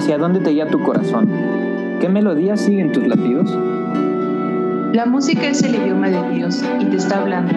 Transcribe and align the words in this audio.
¿Hacia 0.00 0.16
dónde 0.16 0.40
te 0.40 0.48
guía 0.48 0.66
tu 0.66 0.82
corazón? 0.82 1.28
¿Qué 2.00 2.08
melodías 2.08 2.62
siguen 2.62 2.90
tus 2.90 3.06
latidos? 3.06 3.54
La 4.94 5.04
música 5.04 5.48
es 5.48 5.62
el 5.62 5.74
idioma 5.74 6.08
de 6.08 6.30
Dios 6.30 6.64
y 6.80 6.86
te 6.86 6.96
está 6.96 7.18
hablando. 7.18 7.52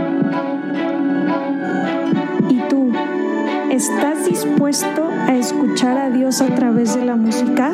¿Y 2.50 2.60
tú? 2.68 2.92
¿Estás 3.72 4.26
dispuesto 4.26 5.08
a 5.26 5.36
escuchar 5.36 5.98
a 5.98 6.10
Dios 6.10 6.42
a 6.42 6.48
través 6.54 6.98
de 6.98 7.06
la 7.06 7.16
música? 7.16 7.72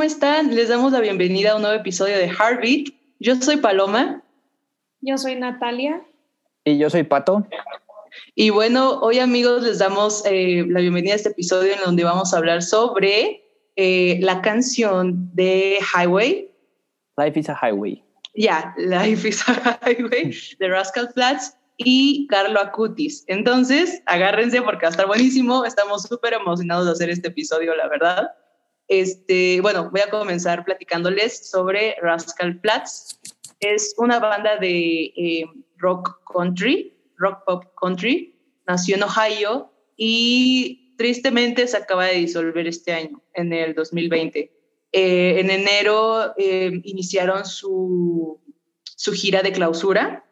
¿Cómo 0.00 0.08
están? 0.08 0.54
Les 0.56 0.70
damos 0.70 0.92
la 0.92 1.00
bienvenida 1.00 1.50
a 1.50 1.56
un 1.56 1.60
nuevo 1.60 1.76
episodio 1.76 2.16
de 2.16 2.26
Heartbeat. 2.26 2.86
Yo 3.18 3.36
soy 3.36 3.58
Paloma. 3.58 4.22
Yo 5.02 5.18
soy 5.18 5.34
Natalia. 5.34 6.00
Y 6.64 6.78
yo 6.78 6.88
soy 6.88 7.02
Pato. 7.02 7.46
Y 8.34 8.48
bueno, 8.48 8.98
hoy 9.00 9.18
amigos 9.18 9.62
les 9.62 9.78
damos 9.78 10.24
eh, 10.24 10.64
la 10.66 10.80
bienvenida 10.80 11.12
a 11.12 11.16
este 11.16 11.28
episodio 11.28 11.74
en 11.74 11.80
donde 11.84 12.04
vamos 12.04 12.32
a 12.32 12.38
hablar 12.38 12.62
sobre 12.62 13.44
eh, 13.76 14.18
la 14.22 14.40
canción 14.40 15.30
de 15.34 15.80
Highway. 15.94 16.50
Life 17.18 17.38
is 17.38 17.50
a 17.50 17.54
Highway. 17.54 18.02
Ya, 18.34 18.74
Life 18.78 19.28
is 19.28 19.46
a 19.50 19.78
Highway 19.84 20.34
de 20.58 20.68
Rascal 20.68 21.10
Flats 21.12 21.54
y 21.76 22.26
Carlo 22.28 22.58
Acutis. 22.58 23.22
Entonces, 23.26 24.02
agárrense 24.06 24.62
porque 24.62 24.86
va 24.86 24.88
a 24.88 24.92
estar 24.92 25.06
buenísimo. 25.06 25.66
Estamos 25.66 26.04
súper 26.04 26.32
emocionados 26.32 26.86
de 26.86 26.92
hacer 26.92 27.10
este 27.10 27.28
episodio, 27.28 27.76
la 27.76 27.86
verdad. 27.86 28.30
Este, 28.90 29.60
bueno, 29.60 29.88
voy 29.88 30.00
a 30.00 30.10
comenzar 30.10 30.64
platicándoles 30.64 31.48
sobre 31.48 31.94
Rascal 32.02 32.58
Flats. 32.60 33.20
Es 33.60 33.94
una 33.98 34.18
banda 34.18 34.56
de 34.56 35.12
eh, 35.16 35.44
rock 35.78 36.20
country, 36.28 36.92
rock 37.16 37.44
pop 37.46 37.64
country. 37.80 38.34
Nació 38.66 38.96
en 38.96 39.04
Ohio 39.04 39.70
y 39.96 40.96
tristemente 40.98 41.68
se 41.68 41.76
acaba 41.76 42.06
de 42.06 42.16
disolver 42.16 42.66
este 42.66 42.92
año, 42.92 43.22
en 43.34 43.52
el 43.52 43.74
2020. 43.74 44.50
Eh, 44.90 45.38
en 45.38 45.50
enero 45.50 46.34
eh, 46.36 46.80
iniciaron 46.82 47.46
su, 47.46 48.40
su, 48.82 49.12
gira 49.12 49.42
de 49.42 49.52
clausura 49.52 50.24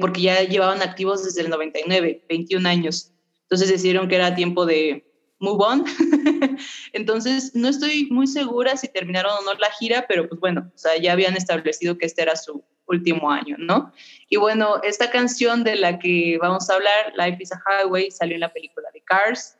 porque 0.00 0.22
ya 0.22 0.42
llevaban 0.42 0.82
activos 0.82 1.24
desde 1.24 1.42
el 1.42 1.50
99, 1.50 2.24
21 2.28 2.68
años. 2.68 3.12
Entonces 3.42 3.68
decidieron 3.68 4.08
que 4.08 4.16
era 4.16 4.34
tiempo 4.34 4.66
de 4.66 5.07
move 5.40 5.64
on. 5.64 5.84
Entonces, 6.92 7.52
no 7.54 7.68
estoy 7.68 8.08
muy 8.10 8.26
segura 8.26 8.76
si 8.76 8.88
terminaron 8.88 9.32
o 9.32 9.42
no 9.42 9.54
la 9.54 9.70
gira, 9.72 10.06
pero 10.08 10.28
pues 10.28 10.40
bueno, 10.40 10.70
o 10.74 10.78
sea, 10.78 10.96
ya 10.96 11.12
habían 11.12 11.36
establecido 11.36 11.98
que 11.98 12.06
este 12.06 12.22
era 12.22 12.36
su 12.36 12.64
último 12.86 13.30
año, 13.30 13.56
¿no? 13.58 13.92
Y 14.28 14.36
bueno, 14.36 14.80
esta 14.82 15.10
canción 15.10 15.62
de 15.64 15.76
la 15.76 15.98
que 15.98 16.38
vamos 16.40 16.68
a 16.70 16.74
hablar, 16.74 17.12
Life 17.16 17.42
is 17.42 17.52
a 17.52 17.62
Highway, 17.66 18.10
salió 18.10 18.34
en 18.34 18.40
la 18.40 18.52
película 18.52 18.88
de 18.92 19.02
Cars. 19.02 19.58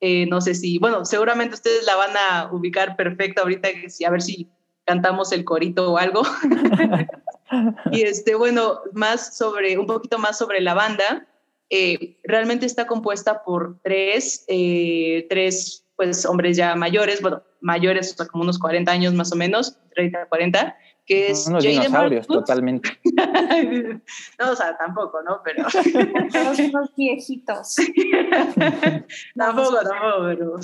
Eh, 0.00 0.26
no 0.26 0.40
sé 0.40 0.54
si, 0.54 0.78
bueno, 0.78 1.04
seguramente 1.04 1.54
ustedes 1.54 1.84
la 1.84 1.96
van 1.96 2.14
a 2.16 2.52
ubicar 2.52 2.96
perfecto 2.96 3.42
ahorita, 3.42 3.68
a 4.06 4.10
ver 4.10 4.22
si 4.22 4.50
cantamos 4.84 5.32
el 5.32 5.44
corito 5.44 5.92
o 5.92 5.98
algo. 5.98 6.22
y 7.92 8.02
este, 8.02 8.34
bueno, 8.34 8.80
más 8.92 9.36
sobre, 9.36 9.78
un 9.78 9.86
poquito 9.86 10.18
más 10.18 10.38
sobre 10.38 10.60
la 10.60 10.74
banda. 10.74 11.26
Eh, 11.70 12.18
realmente 12.24 12.66
está 12.66 12.86
compuesta 12.86 13.42
por 13.42 13.80
tres, 13.82 14.44
eh, 14.48 15.26
tres 15.28 15.84
pues, 15.96 16.24
hombres 16.24 16.56
ya 16.56 16.76
mayores, 16.76 17.20
bueno, 17.20 17.42
mayores, 17.60 18.12
o 18.12 18.16
sea, 18.16 18.26
como 18.26 18.44
unos 18.44 18.58
40 18.58 18.90
años 18.90 19.14
más 19.14 19.32
o 19.32 19.36
menos, 19.36 19.78
30, 19.94 20.26
40, 20.26 20.76
que 21.06 21.30
es... 21.30 21.46
Unos 21.46 21.64
dinosaurios, 21.64 22.26
totalmente. 22.26 22.98
no, 24.38 24.50
o 24.50 24.56
sea, 24.56 24.76
tampoco, 24.76 25.22
¿no? 25.22 25.40
Pero... 25.44 25.66
unos 26.68 26.94
viejitos. 26.96 27.76
tampoco, 29.36 29.78
tampoco, 29.82 30.22
pero... 30.24 30.56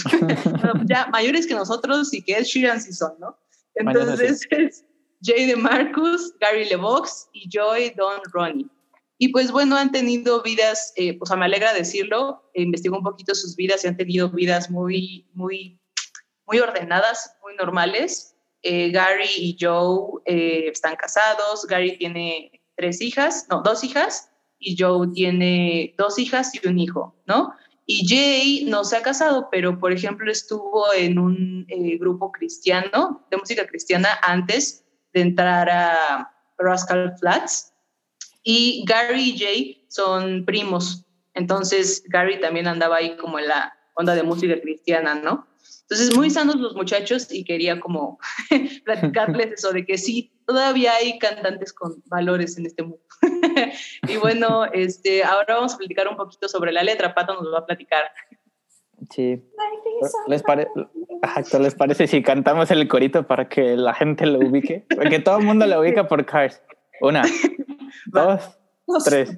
ya 0.85 1.07
mayores 1.07 1.47
que 1.47 1.55
nosotros 1.55 2.13
y 2.15 2.23
que 2.23 2.35
es 2.35 2.49
Sheeran 2.49 2.81
son, 2.81 3.15
¿no? 3.19 3.37
Entonces 3.75 4.47
es 4.51 4.85
Jay 5.23 5.47
de 5.47 5.57
Marcus, 5.57 6.35
Gary 6.41 6.65
LeVox 6.67 7.29
y 7.33 7.49
Joy 7.49 7.91
Don 7.97 8.21
Ronnie. 8.33 8.69
Y 9.19 9.29
pues 9.29 9.53
bueno, 9.53 9.77
han 9.77 9.93
tenido 9.93 10.43
vidas, 10.43 10.93
eh, 10.97 11.17
o 11.21 11.27
sea, 11.27 11.37
me 11.37 11.45
alegra 11.45 11.73
decirlo, 11.73 12.51
investigo 12.55 12.97
un 12.97 13.05
poquito 13.05 13.35
sus 13.35 13.55
vidas 13.57 13.85
y 13.85 13.89
han 13.89 13.97
tenido 13.97 14.31
vidas 14.31 14.71
muy, 14.71 15.29
muy, 15.33 15.81
muy 16.47 16.59
ordenadas, 16.59 17.37
muy 17.43 17.55
normales. 17.55 18.35
Eh, 18.63 18.91
Gary 18.91 19.29
y 19.37 19.57
Joe 19.61 20.23
eh, 20.25 20.69
están 20.69 20.97
casados, 20.97 21.67
Gary 21.67 21.99
tiene 21.99 22.63
tres 22.77 23.01
hijas, 23.01 23.47
no, 23.51 23.63
dos 23.63 23.85
hijas, 23.85 24.31
y 24.59 24.77
Joe 24.81 25.09
tiene 25.13 25.95
dos 25.99 26.19
hijas 26.19 26.53
y 26.55 26.67
un 26.67 26.79
hijo, 26.79 27.17
¿no? 27.27 27.53
Y 27.87 28.07
Jay 28.07 28.65
no 28.65 28.85
se 28.85 28.97
ha 28.97 29.03
casado, 29.03 29.49
pero 29.51 29.79
por 29.81 29.93
ejemplo 29.93 30.31
estuvo 30.31 30.93
en 30.95 31.19
un 31.19 31.67
grupo 31.99 32.31
cristiano, 32.31 33.27
de 33.31 33.37
música 33.37 33.67
cristiana, 33.67 34.19
antes 34.23 34.85
de 35.13 35.21
entrar 35.23 35.69
a 35.69 36.33
Rascal 36.59 37.17
Flats 37.19 37.72
y 38.43 38.85
Gary 38.87 39.31
y 39.31 39.39
Jay 39.39 39.85
son 39.89 40.45
primos. 40.45 41.05
Entonces 41.35 42.05
Gary 42.09 42.41
también 42.41 42.67
andaba 42.67 42.97
ahí 42.97 43.17
como 43.17 43.39
en 43.39 43.49
la 43.49 43.73
onda 43.95 44.15
de 44.15 44.23
música 44.23 44.61
cristiana, 44.61 45.15
¿no? 45.15 45.47
Entonces, 45.93 46.17
muy 46.17 46.31
sanos 46.31 46.57
los 46.57 46.75
muchachos 46.75 47.31
y 47.31 47.45
quería 47.45 47.79
como 47.79 48.19
platicarles 48.85 49.53
eso 49.53 49.73
de 49.73 49.85
que 49.85 49.99
sí, 49.99 50.33
todavía 50.47 50.95
hay 50.95 51.19
cantantes 51.19 51.73
con 51.73 52.03
valores 52.07 52.57
en 52.57 52.65
este 52.65 52.83
mundo. 52.83 53.03
y 54.09 54.17
bueno, 54.17 54.65
este, 54.73 55.23
ahora 55.23 55.57
vamos 55.57 55.75
a 55.75 55.77
platicar 55.79 56.09
un 56.09 56.17
poquito 56.17 56.49
sobre 56.49 56.73
la 56.73 56.83
letra. 56.83 57.15
Pato 57.15 57.35
nos 57.35 57.53
va 57.53 57.59
a 57.59 57.67
platicar. 57.67 58.05
Sí. 59.11 59.43
¿Les, 60.29 60.43
¿Les 61.61 61.75
parece 61.75 62.07
si 62.07 62.23
cantamos 62.23 62.71
el 62.71 62.89
corito 62.89 63.27
para 63.27 63.49
que 63.49 63.77
la 63.77 63.93
gente 63.93 64.25
lo 64.25 64.39
ubique? 64.39 64.87
Porque 64.95 65.19
todo 65.19 65.41
el 65.41 65.45
mundo 65.45 65.67
lo 65.67 65.79
ubica 65.81 66.09
por 66.09 66.25
Cars. 66.25 66.63
Una, 67.01 67.23
dos, 68.07 68.59
tres. 69.05 69.37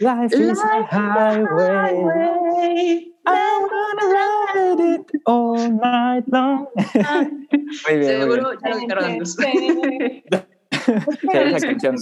Life 0.00 0.34
is 0.34 0.62
a 0.62 0.82
highway. 0.90 3.10
I 3.26 3.66
wanna 3.72 4.06
ride 4.12 4.80
it 4.94 5.08
all 5.24 5.56
night 5.56 6.28
long. 6.28 6.68
muy 7.88 7.96
bien, 7.98 8.20
Seguro 8.20 8.52
ya 8.60 8.68
lo 8.68 8.76
esa 11.32 11.66
canción 11.66 11.96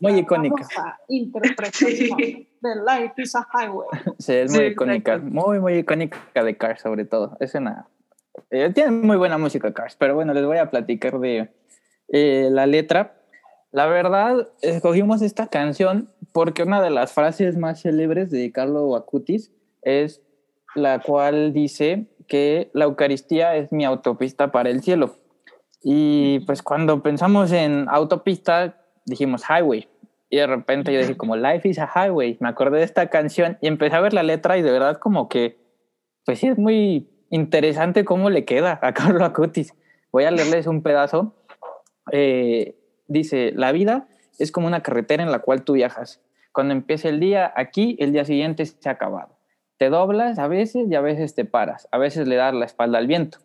muy 0.00 0.18
icónica. 0.18 0.96
Interpretación 1.08 2.16
de 2.16 2.46
Life 2.86 3.14
is 3.16 3.34
a 3.34 3.44
Highway. 3.52 3.88
Sí, 4.18 4.34
es 4.34 4.52
muy 4.52 4.66
icónica. 4.66 5.18
Muy, 5.18 5.58
muy 5.58 5.78
icónica 5.78 6.44
de 6.44 6.56
Cars, 6.56 6.82
sobre 6.82 7.04
todo. 7.04 7.36
Es 7.40 7.56
una. 7.56 7.88
Eh, 8.50 8.70
tiene 8.72 8.92
muy 8.92 9.16
buena 9.16 9.38
música 9.38 9.74
Cars, 9.74 9.96
pero 9.96 10.14
bueno, 10.14 10.32
les 10.34 10.44
voy 10.44 10.58
a 10.58 10.70
platicar 10.70 11.18
de 11.18 11.50
eh, 12.08 12.48
la 12.50 12.66
letra 12.66 13.21
la 13.72 13.86
verdad, 13.86 14.48
escogimos 14.60 15.22
esta 15.22 15.46
canción 15.46 16.10
porque 16.32 16.62
una 16.62 16.82
de 16.82 16.90
las 16.90 17.12
frases 17.12 17.56
más 17.56 17.80
célebres 17.80 18.30
de 18.30 18.52
Carlo 18.52 18.94
Acutis 18.94 19.50
es 19.80 20.22
la 20.74 21.00
cual 21.00 21.54
dice 21.54 22.06
que 22.28 22.70
la 22.74 22.84
Eucaristía 22.84 23.56
es 23.56 23.72
mi 23.72 23.86
autopista 23.86 24.52
para 24.52 24.68
el 24.68 24.82
cielo. 24.82 25.16
Y 25.82 26.40
pues 26.40 26.62
cuando 26.62 27.02
pensamos 27.02 27.50
en 27.50 27.88
autopista, 27.88 28.78
dijimos 29.06 29.42
highway. 29.48 29.88
Y 30.28 30.36
de 30.36 30.46
repente 30.46 30.92
yo 30.92 31.00
dije 31.00 31.16
como 31.16 31.36
Life 31.36 31.68
is 31.68 31.78
a 31.78 31.90
Highway. 31.94 32.38
Me 32.40 32.48
acordé 32.48 32.78
de 32.78 32.84
esta 32.84 33.08
canción 33.08 33.58
y 33.60 33.68
empecé 33.68 33.96
a 33.96 34.00
ver 34.00 34.12
la 34.12 34.22
letra 34.22 34.56
y 34.56 34.62
de 34.62 34.70
verdad 34.70 34.98
como 34.98 35.28
que, 35.28 35.58
pues 36.24 36.38
sí, 36.38 36.48
es 36.48 36.58
muy 36.58 37.10
interesante 37.30 38.04
cómo 38.04 38.30
le 38.30 38.44
queda 38.44 38.78
a 38.82 38.92
Carlo 38.94 39.24
Acutis. 39.24 39.74
Voy 40.10 40.24
a 40.24 40.30
leerles 40.30 40.66
un 40.66 40.82
pedazo. 40.82 41.34
Eh, 42.12 42.81
dice, 43.12 43.52
la 43.54 43.72
vida 43.72 44.06
es 44.38 44.50
como 44.52 44.66
una 44.66 44.82
carretera 44.82 45.22
en 45.22 45.30
la 45.30 45.40
cual 45.40 45.62
tú 45.62 45.74
viajas. 45.74 46.20
Cuando 46.52 46.74
empieza 46.74 47.08
el 47.08 47.20
día 47.20 47.52
aquí, 47.56 47.96
el 47.98 48.12
día 48.12 48.24
siguiente 48.24 48.66
se 48.66 48.88
ha 48.88 48.92
acabado. 48.92 49.36
Te 49.78 49.88
doblas 49.88 50.38
a 50.38 50.48
veces 50.48 50.88
y 50.88 50.94
a 50.94 51.00
veces 51.00 51.34
te 51.34 51.44
paras, 51.44 51.88
a 51.90 51.98
veces 51.98 52.28
le 52.28 52.36
das 52.36 52.54
la 52.54 52.64
espalda 52.64 52.98
al 52.98 53.06
viento. 53.06 53.38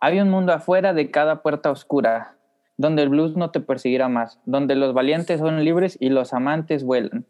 Hay 0.00 0.20
un 0.20 0.30
mundo 0.30 0.52
afuera 0.52 0.92
de 0.92 1.10
cada 1.10 1.42
puerta 1.42 1.70
oscura, 1.70 2.36
donde 2.76 3.02
el 3.02 3.08
blues 3.08 3.36
no 3.36 3.50
te 3.50 3.60
perseguirá 3.60 4.08
más, 4.08 4.40
donde 4.44 4.76
los 4.76 4.94
valientes 4.94 5.40
son 5.40 5.64
libres 5.64 5.96
y 6.00 6.10
los 6.10 6.32
amantes 6.32 6.84
vuelan. 6.84 7.26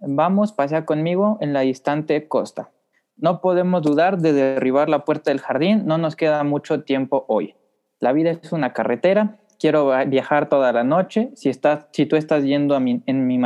Vamos, 0.00 0.52
pasea 0.52 0.84
conmigo 0.84 1.38
en 1.40 1.52
la 1.52 1.60
distante 1.60 2.28
costa. 2.28 2.70
No 3.16 3.40
podemos 3.40 3.82
dudar 3.82 4.18
de 4.18 4.32
derribar 4.32 4.88
la 4.88 5.04
puerta 5.04 5.30
del 5.30 5.40
jardín, 5.40 5.86
no 5.86 5.98
nos 5.98 6.16
queda 6.16 6.44
mucho 6.44 6.82
tiempo 6.82 7.24
hoy. 7.28 7.54
La 8.00 8.12
vida 8.12 8.30
es 8.30 8.52
una 8.52 8.72
carretera, 8.72 9.38
quiero 9.64 9.90
viajar 10.08 10.50
toda 10.50 10.74
la 10.74 10.84
noche. 10.84 11.30
Si, 11.36 11.48
estás, 11.48 11.86
si 11.90 12.04
tú 12.04 12.16
estás 12.16 12.44
yendo 12.44 12.76
a 12.76 12.80
mi, 12.80 13.02
en 13.06 13.26
mi... 13.26 13.40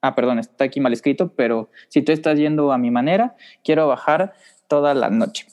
Ah, 0.00 0.14
perdón, 0.14 0.38
está 0.38 0.62
aquí 0.62 0.78
mal 0.78 0.92
escrito, 0.92 1.32
pero 1.34 1.70
si 1.88 2.02
tú 2.02 2.12
estás 2.12 2.38
yendo 2.38 2.70
a 2.70 2.78
mi 2.78 2.92
manera, 2.92 3.34
quiero 3.64 3.88
bajar 3.88 4.34
toda 4.68 4.94
la 4.94 5.10
noche. 5.10 5.48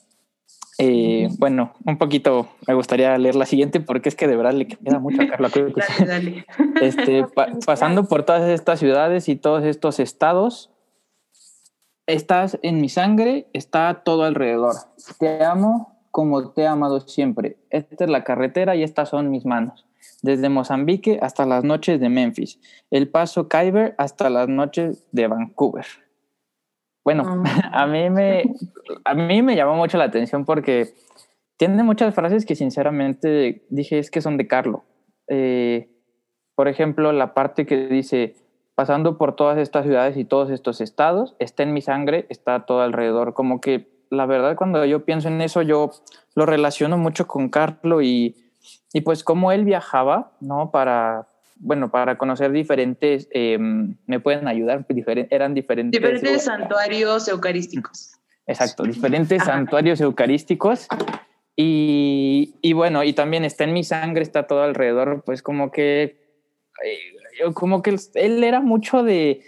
Eh, 0.78 1.30
bueno, 1.40 1.74
un 1.84 1.98
poquito 1.98 2.48
me 2.68 2.76
gustaría 2.76 3.18
leer 3.18 3.34
la 3.34 3.48
siguiente 3.48 3.80
porque 3.80 4.10
es 4.10 4.14
que 4.14 4.28
de 4.28 4.36
verdad 4.36 4.54
le 4.54 4.68
queda 4.68 5.00
mucho 5.00 5.20
a 5.24 5.28
Carla 5.28 5.50
Cruz. 5.50 5.74
dale, 5.74 6.06
dale. 6.06 6.46
Este, 6.86 7.26
pasando 7.66 8.06
por 8.06 8.22
todas 8.22 8.48
estas 8.48 8.78
ciudades 8.78 9.28
y 9.30 9.36
todos 9.36 9.64
estos 9.64 10.00
estados, 10.00 10.70
estás 12.06 12.60
en 12.62 12.82
mi 12.82 12.90
sangre, 12.90 13.48
está 13.54 14.04
todo 14.06 14.26
alrededor. 14.26 14.76
Te 15.18 15.44
amo 15.44 15.93
como 16.14 16.52
te 16.52 16.62
he 16.62 16.68
amado 16.68 17.00
siempre. 17.00 17.58
Esta 17.72 18.04
es 18.04 18.10
la 18.10 18.24
carretera 18.24 18.76
y 18.76 18.84
estas 18.84 19.10
son 19.10 19.32
mis 19.32 19.48
manos. 19.48 19.88
Desde 20.22 20.48
Mozambique 20.48 21.18
hasta 21.24 21.44
las 21.48 21.64
noches 21.64 22.00
de 22.00 22.08
Memphis. 22.08 22.60
El 22.92 23.10
paso 23.10 23.50
Kyber 23.50 23.96
hasta 23.98 24.30
las 24.30 24.48
noches 24.48 25.08
de 25.12 25.26
Vancouver. 25.26 25.88
Bueno, 27.04 27.24
a, 27.74 27.88
mí 27.88 28.12
me, 28.12 28.44
a 29.04 29.16
mí 29.16 29.42
me 29.42 29.56
llamó 29.56 29.76
mucho 29.76 29.98
la 29.98 30.04
atención 30.04 30.46
porque 30.46 30.94
tiene 31.58 31.82
muchas 31.82 32.14
frases 32.14 32.46
que 32.46 32.56
sinceramente 32.56 33.66
dije 33.72 33.98
es 33.98 34.12
que 34.12 34.22
son 34.22 34.38
de 34.38 34.46
Carlo. 34.46 34.84
Eh, 35.28 35.90
por 36.54 36.68
ejemplo, 36.68 37.12
la 37.12 37.34
parte 37.34 37.66
que 37.66 37.88
dice, 37.88 38.36
pasando 38.76 39.18
por 39.18 39.36
todas 39.36 39.58
estas 39.58 39.84
ciudades 39.84 40.16
y 40.16 40.26
todos 40.26 40.52
estos 40.52 40.80
estados, 40.80 41.36
está 41.40 41.64
en 41.64 41.74
mi 41.74 41.82
sangre, 41.82 42.28
está 42.30 42.68
todo 42.68 42.82
alrededor. 42.82 43.34
Como 43.34 43.62
que 43.62 43.93
la 44.14 44.26
verdad 44.26 44.56
cuando 44.56 44.86
yo 44.86 45.04
pienso 45.04 45.28
en 45.28 45.42
eso, 45.42 45.62
yo 45.62 45.92
lo 46.36 46.46
relaciono 46.46 46.98
mucho 46.98 47.28
con 47.28 47.50
Carlo 47.50 48.02
y, 48.02 48.36
y 48.94 49.02
pues 49.02 49.24
cómo 49.24 49.52
él 49.52 49.66
viajaba, 49.66 50.32
¿no? 50.40 50.72
Para, 50.72 51.28
bueno, 51.56 51.92
para 51.92 52.18
conocer 52.18 52.52
diferentes, 52.52 53.28
eh, 53.32 53.58
me 53.60 54.20
pueden 54.20 54.48
ayudar, 54.48 54.86
eran 55.30 55.54
diferentes. 55.54 56.00
Diferentes 56.00 56.44
santuarios 56.44 57.28
eucarísticos. 57.28 58.14
Exacto, 58.46 58.84
diferentes 58.84 59.44
santuarios 59.44 60.02
eucarísticos. 60.02 60.88
Y, 61.56 62.56
y, 62.62 62.74
bueno, 62.74 63.04
y 63.04 63.14
también 63.14 63.46
está 63.46 63.64
en 63.64 63.74
mi 63.74 63.84
sangre, 63.84 64.24
está 64.24 64.48
todo 64.48 64.64
alrededor, 64.64 65.24
pues 65.24 65.44
como 65.44 65.72
que, 65.72 66.18
eh, 66.84 67.54
como 67.54 67.84
que 67.84 67.96
él 68.16 68.44
era 68.44 68.60
mucho 68.60 69.04
de, 69.04 69.44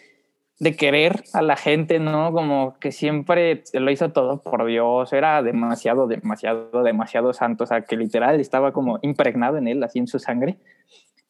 de 0.60 0.76
querer 0.76 1.24
a 1.34 1.42
la 1.42 1.58
gente, 1.58 2.00
¿no? 2.00 2.32
Como 2.32 2.78
que 2.80 2.92
siempre 2.92 3.64
lo 3.74 3.92
hizo 3.92 4.10
todo 4.10 4.42
por 4.42 4.66
Dios, 4.66 5.12
era 5.12 5.44
demasiado, 5.44 6.08
demasiado, 6.08 6.84
demasiado 6.84 7.34
santo, 7.34 7.66
o 7.66 7.68
sea, 7.68 7.82
que 7.82 7.98
literal 7.98 8.40
estaba 8.40 8.72
como 8.72 9.00
impregnado 9.02 9.58
en 9.58 9.68
él, 9.68 9.84
así 9.84 10.00
en 10.00 10.08
su 10.08 10.20
sangre. 10.20 10.58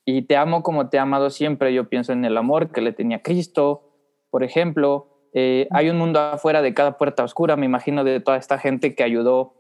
Y 0.06 0.24
te 0.24 0.38
amo 0.38 0.62
como 0.62 0.90
te 0.90 0.98
he 0.98 1.00
amado 1.00 1.32
siempre. 1.32 1.74
Yo 1.74 1.90
pienso 1.90 2.14
en 2.14 2.24
el 2.26 2.38
amor 2.38 2.72
que 2.72 2.82
le 2.82 2.94
tenía 2.94 3.24
Cristo, 3.24 3.90
por 4.30 4.44
ejemplo. 4.44 5.08
Eh, 5.34 5.68
hay 5.72 5.90
un 5.90 5.98
mundo 5.98 6.20
afuera 6.20 6.62
de 6.62 6.76
cada 6.76 6.98
puerta 6.98 7.24
oscura, 7.24 7.56
me 7.56 7.66
imagino, 7.66 8.04
de 8.04 8.20
toda 8.20 8.38
esta 8.38 8.60
gente 8.60 8.94
que 8.94 9.04
ayudó, 9.04 9.56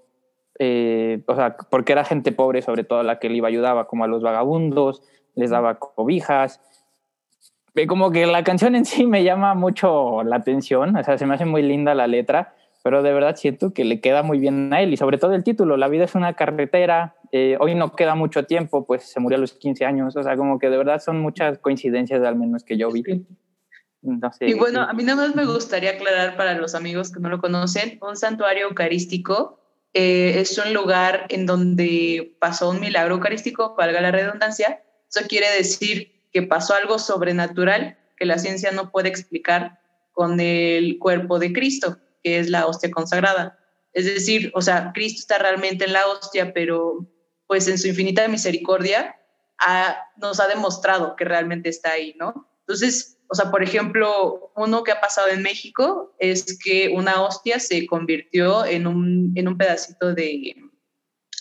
eh, 0.59 1.23
o 1.27 1.35
sea, 1.35 1.57
porque 1.69 1.91
era 1.91 2.05
gente 2.05 2.31
pobre, 2.31 2.61
sobre 2.61 2.83
todo 2.83 3.01
la 3.01 3.17
que 3.17 3.27
él 3.27 3.35
iba 3.35 3.47
ayudaba, 3.47 3.87
como 3.87 4.03
a 4.03 4.07
los 4.07 4.21
vagabundos, 4.21 5.01
les 5.33 5.49
daba 5.49 5.79
cobijas. 5.79 6.61
Como 7.87 8.11
que 8.11 8.25
la 8.25 8.43
canción 8.43 8.75
en 8.75 8.85
sí 8.85 9.05
me 9.05 9.23
llama 9.23 9.53
mucho 9.53 10.23
la 10.23 10.37
atención, 10.37 10.95
o 10.95 11.03
sea, 11.03 11.17
se 11.17 11.25
me 11.25 11.35
hace 11.35 11.45
muy 11.45 11.61
linda 11.61 11.93
la 11.93 12.07
letra, 12.07 12.55
pero 12.83 13.03
de 13.03 13.11
verdad 13.11 13.35
siento 13.35 13.73
que 13.73 13.83
le 13.83 13.99
queda 13.99 14.23
muy 14.23 14.39
bien 14.39 14.71
a 14.73 14.81
él 14.81 14.93
y 14.93 14.97
sobre 14.97 15.17
todo 15.17 15.33
el 15.33 15.43
título, 15.43 15.75
La 15.75 15.89
vida 15.89 16.05
es 16.05 16.15
una 16.15 16.35
carretera, 16.35 17.15
eh, 17.31 17.57
hoy 17.59 17.75
no 17.75 17.93
queda 17.95 18.15
mucho 18.15 18.45
tiempo, 18.45 18.85
pues 18.85 19.03
se 19.03 19.19
murió 19.19 19.37
a 19.37 19.41
los 19.41 19.53
15 19.53 19.85
años, 19.85 20.15
o 20.15 20.23
sea, 20.23 20.37
como 20.37 20.57
que 20.57 20.69
de 20.69 20.77
verdad 20.77 21.01
son 21.01 21.19
muchas 21.19 21.57
coincidencias 21.57 22.23
al 22.23 22.37
menos 22.37 22.63
que 22.63 22.77
yo 22.77 22.91
vi. 22.91 23.03
y 24.39 24.53
bueno, 24.53 24.81
a 24.83 24.93
mí 24.93 25.03
nada 25.03 25.27
más 25.27 25.35
me 25.35 25.45
gustaría 25.45 25.91
aclarar 25.91 26.37
para 26.37 26.53
los 26.53 26.75
amigos 26.75 27.11
que 27.11 27.19
no 27.19 27.27
lo 27.27 27.39
conocen, 27.39 27.99
un 28.01 28.15
santuario 28.15 28.69
eucarístico 28.69 29.59
eh, 29.93 30.41
es 30.41 30.57
un 30.57 30.73
lugar 30.73 31.25
en 31.29 31.45
donde 31.45 32.35
pasó 32.39 32.69
un 32.69 32.79
milagro 32.79 33.15
eucarístico, 33.15 33.75
valga 33.75 33.99
la 34.01 34.11
redundancia, 34.11 34.83
eso 35.09 35.25
quiere 35.27 35.47
decir 35.57 36.14
que 36.35 36.43
pasó 36.43 36.73
algo 36.73 36.99
sobrenatural 36.99 37.97
que 38.17 38.25
la 38.25 38.37
ciencia 38.37 38.73
no 38.73 38.91
puede 38.91 39.07
explicar 39.07 39.79
con 40.11 40.41
el 40.41 40.99
cuerpo 40.99 41.39
de 41.39 41.53
Cristo 41.53 41.97
que 42.21 42.39
es 42.39 42.49
la 42.49 42.65
hostia 42.65 42.91
consagrada. 42.91 43.57
Es 43.93 44.03
decir, 44.03 44.51
o 44.53 44.61
sea, 44.61 44.91
Cristo 44.93 45.21
está 45.21 45.37
realmente 45.37 45.85
en 45.85 45.93
la 45.93 46.05
hostia, 46.07 46.53
pero 46.53 47.07
pues 47.47 47.69
en 47.69 47.77
su 47.77 47.87
infinita 47.87 48.27
misericordia 48.27 49.15
nos 50.17 50.41
ha 50.41 50.47
demostrado 50.47 51.15
que 51.15 51.23
realmente 51.23 51.69
está 51.69 51.91
ahí, 51.91 52.13
¿no? 52.19 52.49
Entonces, 52.61 53.17
o 53.29 53.35
sea, 53.35 53.49
por 53.49 53.63
ejemplo, 53.63 54.51
uno 54.57 54.83
que 54.83 54.91
ha 54.91 54.99
pasado 54.99 55.29
en 55.29 55.41
México 55.41 56.13
es 56.19 56.59
que 56.61 56.89
una 56.89 57.21
hostia 57.21 57.61
se 57.61 57.87
convirtió 57.87 58.65
en 58.65 58.87
un, 58.87 59.31
en 59.35 59.47
un 59.47 59.57
pedacito 59.57 60.13
de, 60.13 60.53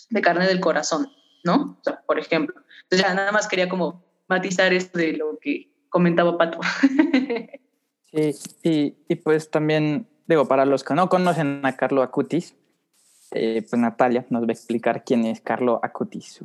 de 0.09 0.21
carne 0.21 0.47
del 0.47 0.61
corazón, 0.61 1.11
¿no? 1.43 1.77
O 1.81 1.83
sea, 1.83 2.01
por 2.07 2.17
ejemplo. 2.17 2.55
Entonces, 2.83 3.05
ya 3.05 3.13
nada 3.13 3.33
más 3.33 3.49
quería 3.49 3.67
como 3.67 4.04
matizar 4.27 4.73
esto 4.73 4.99
de 4.99 5.13
lo 5.13 5.37
que 5.39 5.69
comentaba 5.89 6.37
Pato. 6.37 6.59
sí, 8.11 8.31
y, 8.63 8.95
y 9.07 9.15
pues 9.15 9.49
también 9.49 10.07
digo, 10.27 10.47
para 10.47 10.65
los 10.65 10.83
que 10.83 10.93
no 10.93 11.09
conocen 11.09 11.65
a 11.65 11.75
Carlo 11.75 12.01
Acutis, 12.01 12.55
eh, 13.31 13.65
pues 13.69 13.79
Natalia 13.79 14.25
nos 14.29 14.43
va 14.43 14.49
a 14.49 14.53
explicar 14.53 15.03
quién 15.03 15.25
es 15.25 15.41
Carlo 15.41 15.79
Acutis. 15.83 16.41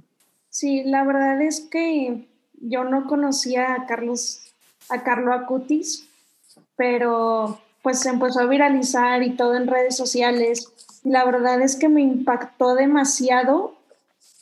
Sí, 0.48 0.82
la 0.84 1.04
verdad 1.04 1.40
es 1.40 1.60
que 1.60 2.28
yo 2.60 2.84
no 2.84 3.06
conocía 3.06 3.74
a 3.74 3.86
Carlos, 3.86 4.52
a 4.88 5.02
Carlo 5.02 5.32
Acutis, 5.32 6.08
pero 6.76 7.60
pues 7.82 8.00
se 8.00 8.10
empezó 8.10 8.40
a 8.40 8.46
viralizar 8.46 9.22
y 9.22 9.36
todo 9.36 9.54
en 9.56 9.66
redes 9.66 9.96
sociales. 9.96 10.72
Y 11.04 11.10
la 11.10 11.24
verdad 11.24 11.62
es 11.62 11.76
que 11.76 11.88
me 11.88 12.02
impactó 12.02 12.74
demasiado 12.74 13.74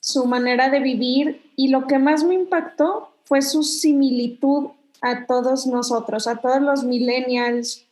su 0.01 0.27
manera 0.27 0.71
de 0.71 0.81
vivir 0.81 1.53
y 1.57 1.69
lo 1.69 1.87
que 1.87 1.99
más 1.99 2.25
me 2.25 2.35
impactó 2.35 3.13
fue 3.29 3.43
su 3.43 3.63
similitud 3.63 4.69
a 5.03 5.27
todos 5.27 5.67
nosotros, 5.67 6.27
a 6.27 6.37
todos 6.37 6.63
los 6.63 6.83
millennials, 6.83 7.87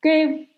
que 0.00 0.48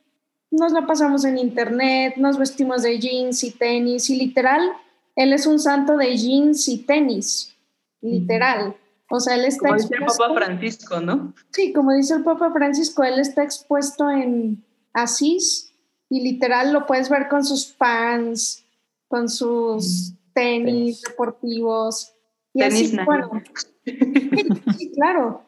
nos 0.51 0.73
la 0.73 0.87
pasamos 0.87 1.25
en 1.25 1.39
internet, 1.39 2.15
nos 2.17 2.39
vestimos 2.39 2.83
de 2.83 3.01
jeans 3.01 3.43
y 3.43 3.51
tenis 3.51 4.09
y 4.11 4.17
literal, 4.17 4.73
él 5.17 5.33
es 5.33 5.47
un 5.47 5.59
santo 5.59 5.97
de 5.97 6.17
jeans 6.17 6.69
y 6.69 6.79
tenis, 6.79 7.53
literal. 8.01 8.77
O 9.11 9.19
sea, 9.19 9.35
él 9.35 9.45
está 9.45 9.69
como 9.69 9.81
dice 9.81 9.95
el 9.95 10.05
Papa 10.07 10.35
Francisco, 10.35 11.01
¿no? 11.01 11.35
Sí, 11.51 11.73
como 11.73 11.93
dice 11.93 12.15
el 12.15 12.23
Papa 12.23 12.53
Francisco, 12.53 13.03
él 13.03 13.19
está 13.19 13.43
expuesto 13.43 14.09
en 14.09 14.65
Asís 14.93 15.75
y 16.09 16.21
literal 16.21 16.73
lo 16.73 16.87
puedes 16.87 17.11
ver 17.11 17.29
con 17.29 17.45
sus 17.45 17.67
pants, 17.67 18.65
con 19.09 19.29
sus 19.29 20.13
tenis, 20.33 21.03
deportivos. 21.03 22.15
Y 22.55 22.61
tenis 22.61 22.95
así, 22.95 23.05
bueno. 23.05 23.43
Sí, 23.85 24.93
claro. 24.95 25.43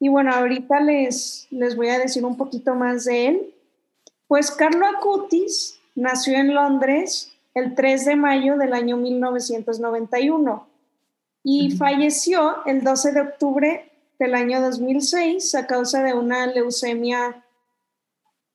Y 0.00 0.08
bueno, 0.08 0.32
ahorita 0.32 0.80
les, 0.80 1.46
les 1.50 1.76
voy 1.76 1.88
a 1.88 1.98
decir 1.98 2.24
un 2.24 2.36
poquito 2.36 2.74
más 2.74 3.04
de 3.04 3.26
él. 3.26 3.54
Pues 4.26 4.50
Carlo 4.50 4.86
Acutis 4.86 5.78
nació 5.94 6.36
en 6.36 6.54
Londres 6.54 7.32
el 7.54 7.74
3 7.74 8.04
de 8.04 8.16
mayo 8.16 8.56
del 8.56 8.72
año 8.72 8.96
1991 8.96 10.66
y 11.42 11.76
falleció 11.76 12.64
el 12.66 12.84
12 12.84 13.12
de 13.12 13.20
octubre 13.20 13.90
del 14.18 14.34
año 14.34 14.60
2006 14.60 15.54
a 15.54 15.66
causa 15.66 16.02
de 16.02 16.14
una 16.14 16.46
leucemia 16.46 17.44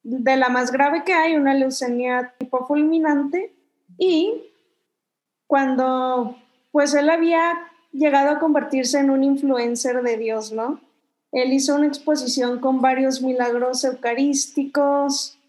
de 0.03 0.35
la 0.35 0.49
más 0.49 0.71
grave 0.71 1.03
que 1.03 1.13
hay, 1.13 1.35
una 1.35 1.53
leucemia 1.53 2.33
tipo 2.37 2.67
fulminante 2.67 3.53
y 3.97 4.43
cuando 5.47 6.37
pues 6.71 6.93
él 6.93 7.09
había 7.09 7.53
llegado 7.93 8.31
a 8.31 8.39
convertirse 8.39 8.99
en 8.99 9.09
un 9.09 9.23
influencer 9.23 10.01
de 10.01 10.17
Dios, 10.17 10.51
¿no? 10.51 10.81
Él 11.31 11.53
hizo 11.53 11.75
una 11.75 11.87
exposición 11.87 12.59
con 12.59 12.81
varios 12.81 13.21
milagros 13.21 13.83
eucarísticos, 13.83 15.39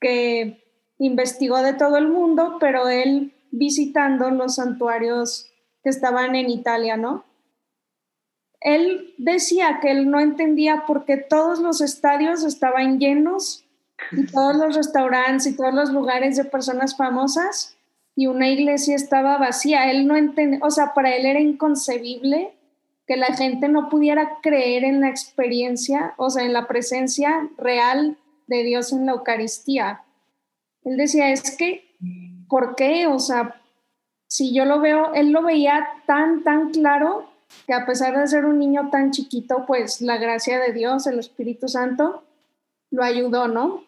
que 0.00 0.62
investigó 0.98 1.62
de 1.62 1.74
todo 1.74 1.96
el 1.96 2.08
mundo, 2.08 2.58
pero 2.60 2.88
él 2.88 3.34
visitando 3.50 4.30
los 4.30 4.56
santuarios 4.56 5.50
que 5.82 5.90
estaban 5.90 6.34
en 6.34 6.50
Italia, 6.50 6.96
¿no? 6.96 7.24
Él 8.60 9.14
decía 9.18 9.78
que 9.80 9.90
él 9.90 10.10
no 10.10 10.20
entendía 10.20 10.84
por 10.86 11.04
qué 11.04 11.16
todos 11.16 11.60
los 11.60 11.80
estadios 11.80 12.42
estaban 12.42 12.98
llenos 12.98 13.64
y 14.12 14.26
todos 14.26 14.56
los 14.56 14.74
restaurantes 14.74 15.46
y 15.46 15.56
todos 15.56 15.74
los 15.74 15.90
lugares 15.90 16.36
de 16.36 16.44
personas 16.44 16.96
famosas 16.96 17.75
y 18.16 18.26
una 18.26 18.48
iglesia 18.48 18.96
estaba 18.96 19.36
vacía. 19.36 19.90
Él 19.90 20.08
no 20.08 20.16
entendía, 20.16 20.58
o 20.62 20.70
sea, 20.70 20.94
para 20.94 21.14
él 21.14 21.26
era 21.26 21.38
inconcebible 21.38 22.54
que 23.06 23.16
la 23.16 23.26
gente 23.36 23.68
no 23.68 23.88
pudiera 23.88 24.38
creer 24.42 24.82
en 24.82 25.00
la 25.00 25.08
experiencia, 25.08 26.14
o 26.16 26.30
sea, 26.30 26.44
en 26.44 26.54
la 26.54 26.66
presencia 26.66 27.48
real 27.56 28.16
de 28.48 28.64
Dios 28.64 28.92
en 28.92 29.06
la 29.06 29.12
Eucaristía. 29.12 30.02
Él 30.82 30.96
decía, 30.96 31.30
es 31.30 31.56
que, 31.56 31.84
¿por 32.48 32.74
qué? 32.74 33.06
O 33.06 33.18
sea, 33.18 33.60
si 34.26 34.52
yo 34.52 34.64
lo 34.64 34.80
veo, 34.80 35.12
él 35.14 35.30
lo 35.30 35.42
veía 35.42 35.86
tan, 36.06 36.42
tan 36.42 36.70
claro 36.70 37.28
que 37.66 37.74
a 37.74 37.86
pesar 37.86 38.18
de 38.18 38.26
ser 38.26 38.44
un 38.44 38.58
niño 38.58 38.88
tan 38.90 39.10
chiquito, 39.10 39.66
pues 39.66 40.00
la 40.00 40.16
gracia 40.16 40.58
de 40.58 40.72
Dios, 40.72 41.06
el 41.06 41.18
Espíritu 41.18 41.68
Santo, 41.68 42.24
lo 42.90 43.04
ayudó, 43.04 43.46
¿no? 43.46 43.84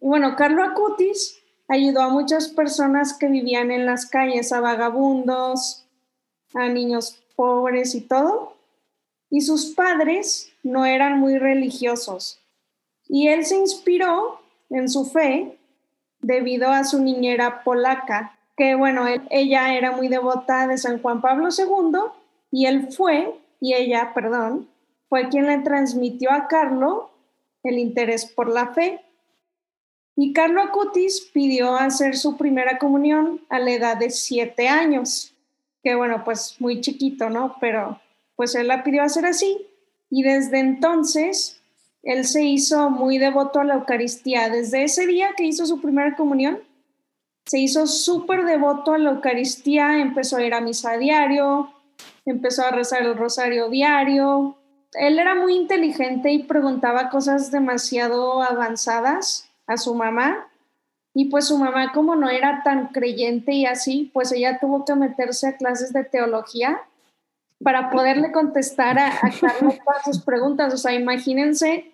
Y 0.00 0.06
bueno, 0.06 0.34
Carlo 0.34 0.64
Acutis 0.64 1.35
ayudó 1.68 2.02
a 2.02 2.08
muchas 2.08 2.48
personas 2.48 3.16
que 3.16 3.28
vivían 3.28 3.70
en 3.70 3.86
las 3.86 4.06
calles, 4.06 4.52
a 4.52 4.60
vagabundos, 4.60 5.86
a 6.54 6.68
niños 6.68 7.22
pobres 7.34 7.94
y 7.94 8.00
todo. 8.02 8.54
Y 9.30 9.40
sus 9.40 9.74
padres 9.74 10.52
no 10.62 10.84
eran 10.84 11.18
muy 11.18 11.38
religiosos. 11.38 12.40
Y 13.08 13.28
él 13.28 13.44
se 13.44 13.56
inspiró 13.56 14.40
en 14.70 14.88
su 14.88 15.04
fe 15.04 15.58
debido 16.20 16.70
a 16.70 16.84
su 16.84 17.00
niñera 17.00 17.62
polaca, 17.62 18.38
que 18.56 18.74
bueno, 18.74 19.04
ella 19.30 19.74
era 19.74 19.92
muy 19.92 20.08
devota 20.08 20.66
de 20.66 20.78
San 20.78 21.00
Juan 21.00 21.20
Pablo 21.20 21.48
II 21.56 22.00
y 22.50 22.66
él 22.66 22.88
fue, 22.92 23.34
y 23.60 23.74
ella, 23.74 24.12
perdón, 24.14 24.68
fue 25.08 25.28
quien 25.28 25.46
le 25.46 25.58
transmitió 25.58 26.32
a 26.32 26.48
Carlo 26.48 27.10
el 27.62 27.78
interés 27.78 28.26
por 28.26 28.48
la 28.48 28.68
fe. 28.68 29.04
Y 30.18 30.32
Carlo 30.32 30.62
Acutis 30.62 31.28
pidió 31.32 31.76
hacer 31.76 32.16
su 32.16 32.38
primera 32.38 32.78
comunión 32.78 33.42
a 33.50 33.58
la 33.58 33.72
edad 33.72 33.98
de 33.98 34.08
siete 34.08 34.66
años, 34.66 35.34
que 35.82 35.94
bueno, 35.94 36.24
pues 36.24 36.56
muy 36.58 36.80
chiquito, 36.80 37.28
¿no? 37.28 37.56
Pero 37.60 38.00
pues 38.34 38.54
él 38.54 38.68
la 38.68 38.82
pidió 38.82 39.02
hacer 39.02 39.26
así. 39.26 39.66
Y 40.08 40.22
desde 40.22 40.58
entonces, 40.58 41.60
él 42.02 42.24
se 42.24 42.44
hizo 42.44 42.88
muy 42.88 43.18
devoto 43.18 43.60
a 43.60 43.64
la 43.64 43.74
Eucaristía. 43.74 44.48
Desde 44.48 44.84
ese 44.84 45.06
día 45.06 45.34
que 45.36 45.44
hizo 45.44 45.66
su 45.66 45.82
primera 45.82 46.16
comunión, 46.16 46.60
se 47.44 47.58
hizo 47.58 47.86
súper 47.86 48.44
devoto 48.44 48.94
a 48.94 48.98
la 48.98 49.10
Eucaristía, 49.10 50.00
empezó 50.00 50.38
a 50.38 50.44
ir 50.44 50.54
a 50.54 50.62
misa 50.62 50.96
diario, 50.96 51.74
empezó 52.24 52.64
a 52.64 52.70
rezar 52.70 53.02
el 53.02 53.18
rosario 53.18 53.68
diario. 53.68 54.56
Él 54.94 55.18
era 55.18 55.34
muy 55.34 55.56
inteligente 55.56 56.32
y 56.32 56.44
preguntaba 56.44 57.10
cosas 57.10 57.50
demasiado 57.50 58.42
avanzadas 58.42 59.45
a 59.66 59.76
su 59.76 59.94
mamá. 59.94 60.48
Y 61.14 61.30
pues 61.30 61.46
su 61.46 61.56
mamá, 61.56 61.92
como 61.92 62.14
no 62.14 62.28
era 62.28 62.62
tan 62.62 62.88
creyente 62.88 63.52
y 63.52 63.64
así, 63.64 64.10
pues 64.12 64.32
ella 64.32 64.58
tuvo 64.60 64.84
que 64.84 64.94
meterse 64.94 65.48
a 65.48 65.56
clases 65.56 65.92
de 65.92 66.04
teología 66.04 66.80
para 67.62 67.90
poderle 67.90 68.32
contestar 68.32 68.98
a, 68.98 69.12
Carlos 69.20 69.78
todas 69.84 70.04
sus 70.04 70.20
preguntas. 70.20 70.74
O 70.74 70.76
sea, 70.76 70.92
imagínense 70.92 71.92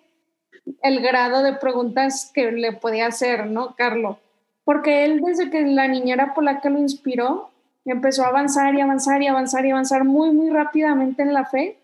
el 0.81 1.01
grado 1.01 1.41
de 1.41 1.53
preguntas 1.53 2.31
que 2.33 2.51
le 2.51 2.73
podía 2.73 3.07
hacer, 3.07 3.47
¿no, 3.47 3.75
Carlos? 3.75 4.17
Porque 4.65 5.05
él, 5.05 5.21
desde 5.21 5.49
que 5.49 5.61
la 5.61 5.87
niñera 5.87 6.33
polaca 6.33 6.69
lo 6.69 6.79
inspiró, 6.79 7.49
empezó 7.85 8.23
a 8.23 8.27
avanzar 8.27 8.75
y 8.75 8.81
avanzar 8.81 9.21
y 9.21 9.27
avanzar 9.27 9.65
y 9.65 9.71
avanzar 9.71 10.03
muy, 10.03 10.31
muy 10.31 10.49
rápidamente 10.49 11.21
en 11.21 11.33
la 11.33 11.45
fe, 11.45 11.79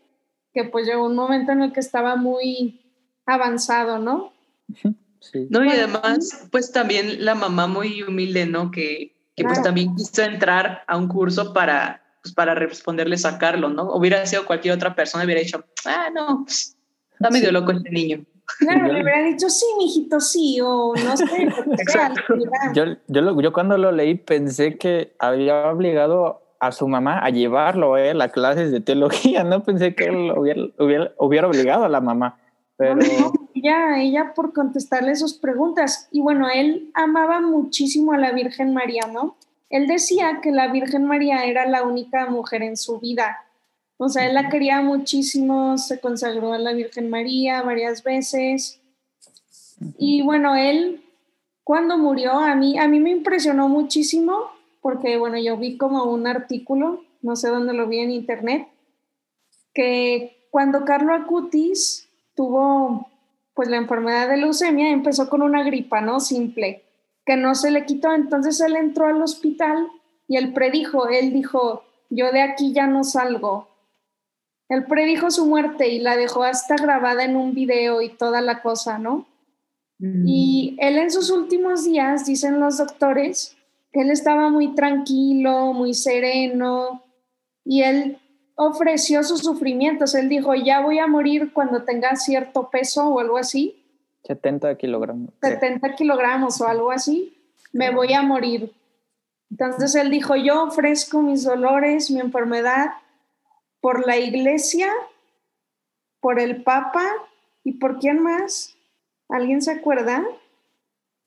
que 0.53 0.63
pues 0.63 0.85
llegó 0.85 1.05
un 1.05 1.15
momento 1.15 1.51
en 1.51 1.61
el 1.61 1.73
que 1.73 1.81
estaba 1.81 2.15
muy 2.15 2.81
avanzado, 3.25 3.99
¿no? 3.99 4.31
Sí. 5.19 5.47
No, 5.49 5.63
y 5.63 5.69
además, 5.69 6.47
pues 6.51 6.71
también 6.71 7.25
la 7.25 7.35
mamá 7.35 7.67
muy 7.67 8.03
humilde, 8.03 8.45
¿no? 8.45 8.71
Que, 8.71 9.15
que 9.35 9.43
pues 9.43 9.61
también 9.61 9.95
quiso 9.95 10.21
entrar 10.21 10.83
a 10.87 10.97
un 10.97 11.07
curso 11.07 11.53
para, 11.53 12.01
pues 12.23 12.33
para 12.33 12.55
responderle 12.55 13.17
sacarlo, 13.17 13.69
¿no? 13.69 13.93
Hubiera 13.93 14.25
sido 14.25 14.45
cualquier 14.45 14.73
otra 14.73 14.95
persona, 14.95 15.23
hubiera 15.23 15.41
dicho, 15.41 15.63
ah, 15.85 16.09
no, 16.13 16.45
está 16.47 17.29
medio 17.31 17.51
loco 17.51 17.71
este 17.71 17.89
niño. 17.89 18.25
Claro, 18.57 18.87
le 18.87 19.03
hubiera 19.03 19.23
dicho, 19.23 19.49
sí, 19.49 19.65
mijito, 19.77 20.19
sí, 20.19 20.59
o 20.61 20.93
no 20.95 21.17
sé. 21.17 21.25
yo, 22.73 22.83
yo, 23.07 23.41
yo 23.41 23.53
cuando 23.53 23.77
lo 23.77 23.91
leí 23.91 24.15
pensé 24.15 24.77
que 24.77 25.15
había 25.19 25.69
obligado 25.69 26.41
a 26.59 26.71
su 26.71 26.87
mamá 26.87 27.19
a 27.19 27.29
llevarlo 27.29 27.93
a 27.93 28.01
él 28.01 28.21
a 28.21 28.29
clases 28.29 28.71
de 28.71 28.81
teología, 28.81 29.43
no 29.45 29.63
pensé 29.63 29.95
que 29.95 30.05
él 30.05 30.31
hubiera, 30.35 30.61
hubiera, 30.77 31.11
hubiera 31.17 31.47
obligado 31.47 31.85
a 31.85 31.89
la 31.89 32.01
mamá. 32.01 32.39
Pero... 32.77 32.99
ella, 33.59 34.01
ella 34.01 34.33
por 34.33 34.53
contestarle 34.53 35.15
sus 35.15 35.33
preguntas. 35.33 36.07
Y 36.11 36.21
bueno, 36.21 36.49
él 36.49 36.91
amaba 36.93 37.41
muchísimo 37.41 38.13
a 38.13 38.17
la 38.17 38.31
Virgen 38.31 38.73
María, 38.73 39.03
¿no? 39.11 39.35
Él 39.69 39.87
decía 39.87 40.39
que 40.41 40.51
la 40.51 40.71
Virgen 40.71 41.05
María 41.05 41.45
era 41.45 41.65
la 41.67 41.83
única 41.83 42.25
mujer 42.29 42.63
en 42.63 42.75
su 42.75 42.99
vida 42.99 43.37
o 44.01 44.07
sea, 44.07 44.25
él 44.25 44.33
la 44.33 44.47
quería 44.47 44.81
muchísimo, 44.81 45.77
se 45.77 45.99
consagró 45.99 46.53
a 46.53 46.57
la 46.57 46.71
Virgen 46.71 47.09
María 47.09 47.61
varias 47.63 48.01
veces. 48.01 48.79
Y 49.97 50.21
bueno, 50.21 50.55
él 50.55 51.03
cuando 51.65 51.97
murió, 51.97 52.31
a 52.31 52.55
mí, 52.55 52.79
a 52.79 52.87
mí 52.87 53.01
me 53.01 53.11
impresionó 53.11 53.67
muchísimo 53.67 54.51
porque, 54.79 55.17
bueno, 55.17 55.37
yo 55.37 55.57
vi 55.57 55.77
como 55.77 56.05
un 56.05 56.27
artículo, 56.27 57.03
no 57.21 57.35
sé 57.35 57.49
dónde 57.49 57.73
lo 57.73 57.89
vi 57.89 57.99
en 57.99 58.11
internet, 58.11 58.69
que 59.73 60.47
cuando 60.49 60.85
Carlo 60.85 61.13
Acutis 61.13 62.07
tuvo 62.35 63.08
pues 63.59 63.67
la 63.67 63.75
enfermedad 63.75 64.29
de 64.29 64.37
leucemia, 64.37 64.89
empezó 64.89 65.29
con 65.29 65.41
una 65.41 65.63
gripa, 65.63 65.99
¿no? 65.99 66.21
Simple, 66.21 66.85
que 67.25 67.35
no 67.35 67.55
se 67.55 67.71
le 67.71 67.85
quitó. 67.85 68.13
Entonces 68.13 68.61
él 68.61 68.77
entró 68.77 69.05
al 69.05 69.21
hospital 69.21 69.85
y 70.29 70.37
él 70.37 70.53
predijo, 70.53 71.09
él 71.09 71.33
dijo, 71.33 71.83
yo 72.09 72.31
de 72.31 72.41
aquí 72.41 72.71
ya 72.71 72.87
no 72.87 73.03
salgo, 73.03 73.67
él 74.69 74.85
predijo 74.85 75.29
su 75.29 75.45
muerte 75.45 75.89
y 75.89 75.99
la 75.99 76.15
dejó 76.15 76.43
hasta 76.43 76.77
grabada 76.77 77.25
en 77.25 77.35
un 77.35 77.53
video 77.53 78.01
y 78.01 78.07
toda 78.07 78.39
la 78.39 78.61
cosa, 78.61 78.97
¿no? 78.97 79.27
Mm. 79.97 80.25
Y 80.25 80.77
él 80.79 80.97
en 80.97 81.11
sus 81.11 81.29
últimos 81.29 81.83
días, 81.83 82.25
dicen 82.25 82.61
los 82.61 82.77
doctores, 82.77 83.57
que 83.91 84.03
él 84.03 84.09
estaba 84.09 84.49
muy 84.49 84.73
tranquilo, 84.73 85.73
muy 85.73 85.93
sereno, 85.93 87.03
y 87.65 87.81
él 87.81 88.19
ofreció 88.59 89.23
sus 89.23 89.39
sufrimientos. 89.39 90.13
Él 90.15 90.27
dijo, 90.27 90.53
ya 90.53 90.81
voy 90.81 90.99
a 90.99 91.07
morir 91.07 91.53
cuando 91.53 91.83
tenga 91.83 92.17
cierto 92.17 92.69
peso 92.69 93.07
o 93.07 93.19
algo 93.19 93.37
así. 93.37 93.81
70 94.25 94.75
kilogramos. 94.75 95.29
70 95.41 95.95
kilogramos 95.95 96.59
o 96.59 96.67
algo 96.67 96.91
así, 96.91 97.37
me 97.71 97.89
voy 97.89 98.11
a 98.13 98.21
morir. 98.21 98.73
Entonces 99.49 99.95
él 99.95 100.11
dijo, 100.11 100.35
yo 100.35 100.63
ofrezco 100.63 101.21
mis 101.21 101.45
dolores, 101.45 102.11
mi 102.11 102.19
enfermedad, 102.19 102.89
por 103.79 104.05
la 104.05 104.17
iglesia, 104.17 104.91
por 106.19 106.37
el 106.37 106.61
papa 106.61 107.05
y 107.63 107.73
por 107.73 107.97
quién 107.99 108.21
más. 108.21 108.75
¿Alguien 109.29 109.61
se 109.61 109.71
acuerda? 109.71 110.25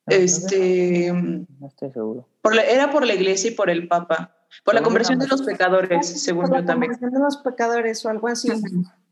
Este. 0.06 1.10
No 1.12 1.66
estoy 1.66 1.90
seguro. 1.92 2.26
era 2.68 2.90
por 2.90 3.06
la 3.06 3.14
iglesia 3.14 3.50
y 3.50 3.54
por 3.54 3.70
el 3.70 3.88
papa. 3.88 4.36
Por 4.64 4.74
la 4.74 4.82
conversión 4.82 5.18
de 5.18 5.26
los 5.26 5.42
pecadores, 5.42 6.22
según 6.22 6.46
yo 6.46 6.64
también. 6.64 6.66
Por 6.66 6.68
la 6.68 6.74
conversión 6.74 7.10
de 7.12 7.18
los 7.20 7.36
pecadores 7.38 8.04
o 8.04 8.08
algo 8.08 8.28
así. 8.28 8.50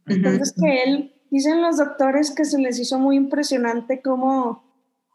Entonces, 0.07 0.55
que 0.61 0.83
él, 0.83 1.15
dicen 1.31 1.63
los 1.63 1.79
doctores 1.79 2.31
que 2.31 2.45
se 2.45 2.59
les 2.59 2.79
hizo 2.79 2.99
muy 2.99 3.17
impresionante 3.17 4.03
cómo 4.03 4.65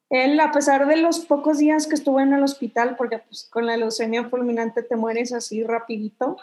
él, 0.10 0.40
a 0.40 0.52
pesar 0.52 0.88
de 0.88 0.98
los 0.98 1.20
pocos 1.20 1.58
días 1.58 1.88
que 1.88 1.96
estuvo 1.96 2.20
en 2.20 2.34
el 2.34 2.44
hospital, 2.44 2.96
porque 2.98 3.20
pues, 3.20 3.48
con 3.52 3.66
la 3.66 3.78
leucemia 3.78 4.30
fulminante 4.30 4.84
te 4.84 4.96
mueres 4.96 5.34
así 5.34 5.64
rapidito, 5.64 6.38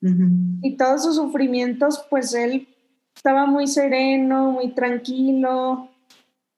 y 0.00 0.76
todos 0.76 1.02
sus 1.02 1.16
sufrimientos, 1.16 2.06
pues 2.08 2.32
él 2.32 2.68
estaba 3.14 3.46
muy 3.46 3.66
sereno, 3.66 4.52
muy 4.52 4.72
tranquilo. 4.72 5.88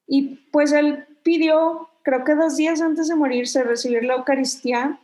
Y 0.07 0.41
pues 0.53 0.73
él 0.73 1.07
pidió, 1.23 1.89
creo 2.03 2.25
que 2.25 2.35
dos 2.35 2.57
días 2.57 2.83
antes 2.83 3.09
de 3.09 3.17
morirse, 3.17 3.63
recibir 3.63 4.05
la 4.05 4.17
Eucaristía 4.17 5.01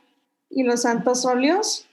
y 0.51 0.63
los 0.63 0.83
santos 0.83 1.25
óleos. 1.25 1.87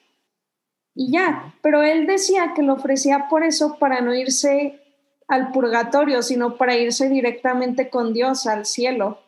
Y 0.95 1.11
ya, 1.11 1.55
pero 1.61 1.81
él 1.83 2.05
decía 2.05 2.53
que 2.55 2.61
lo 2.61 2.73
ofrecía 2.73 3.27
por 3.29 3.43
eso, 3.43 3.77
para 3.79 4.01
no 4.01 4.13
irse 4.13 4.79
al 5.27 5.51
purgatorio, 5.51 6.21
sino 6.21 6.57
para 6.57 6.77
irse 6.77 7.09
directamente 7.09 7.89
con 7.89 8.13
Dios 8.13 8.45
al 8.45 8.65
cielo. 8.65 9.19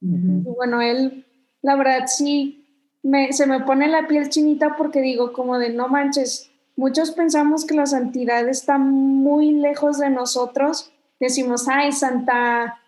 Y 0.00 0.42
bueno, 0.56 0.82
él, 0.82 1.24
la 1.62 1.76
verdad, 1.76 2.06
sí, 2.06 2.66
me, 3.02 3.32
se 3.32 3.46
me 3.46 3.60
pone 3.60 3.88
la 3.88 4.06
piel 4.06 4.28
chinita 4.28 4.76
porque 4.76 5.00
digo 5.00 5.32
como 5.32 5.58
de, 5.58 5.70
no 5.70 5.88
manches, 5.88 6.50
Muchos 6.76 7.12
pensamos 7.12 7.64
que 7.64 7.74
la 7.74 7.86
santidad 7.86 8.48
está 8.48 8.78
muy 8.78 9.52
lejos 9.52 9.98
de 9.98 10.10
nosotros. 10.10 10.92
Decimos, 11.20 11.68
ay, 11.68 11.92
Santa, 11.92 12.80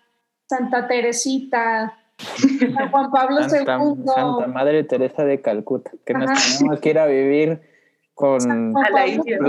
Santa 0.49 0.87
Teresita, 0.87 1.97
San 2.17 2.89
Juan 2.89 3.11
Pablo 3.11 3.41
II. 3.41 3.47
Santa 3.47 4.47
Madre 4.47 4.83
Teresa 4.83 5.23
de 5.23 5.41
Calcuta, 5.41 5.91
que 6.05 6.13
nos 6.13 6.57
tenemos 6.57 6.79
que 6.79 6.89
ir 6.89 6.99
a 6.99 7.05
vivir 7.05 7.61
con 8.13 8.73
la 8.73 9.07
India, 9.07 9.39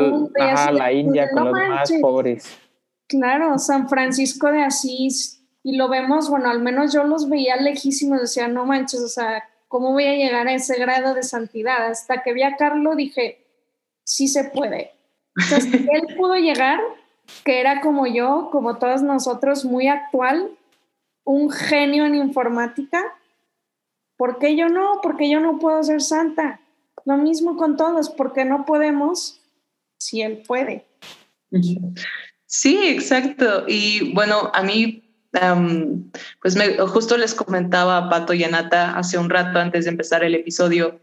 la 0.73 0.93
India 0.93 1.31
con 1.31 1.45
los 1.47 1.55
más 1.55 1.91
pobres. 2.01 2.59
Claro, 3.07 3.59
San 3.59 3.89
Francisco 3.89 4.53
de 4.53 4.63
Asís, 4.63 5.43
y 5.63 5.77
lo 5.77 5.89
vemos, 5.89 6.29
bueno, 6.29 6.51
al 6.51 6.61
menos 6.61 6.93
yo 6.93 7.05
los 7.05 7.29
veía 7.31 7.57
lejísimos, 7.57 8.21
decía, 8.21 8.49
no 8.49 8.67
manches, 8.67 9.01
o 9.01 9.09
sea, 9.09 9.45
¿cómo 9.69 9.93
voy 9.93 10.05
a 10.05 10.15
llegar 10.15 10.47
a 10.49 10.55
ese 10.55 10.79
grado 10.79 11.15
de 11.15 11.23
santidad? 11.23 11.87
Hasta 11.87 12.23
que 12.23 12.35
vi 12.35 12.43
a 12.43 12.57
Carlos 12.57 12.97
dije, 12.97 13.45
sí 14.05 14.29
se 14.29 14.45
puede. 14.45 14.93
Entonces, 15.37 15.73
él 15.93 16.17
pudo 16.17 16.35
llegar, 16.35 16.81
que 17.45 17.61
era 17.61 17.81
como 17.81 18.07
yo, 18.07 18.51
como 18.53 18.77
todos 18.77 19.03
nosotros, 19.03 19.65
muy 19.65 19.89
actual, 19.89 20.51
un 21.29 21.51
genio 21.51 22.07
en 22.07 22.15
informática. 22.15 23.05
¿Por 24.17 24.39
qué 24.39 24.57
yo 24.57 24.71
no? 24.71 25.01
Porque 25.03 25.31
yo 25.31 25.41
no 25.41 25.59
puedo 25.59 25.83
ser 25.83 26.01
santa. 26.01 26.61
Lo 27.05 27.19
mismo 27.19 27.59
con 27.59 27.77
todos, 27.77 28.09
porque 28.09 28.47
no 28.47 28.65
podemos 28.65 29.43
si 29.99 30.23
Él 30.23 30.43
puede. 30.47 30.87
Sí, 32.47 32.89
exacto. 32.89 33.65
Y 33.69 34.15
bueno, 34.15 34.51
a 34.55 34.63
mí, 34.63 35.05
pues 36.41 36.57
justo 36.93 37.19
les 37.19 37.35
comentaba 37.35 37.99
a 37.99 38.09
Pato 38.09 38.33
y 38.33 38.45
a 38.45 38.49
Nata 38.49 38.97
hace 38.97 39.19
un 39.19 39.29
rato 39.29 39.59
antes 39.59 39.85
de 39.85 39.91
empezar 39.91 40.25
el 40.25 40.35
episodio 40.35 40.99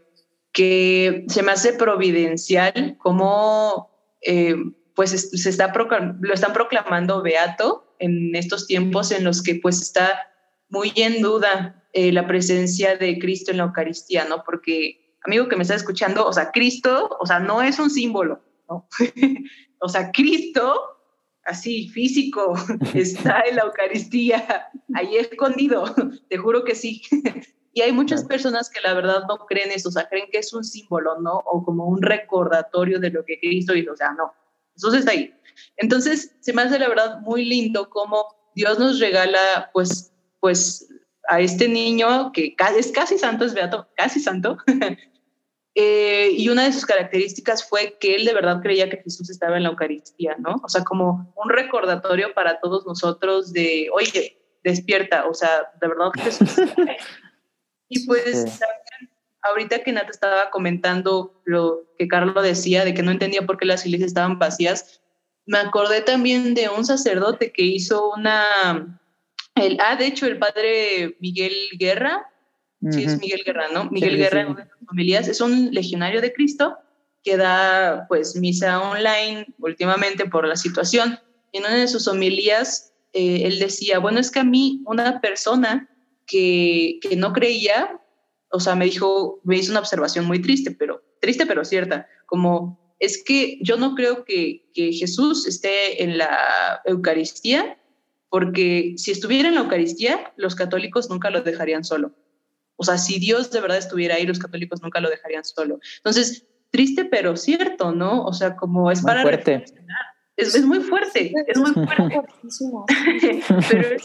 que 0.50 1.24
se 1.28 1.44
me 1.44 1.52
hace 1.52 1.74
providencial 1.74 2.96
cómo 2.98 3.90
eh, 4.22 4.56
pues 4.96 5.10
se 5.10 5.50
está 5.50 5.72
lo 5.72 6.34
están 6.34 6.52
proclamando 6.52 7.22
Beato 7.22 7.85
en 7.98 8.34
estos 8.34 8.66
tiempos 8.66 9.10
en 9.10 9.24
los 9.24 9.42
que 9.42 9.56
pues 9.56 9.80
está 9.80 10.28
muy 10.68 10.92
en 10.96 11.22
duda 11.22 11.84
eh, 11.92 12.12
la 12.12 12.26
presencia 12.26 12.96
de 12.96 13.18
Cristo 13.18 13.50
en 13.50 13.58
la 13.58 13.64
Eucaristía, 13.64 14.26
¿no? 14.26 14.42
Porque, 14.44 15.16
amigo 15.24 15.48
que 15.48 15.56
me 15.56 15.62
está 15.62 15.74
escuchando, 15.74 16.26
o 16.26 16.32
sea, 16.32 16.50
Cristo, 16.52 17.16
o 17.20 17.26
sea, 17.26 17.38
no 17.38 17.62
es 17.62 17.78
un 17.78 17.90
símbolo, 17.90 18.42
¿no? 18.68 18.88
o 19.80 19.88
sea, 19.88 20.10
Cristo, 20.12 20.78
así, 21.44 21.88
físico, 21.88 22.54
está 22.94 23.40
en 23.48 23.56
la 23.56 23.62
Eucaristía, 23.62 24.68
ahí 24.94 25.16
escondido, 25.16 25.84
te 26.28 26.36
juro 26.36 26.64
que 26.64 26.74
sí. 26.74 27.02
y 27.72 27.80
hay 27.80 27.92
muchas 27.92 28.24
personas 28.24 28.68
que 28.68 28.80
la 28.80 28.94
verdad 28.94 29.22
no 29.28 29.38
creen 29.46 29.70
eso, 29.70 29.88
o 29.88 29.92
sea, 29.92 30.08
creen 30.08 30.28
que 30.30 30.38
es 30.38 30.52
un 30.52 30.64
símbolo, 30.64 31.18
¿no? 31.20 31.38
O 31.46 31.64
como 31.64 31.86
un 31.86 32.02
recordatorio 32.02 33.00
de 33.00 33.10
lo 33.10 33.24
que 33.24 33.38
Cristo 33.38 33.74
hizo, 33.74 33.92
o 33.92 33.96
sea, 33.96 34.12
no, 34.12 34.34
Jesús 34.74 34.94
está 34.94 35.12
ahí. 35.12 35.32
Entonces, 35.76 36.34
se 36.40 36.52
me 36.52 36.62
hace 36.62 36.78
la 36.78 36.88
verdad 36.88 37.20
muy 37.20 37.44
lindo 37.44 37.90
cómo 37.90 38.26
Dios 38.54 38.78
nos 38.78 39.00
regala, 39.00 39.70
pues, 39.72 40.12
pues 40.40 40.88
a 41.28 41.40
este 41.40 41.68
niño 41.68 42.32
que 42.32 42.54
es 42.78 42.92
casi 42.92 43.18
santo, 43.18 43.44
es 43.44 43.54
beato, 43.54 43.88
casi 43.96 44.20
santo. 44.20 44.58
Eh, 45.78 46.30
y 46.32 46.48
una 46.48 46.64
de 46.64 46.72
sus 46.72 46.86
características 46.86 47.68
fue 47.68 47.98
que 48.00 48.14
él 48.14 48.24
de 48.24 48.32
verdad 48.32 48.62
creía 48.62 48.88
que 48.88 49.02
Jesús 49.02 49.28
estaba 49.28 49.58
en 49.58 49.64
la 49.64 49.68
Eucaristía, 49.68 50.34
¿no? 50.38 50.58
O 50.64 50.70
sea, 50.70 50.82
como 50.84 51.34
un 51.36 51.50
recordatorio 51.50 52.32
para 52.32 52.60
todos 52.60 52.86
nosotros 52.86 53.52
de, 53.52 53.90
oye, 53.92 54.38
despierta, 54.64 55.26
o 55.26 55.34
sea, 55.34 55.70
de 55.78 55.86
verdad 55.86 56.12
Jesús. 56.14 56.48
y 57.90 58.06
pues 58.06 58.58
ahorita 59.42 59.82
que 59.82 59.92
Nata 59.92 60.10
estaba 60.10 60.48
comentando 60.48 61.42
lo 61.44 61.82
que 61.98 62.08
Carlos 62.08 62.42
decía 62.42 62.82
de 62.86 62.94
que 62.94 63.02
no 63.02 63.10
entendía 63.10 63.44
por 63.44 63.58
qué 63.58 63.66
las 63.66 63.84
iglesias 63.84 64.08
estaban 64.08 64.38
vacías, 64.38 65.02
me 65.46 65.58
acordé 65.58 66.02
también 66.02 66.54
de 66.54 66.68
un 66.68 66.84
sacerdote 66.84 67.52
que 67.52 67.62
hizo 67.62 68.10
una 68.10 68.98
el, 69.56 69.78
ah, 69.80 69.96
de 69.96 70.06
hecho, 70.06 70.26
el 70.26 70.38
padre 70.38 71.16
Miguel 71.18 71.54
Guerra, 71.78 72.30
sí 72.90 73.04
es 73.04 73.18
Miguel 73.18 73.42
Guerra, 73.44 73.68
¿no? 73.72 73.86
Miguel 73.90 74.18
Guerra 74.18 74.42
en 74.42 74.48
una 74.48 74.68
familias 74.86 75.26
es 75.28 75.40
un 75.40 75.72
legionario 75.72 76.20
de 76.20 76.32
Cristo 76.32 76.76
que 77.24 77.36
da 77.36 78.04
pues 78.06 78.36
misa 78.36 78.80
online 78.80 79.46
últimamente 79.58 80.26
por 80.26 80.46
la 80.46 80.56
situación. 80.56 81.18
En 81.52 81.64
una 81.64 81.74
de 81.74 81.88
sus 81.88 82.06
homilías, 82.06 82.92
eh, 83.14 83.42
él 83.44 83.58
decía, 83.58 83.98
bueno, 83.98 84.20
es 84.20 84.30
que 84.30 84.40
a 84.40 84.44
mí 84.44 84.82
una 84.86 85.20
persona 85.20 85.88
que, 86.26 86.98
que 87.00 87.16
no 87.16 87.32
creía, 87.32 87.98
o 88.50 88.60
sea, 88.60 88.76
me 88.76 88.84
dijo, 88.84 89.40
me 89.42 89.56
hizo 89.56 89.72
una 89.72 89.80
observación 89.80 90.26
muy 90.26 90.40
triste, 90.40 90.70
pero 90.70 91.02
triste 91.20 91.46
pero 91.46 91.64
cierta, 91.64 92.06
como 92.26 92.85
es 92.98 93.22
que 93.22 93.58
yo 93.62 93.76
no 93.76 93.94
creo 93.94 94.24
que, 94.24 94.64
que 94.74 94.92
Jesús 94.92 95.46
esté 95.46 96.02
en 96.02 96.18
la 96.18 96.80
Eucaristía 96.84 97.78
porque 98.28 98.94
si 98.96 99.12
estuviera 99.12 99.48
en 99.48 99.54
la 99.54 99.62
Eucaristía, 99.62 100.32
los 100.36 100.54
católicos 100.54 101.08
nunca 101.08 101.30
lo 101.30 101.42
dejarían 101.42 101.84
solo. 101.84 102.12
O 102.76 102.84
sea, 102.84 102.98
si 102.98 103.18
Dios 103.18 103.50
de 103.50 103.60
verdad 103.60 103.78
estuviera 103.78 104.16
ahí, 104.16 104.26
los 104.26 104.38
católicos 104.38 104.82
nunca 104.82 105.00
lo 105.00 105.08
dejarían 105.08 105.44
solo. 105.44 105.78
Entonces, 105.98 106.46
triste 106.70 107.04
pero 107.06 107.36
cierto, 107.36 107.92
¿no? 107.92 108.24
O 108.24 108.32
sea, 108.32 108.56
como 108.56 108.90
es 108.90 109.00
para 109.00 109.22
fuerte. 109.22 109.64
Es, 110.36 110.54
es, 110.54 110.66
muy 110.66 110.80
fuerte, 110.80 111.32
es 111.46 111.58
muy 111.58 111.72
fuerte. 111.72 112.20
pero 113.70 113.96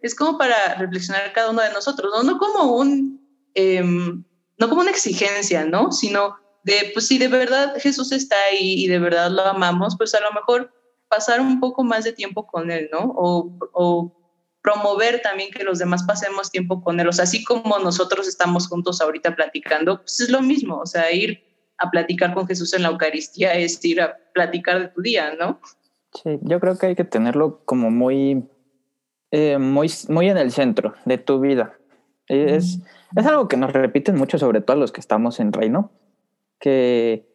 es, 0.00 0.14
como 0.14 0.38
para 0.38 0.76
reflexionar 0.76 1.32
cada 1.32 1.50
uno 1.50 1.60
de 1.62 1.72
nosotros, 1.72 2.12
¿no? 2.14 2.22
No 2.22 2.38
como 2.38 2.76
un, 2.76 3.20
em, 3.54 4.22
no 4.58 4.68
como 4.68 4.82
una 4.82 4.90
exigencia, 4.92 5.64
¿no? 5.64 5.90
Sino 5.90 6.36
de, 6.66 6.90
pues 6.92 7.06
si 7.06 7.16
de 7.16 7.28
verdad 7.28 7.74
Jesús 7.78 8.10
está 8.10 8.34
ahí 8.50 8.74
y 8.74 8.88
de 8.88 8.98
verdad 8.98 9.30
lo 9.30 9.42
amamos, 9.42 9.96
pues 9.96 10.16
a 10.16 10.20
lo 10.20 10.32
mejor 10.32 10.72
pasar 11.08 11.40
un 11.40 11.60
poco 11.60 11.84
más 11.84 12.02
de 12.02 12.12
tiempo 12.12 12.44
con 12.44 12.72
él, 12.72 12.90
¿no? 12.92 13.12
O, 13.14 14.12
promover 14.62 15.22
también 15.22 15.52
que 15.52 15.62
los 15.62 15.78
demás 15.78 16.02
pasemos 16.02 16.50
tiempo 16.50 16.82
con 16.82 16.98
él. 16.98 17.06
O 17.06 17.12
sea, 17.12 17.22
así 17.22 17.44
como 17.44 17.78
nosotros 17.78 18.26
estamos 18.26 18.66
juntos 18.66 19.00
ahorita 19.00 19.36
platicando, 19.36 19.98
pues 19.98 20.18
es 20.18 20.28
lo 20.28 20.42
mismo, 20.42 20.78
o 20.78 20.86
sea, 20.86 21.12
ir 21.12 21.40
a 21.78 21.88
platicar 21.88 22.34
con 22.34 22.48
Jesús 22.48 22.74
en 22.74 22.82
la 22.82 22.88
Eucaristía 22.88 23.54
es 23.54 23.84
ir 23.84 24.00
a 24.00 24.16
platicar 24.34 24.80
de 24.80 24.88
tu 24.88 25.02
día, 25.02 25.36
¿no? 25.38 25.60
Sí, 26.20 26.40
yo 26.42 26.58
creo 26.58 26.76
que 26.76 26.86
hay 26.86 26.96
que 26.96 27.04
tenerlo 27.04 27.60
como 27.64 27.92
muy, 27.92 28.42
eh, 29.30 29.58
muy, 29.58 29.88
muy 30.08 30.28
en 30.30 30.38
el 30.38 30.50
centro 30.50 30.94
de 31.04 31.18
tu 31.18 31.38
vida. 31.38 31.78
Es, 32.26 32.80
es 33.14 33.26
algo 33.26 33.46
que 33.46 33.56
nos 33.56 33.72
repiten 33.72 34.16
mucho, 34.16 34.36
sobre 34.36 34.62
todo 34.62 34.76
los 34.76 34.90
que 34.90 35.00
estamos 35.00 35.38
en 35.38 35.52
reino, 35.52 35.92
que 36.58 37.26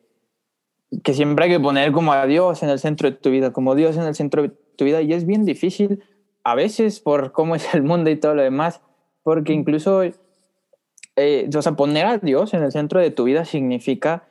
que 1.03 1.13
siempre 1.13 1.45
hay 1.45 1.51
que 1.51 1.59
poner 1.59 1.91
como 1.91 2.13
a 2.13 2.25
Dios 2.25 2.63
en 2.63 2.69
el 2.69 2.79
centro 2.79 3.09
de 3.09 3.15
tu 3.15 3.29
vida, 3.29 3.53
como 3.53 3.75
Dios 3.75 3.95
en 3.95 4.03
el 4.03 4.15
centro 4.15 4.41
de 4.41 4.49
tu 4.49 4.85
vida, 4.85 5.01
y 5.01 5.13
es 5.13 5.25
bien 5.25 5.45
difícil 5.45 6.03
a 6.43 6.55
veces 6.55 6.99
por 6.99 7.31
cómo 7.31 7.55
es 7.55 7.73
el 7.73 7.83
mundo 7.83 8.09
y 8.09 8.17
todo 8.17 8.35
lo 8.35 8.41
demás, 8.41 8.81
porque 9.23 9.53
incluso, 9.53 10.03
eh, 10.03 11.49
o 11.55 11.61
sea, 11.61 11.71
poner 11.73 12.05
a 12.05 12.17
Dios 12.17 12.53
en 12.53 12.63
el 12.63 12.71
centro 12.71 12.99
de 12.99 13.11
tu 13.11 13.23
vida 13.23 13.45
significa 13.45 14.27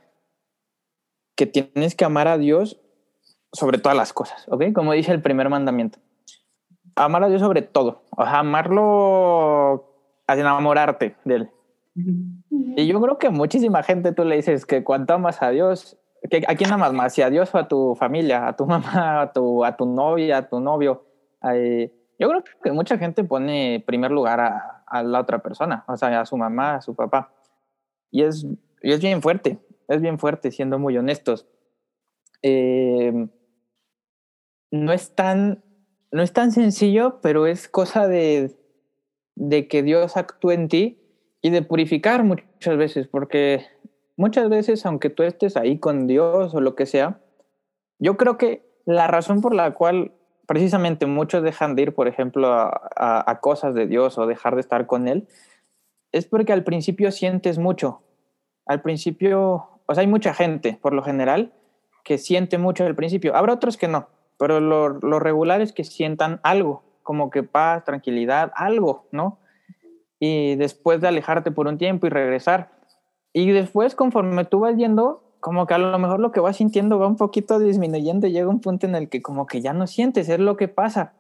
que 1.35 1.47
tienes 1.47 1.95
que 1.95 2.05
amar 2.05 2.29
a 2.29 2.37
Dios 2.37 2.81
sobre 3.53 3.79
todas 3.79 3.97
las 3.97 4.13
cosas, 4.13 4.47
¿ok? 4.49 4.73
Como 4.75 4.93
dice 4.93 5.13
el 5.13 5.23
primer 5.23 5.49
mandamiento. 5.49 5.99
Amar 6.95 7.25
a 7.25 7.29
Dios 7.29 7.41
sobre 7.41 7.63
todo, 7.63 8.03
o 8.11 8.25
sea, 8.25 8.41
amarlo, 8.41 9.97
enamorarte 10.29 11.17
de 11.25 11.35
Él. 11.35 11.51
Y 12.77 12.87
yo 12.87 13.01
creo 13.01 13.19
que 13.19 13.31
muchísima 13.31 13.83
gente 13.83 14.13
tú 14.13 14.25
le 14.25 14.37
dices 14.37 14.67
que 14.67 14.85
cuanto 14.85 15.15
amas 15.15 15.43
a 15.43 15.51
Dios, 15.51 16.01
¿A 16.47 16.55
quién 16.55 16.71
amas 16.71 16.93
más? 16.93 17.15
¿Si 17.15 17.23
a 17.23 17.31
Dios 17.31 17.55
o 17.55 17.59
a 17.59 17.67
tu 17.67 17.95
familia? 17.95 18.47
¿A 18.49 18.57
tu 18.57 18.67
mamá? 18.67 19.23
¿A 19.23 19.33
tu, 19.33 19.65
a 19.65 19.77
tu 19.77 19.87
novia? 19.87 20.39
¿A 20.39 20.49
tu 20.49 20.61
novio? 20.61 21.07
Yo 21.43 22.29
creo 22.29 22.45
que 22.63 22.73
mucha 22.73 22.99
gente 22.99 23.25
pone 23.25 23.83
primer 23.87 24.11
lugar 24.11 24.41
a, 24.41 25.03
la 25.03 25.21
otra 25.21 25.39
persona, 25.39 25.85
o 25.87 25.97
sea, 25.97 26.21
a 26.21 26.27
su 26.27 26.37
mamá, 26.37 26.77
a 26.77 26.81
su 26.81 26.95
papá. 26.95 27.33
Y 28.11 28.23
es, 28.23 28.45
y 28.83 28.93
es 28.93 29.01
bien 29.01 29.23
fuerte, 29.23 29.59
es 29.89 30.03
bien 30.03 30.19
fuerte, 30.19 30.51
siendo 30.51 30.79
muy 30.79 30.99
honestos. 30.99 31.47
Eh, 32.43 33.29
no, 34.71 34.93
es 34.93 35.15
tan, 35.15 35.65
no 36.11 36.23
es 36.23 36.33
tan 36.33 36.51
sencillo, 36.53 37.21
pero 37.23 37.47
es 37.47 37.69
cosa 37.69 38.09
de, 38.09 38.59
de 39.37 39.69
que 39.69 39.83
Dios 39.83 40.17
actúe 40.17 40.51
en 40.51 40.69
ti 40.69 41.00
y 41.43 41.51
de 41.51 41.63
purificar 41.63 42.25
muchas 42.25 42.77
veces, 42.77 43.07
porque 43.07 43.67
muchas 44.17 44.49
veces, 44.49 44.85
aunque 44.85 45.11
tú 45.11 45.23
estés 45.23 45.57
ahí 45.57 45.79
con 45.79 46.07
Dios 46.07 46.55
o 46.55 46.61
lo 46.61 46.75
que 46.75 46.87
sea, 46.87 47.21
yo 47.99 48.17
creo 48.17 48.39
que 48.39 48.69
la 48.85 49.07
razón 49.07 49.41
por 49.41 49.55
la 49.55 49.73
cual 49.73 50.13
precisamente 50.47 51.07
muchos 51.07 51.43
dejan 51.43 51.77
de 51.77 51.83
ir, 51.83 51.95
por 51.95 52.09
ejemplo, 52.09 52.51
a, 52.53 53.39
cosas 53.41 53.75
de 53.75 53.87
Dios 53.87 54.19
o 54.19 54.27
dejar 54.27 54.57
de 54.57 54.61
estar 54.61 54.87
con 54.87 55.07
Él, 55.07 55.29
es 56.13 56.27
porque 56.27 56.53
al 56.53 56.65
principio 56.65 57.13
sientes 57.13 57.59
mucho. 57.59 58.03
Al 58.67 58.83
principio, 58.83 59.81
o 59.87 59.95
sea, 59.95 60.01
hay 60.03 60.09
mucha 60.09 60.35
gente, 60.35 60.79
por 60.83 60.93
lo 60.93 61.03
general, 61.03 61.53
que 62.05 62.19
siente 62.19 62.59
mucho 62.59 62.85
al 62.85 62.97
principio. 62.97 63.37
Habrá 63.37 63.55
otros 63.55 63.77
que 63.77 63.87
no, 63.87 64.09
pero 64.39 64.61
lo, 64.61 64.89
lo 64.89 65.21
regular 65.21 65.61
es 65.61 65.73
que 65.73 65.85
sientan 65.85 66.41
algo, 66.43 66.83
como 67.03 67.31
que 67.31 67.43
paz, 67.43 67.85
tranquilidad, 67.85 68.51
algo, 68.57 69.07
¿no? 69.13 69.39
Y 70.21 70.55
después 70.55 71.01
de 71.01 71.09
alejarte 71.09 71.51
por 71.51 71.67
un 71.67 71.79
tiempo 71.79 72.07
y 72.07 72.11
regresar, 72.11 72.71
y 73.33 73.51
después, 73.51 73.95
conforme 73.95 74.45
tú 74.45 74.61
vas 74.61 74.77
yendo, 74.77 75.23
como 75.41 75.67
que 75.67 75.75
a 75.75 75.79
lo 75.79 75.99
mejor 75.99 76.21
lo 76.21 76.33
que 76.33 76.41
vas 76.41 76.57
sintiendo 76.57 76.99
va 76.99 77.07
un 77.07 77.17
poquito 77.17 77.59
disminuyendo 77.59 78.27
y 78.27 78.33
llega 78.33 78.49
un 78.49 78.61
punto 78.61 78.87
en 78.87 78.95
el 78.95 79.09
que 79.09 79.23
como 79.23 79.47
que 79.47 79.61
ya 79.61 79.73
no 79.73 79.87
sientes, 79.87 80.29
es 80.29 80.39
lo 80.39 80.57
que 80.57 80.69
pasa 80.69 81.15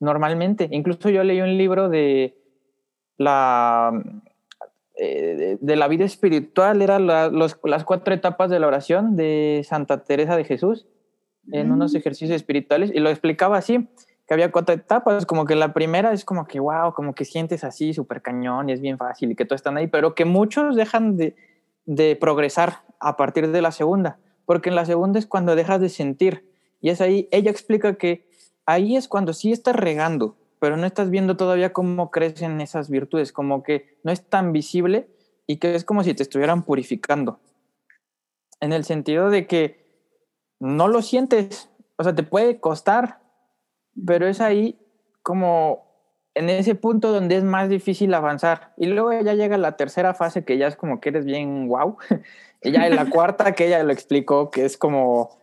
normalmente. 0.00 0.68
Incluso 0.72 1.08
yo 1.10 1.22
leí 1.22 1.40
un 1.40 1.56
libro 1.56 1.88
de 1.88 2.36
la, 3.18 3.92
eh, 4.96 5.58
de, 5.60 5.76
la 5.76 5.88
vida 5.88 6.04
espiritual, 6.04 6.82
eran 6.82 7.06
las 7.06 7.84
cuatro 7.84 8.12
etapas 8.12 8.50
de 8.50 8.58
la 8.58 8.66
oración 8.66 9.16
de 9.16 9.62
Santa 9.64 10.02
Teresa 10.02 10.36
de 10.36 10.44
Jesús 10.44 10.86
en 11.50 11.72
unos 11.72 11.92
mm. 11.92 11.96
ejercicios 11.96 12.30
espirituales 12.36 12.90
y 12.94 13.00
lo 13.00 13.10
explicaba 13.10 13.58
así 13.58 13.88
que 14.26 14.34
había 14.34 14.52
cuatro 14.52 14.74
etapas, 14.74 15.26
como 15.26 15.44
que 15.44 15.54
la 15.54 15.72
primera 15.72 16.12
es 16.12 16.24
como 16.24 16.46
que, 16.46 16.60
wow, 16.60 16.92
como 16.94 17.14
que 17.14 17.24
sientes 17.24 17.64
así 17.64 17.92
súper 17.92 18.22
cañón 18.22 18.68
y 18.68 18.72
es 18.72 18.80
bien 18.80 18.98
fácil 18.98 19.30
y 19.30 19.36
que 19.36 19.44
todos 19.44 19.60
están 19.60 19.76
ahí, 19.76 19.86
pero 19.86 20.14
que 20.14 20.24
muchos 20.24 20.76
dejan 20.76 21.16
de, 21.16 21.36
de 21.84 22.16
progresar 22.16 22.82
a 23.00 23.16
partir 23.16 23.50
de 23.50 23.62
la 23.62 23.72
segunda, 23.72 24.18
porque 24.46 24.68
en 24.68 24.76
la 24.76 24.86
segunda 24.86 25.18
es 25.18 25.26
cuando 25.26 25.56
dejas 25.56 25.80
de 25.80 25.88
sentir 25.88 26.48
y 26.80 26.90
es 26.90 27.00
ahí, 27.00 27.28
ella 27.30 27.50
explica 27.50 27.94
que 27.94 28.28
ahí 28.66 28.96
es 28.96 29.08
cuando 29.08 29.32
sí 29.32 29.52
estás 29.52 29.76
regando, 29.76 30.36
pero 30.58 30.76
no 30.76 30.86
estás 30.86 31.10
viendo 31.10 31.36
todavía 31.36 31.72
cómo 31.72 32.10
crecen 32.10 32.60
esas 32.60 32.88
virtudes, 32.88 33.32
como 33.32 33.62
que 33.62 33.98
no 34.04 34.12
es 34.12 34.28
tan 34.28 34.52
visible 34.52 35.08
y 35.46 35.56
que 35.56 35.74
es 35.74 35.84
como 35.84 36.04
si 36.04 36.14
te 36.14 36.22
estuvieran 36.22 36.62
purificando. 36.62 37.40
En 38.60 38.72
el 38.72 38.84
sentido 38.84 39.28
de 39.28 39.48
que 39.48 39.82
no 40.62 40.86
lo 40.86 41.02
sientes. 41.02 41.68
O 41.96 42.04
sea, 42.04 42.14
te 42.14 42.22
puede 42.22 42.60
costar, 42.60 43.20
pero 44.06 44.26
es 44.26 44.40
ahí 44.40 44.78
como 45.22 45.92
en 46.34 46.48
ese 46.48 46.74
punto 46.74 47.12
donde 47.12 47.36
es 47.36 47.44
más 47.44 47.68
difícil 47.68 48.14
avanzar. 48.14 48.72
Y 48.76 48.86
luego 48.86 49.12
ya 49.12 49.34
llega 49.34 49.58
la 49.58 49.76
tercera 49.76 50.14
fase 50.14 50.44
que 50.44 50.58
ya 50.58 50.66
es 50.66 50.76
como 50.76 51.00
que 51.00 51.10
eres 51.10 51.24
bien 51.24 51.68
wow. 51.68 51.96
y 52.62 52.72
ya 52.72 52.86
en 52.86 52.96
la 52.96 53.06
cuarta 53.10 53.52
que 53.52 53.66
ella 53.66 53.82
lo 53.82 53.92
explicó, 53.92 54.50
que 54.50 54.64
es 54.64 54.76
como 54.76 55.38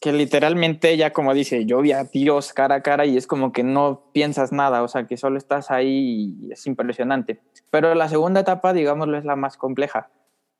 que 0.00 0.12
literalmente 0.12 0.90
ella 0.90 1.14
como 1.14 1.32
dice, 1.32 1.64
yo 1.64 1.80
vi 1.80 1.92
a 1.92 2.04
Dios 2.04 2.52
cara 2.52 2.76
a 2.76 2.82
cara 2.82 3.06
y 3.06 3.16
es 3.16 3.26
como 3.26 3.52
que 3.52 3.62
no 3.62 4.02
piensas 4.12 4.52
nada, 4.52 4.82
o 4.82 4.88
sea, 4.88 5.06
que 5.06 5.16
solo 5.16 5.38
estás 5.38 5.70
ahí 5.70 6.36
y 6.42 6.52
es 6.52 6.66
impresionante. 6.66 7.40
Pero 7.70 7.94
la 7.94 8.08
segunda 8.08 8.40
etapa, 8.40 8.74
digámoslo, 8.74 9.16
es 9.16 9.24
la 9.24 9.34
más 9.34 9.56
compleja. 9.56 10.10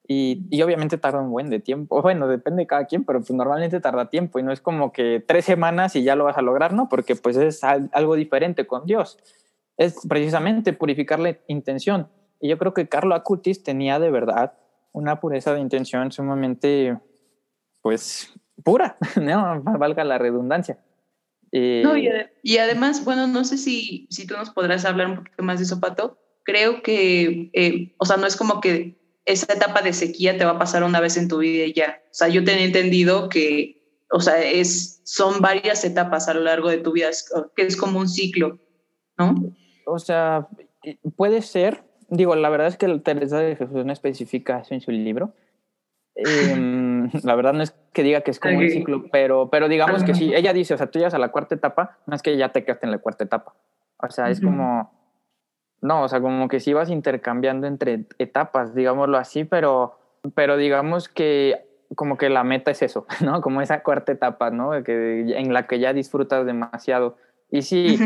Y, 0.07 0.47
y, 0.51 0.61
obviamente 0.61 0.99
tarda 0.99 1.21
un 1.21 1.31
buen 1.31 1.49
de 1.49 1.61
tiempo. 1.61 2.03
Bueno, 2.03 2.29
depende 2.29 2.63
de 2.63 2.67
cada 2.67 2.87
quien, 2.87 3.05
pero 3.05 3.21
pues 3.21 3.31
normalmente 3.31 3.81
tarda 3.81 4.11
tiempo 4.11 4.39
y 4.39 4.43
no 4.43 4.53
es 4.53 4.61
como 4.61 4.93
que 4.93 5.25
tres 5.27 5.47
semanas 5.47 5.97
y 5.97 6.03
ya 6.03 6.15
lo 6.15 6.25
vas 6.25 6.37
a 6.37 6.43
lograr, 6.43 6.75
¿no? 6.75 6.89
Porque 6.89 7.17
pues 7.17 7.37
es 7.37 7.65
algo 7.65 8.15
diferente 8.15 8.67
con 8.67 8.87
Dios. 8.87 9.19
Es 9.77 10.07
precisamente 10.09 10.73
purificar 10.73 11.19
la 11.19 11.37
intención. 11.49 12.09
Y 12.41 12.49
yo 12.49 12.59
creo 12.59 12.75
que 12.75 12.89
Carlo 12.89 13.15
Acutis 13.15 13.63
tenía 13.63 13.99
de 13.99 14.11
verdad 14.11 14.53
una 14.93 15.21
pureza 15.21 15.55
de 15.55 15.61
intención 15.61 16.13
sumamente, 16.13 16.99
pues, 17.83 18.33
pura, 18.63 18.97
¿no? 19.21 19.63
Valga 19.63 20.05
la 20.05 20.19
redundancia. 20.19 20.79
no, 21.53 21.97
y, 21.97 22.59
además, 22.59 23.05
bueno, 23.05 23.27
no 23.27 23.45
sé 23.45 23.57
si, 23.57 24.07
si 24.11 24.27
tú 24.27 24.35
nos 24.37 24.51
podrás 24.51 24.85
hablar 24.85 25.09
un 25.09 25.17
poquito 25.17 25.43
más 25.43 25.59
de 25.59 25.65
eso, 25.65 25.81
Pato. 25.81 26.19
Creo 26.45 26.83
que, 26.83 27.51
eh, 27.55 27.95
o 27.99 28.05
sea, 28.05 28.19
no 28.19 28.27
es 28.27 28.37
como 28.37 28.61
que 28.61 28.99
esa 29.25 29.53
etapa 29.53 29.83
de 29.83 29.93
sequía 29.93 30.37
te 30.37 30.45
va 30.45 30.53
a 30.53 30.59
pasar 30.59 30.85
una 30.85 31.01
vez 31.01 31.17
en 31.17 31.29
tu 31.29 31.39
vida 31.39 31.65
y 31.65 31.73
ya. 31.73 32.03
O 32.11 32.15
sea, 32.15 32.29
yo 32.29 32.45
tenía 32.45 32.65
entendido 32.65 33.29
que, 33.29 34.05
o 34.11 34.21
sea, 34.21 34.43
es, 34.43 35.01
son 35.05 35.41
varias 35.41 35.85
etapas 35.85 36.29
a 36.29 36.35
lo 36.35 36.41
largo 36.41 36.69
de 36.69 36.79
tu 36.79 36.93
vida, 36.93 37.11
que 37.57 37.63
es 37.63 37.77
como 37.77 37.99
un 37.99 38.09
ciclo, 38.09 38.59
¿no? 39.19 39.55
O 39.87 39.99
sea, 39.99 40.49
puede 41.17 41.43
ser, 41.43 41.85
digo, 42.09 42.37
la 42.37 42.51
verdad 42.51 42.69
es 42.69 42.77
que 42.77 42.89
Teresa 42.99 43.39
de 43.39 43.57
Jesús 43.57 43.85
no 43.85 43.93
especifica 43.93 44.61
eso 44.61 44.75
en 44.75 44.81
su 44.81 44.91
libro, 44.91 45.35
Em, 46.15 47.11
la 47.25 47.35
verdad 47.35 47.53
no 47.53 47.63
es 47.63 47.75
que 47.93 48.03
diga 48.03 48.21
que 48.21 48.31
es 48.31 48.41
como 48.41 48.59
un 48.59 48.71
ciclo, 48.71 49.05
pero, 49.11 49.51
pero 49.51 49.69
digamos 49.69 50.05
que 50.05 50.15
sí, 50.15 50.33
ella 50.35 50.53
dice, 50.53 50.75
o 50.75 50.79
sea, 50.79 50.87
tú 50.87 50.99
llegas 50.99 51.15
a 51.15 51.19
la 51.19 51.31
cuarta 51.31 51.55
etapa, 51.55 51.99
no 52.07 52.15
es 52.15 52.23
que 52.23 52.37
ya 52.37 52.51
te 52.51 52.65
quedaste 52.65 52.87
en 52.87 52.93
la 52.93 52.99
cuarta 52.99 53.25
etapa. 53.25 53.55
O 53.99 54.11
sea, 54.11 54.31
es 54.31 54.41
como, 54.41 55.04
no, 55.85 56.03
o 56.03 56.09
sea, 56.09 56.23
como 56.23 56.49
que 56.49 56.61
sí 56.61 56.73
vas 56.73 56.89
intercambiando 56.89 57.67
entre 57.67 58.07
etapas, 58.19 58.75
digámoslo 58.75 59.19
así, 59.19 59.45
pero, 59.45 59.99
pero 60.35 60.57
digamos 60.57 61.11
que 61.11 61.67
como 61.95 62.17
que 62.17 62.31
la 62.31 62.43
meta 62.43 62.71
es 62.71 62.81
eso, 62.81 63.07
¿no? 63.21 63.43
Como 63.43 63.61
esa 63.61 63.83
cuarta 63.83 64.11
etapa, 64.11 64.51
¿no? 64.51 64.83
Que, 64.83 65.37
en 65.37 65.53
la 65.53 65.67
que 65.67 65.79
ya 65.79 65.93
disfrutas 65.93 66.47
demasiado. 66.47 67.19
Y 67.51 67.61
sí, 67.61 67.99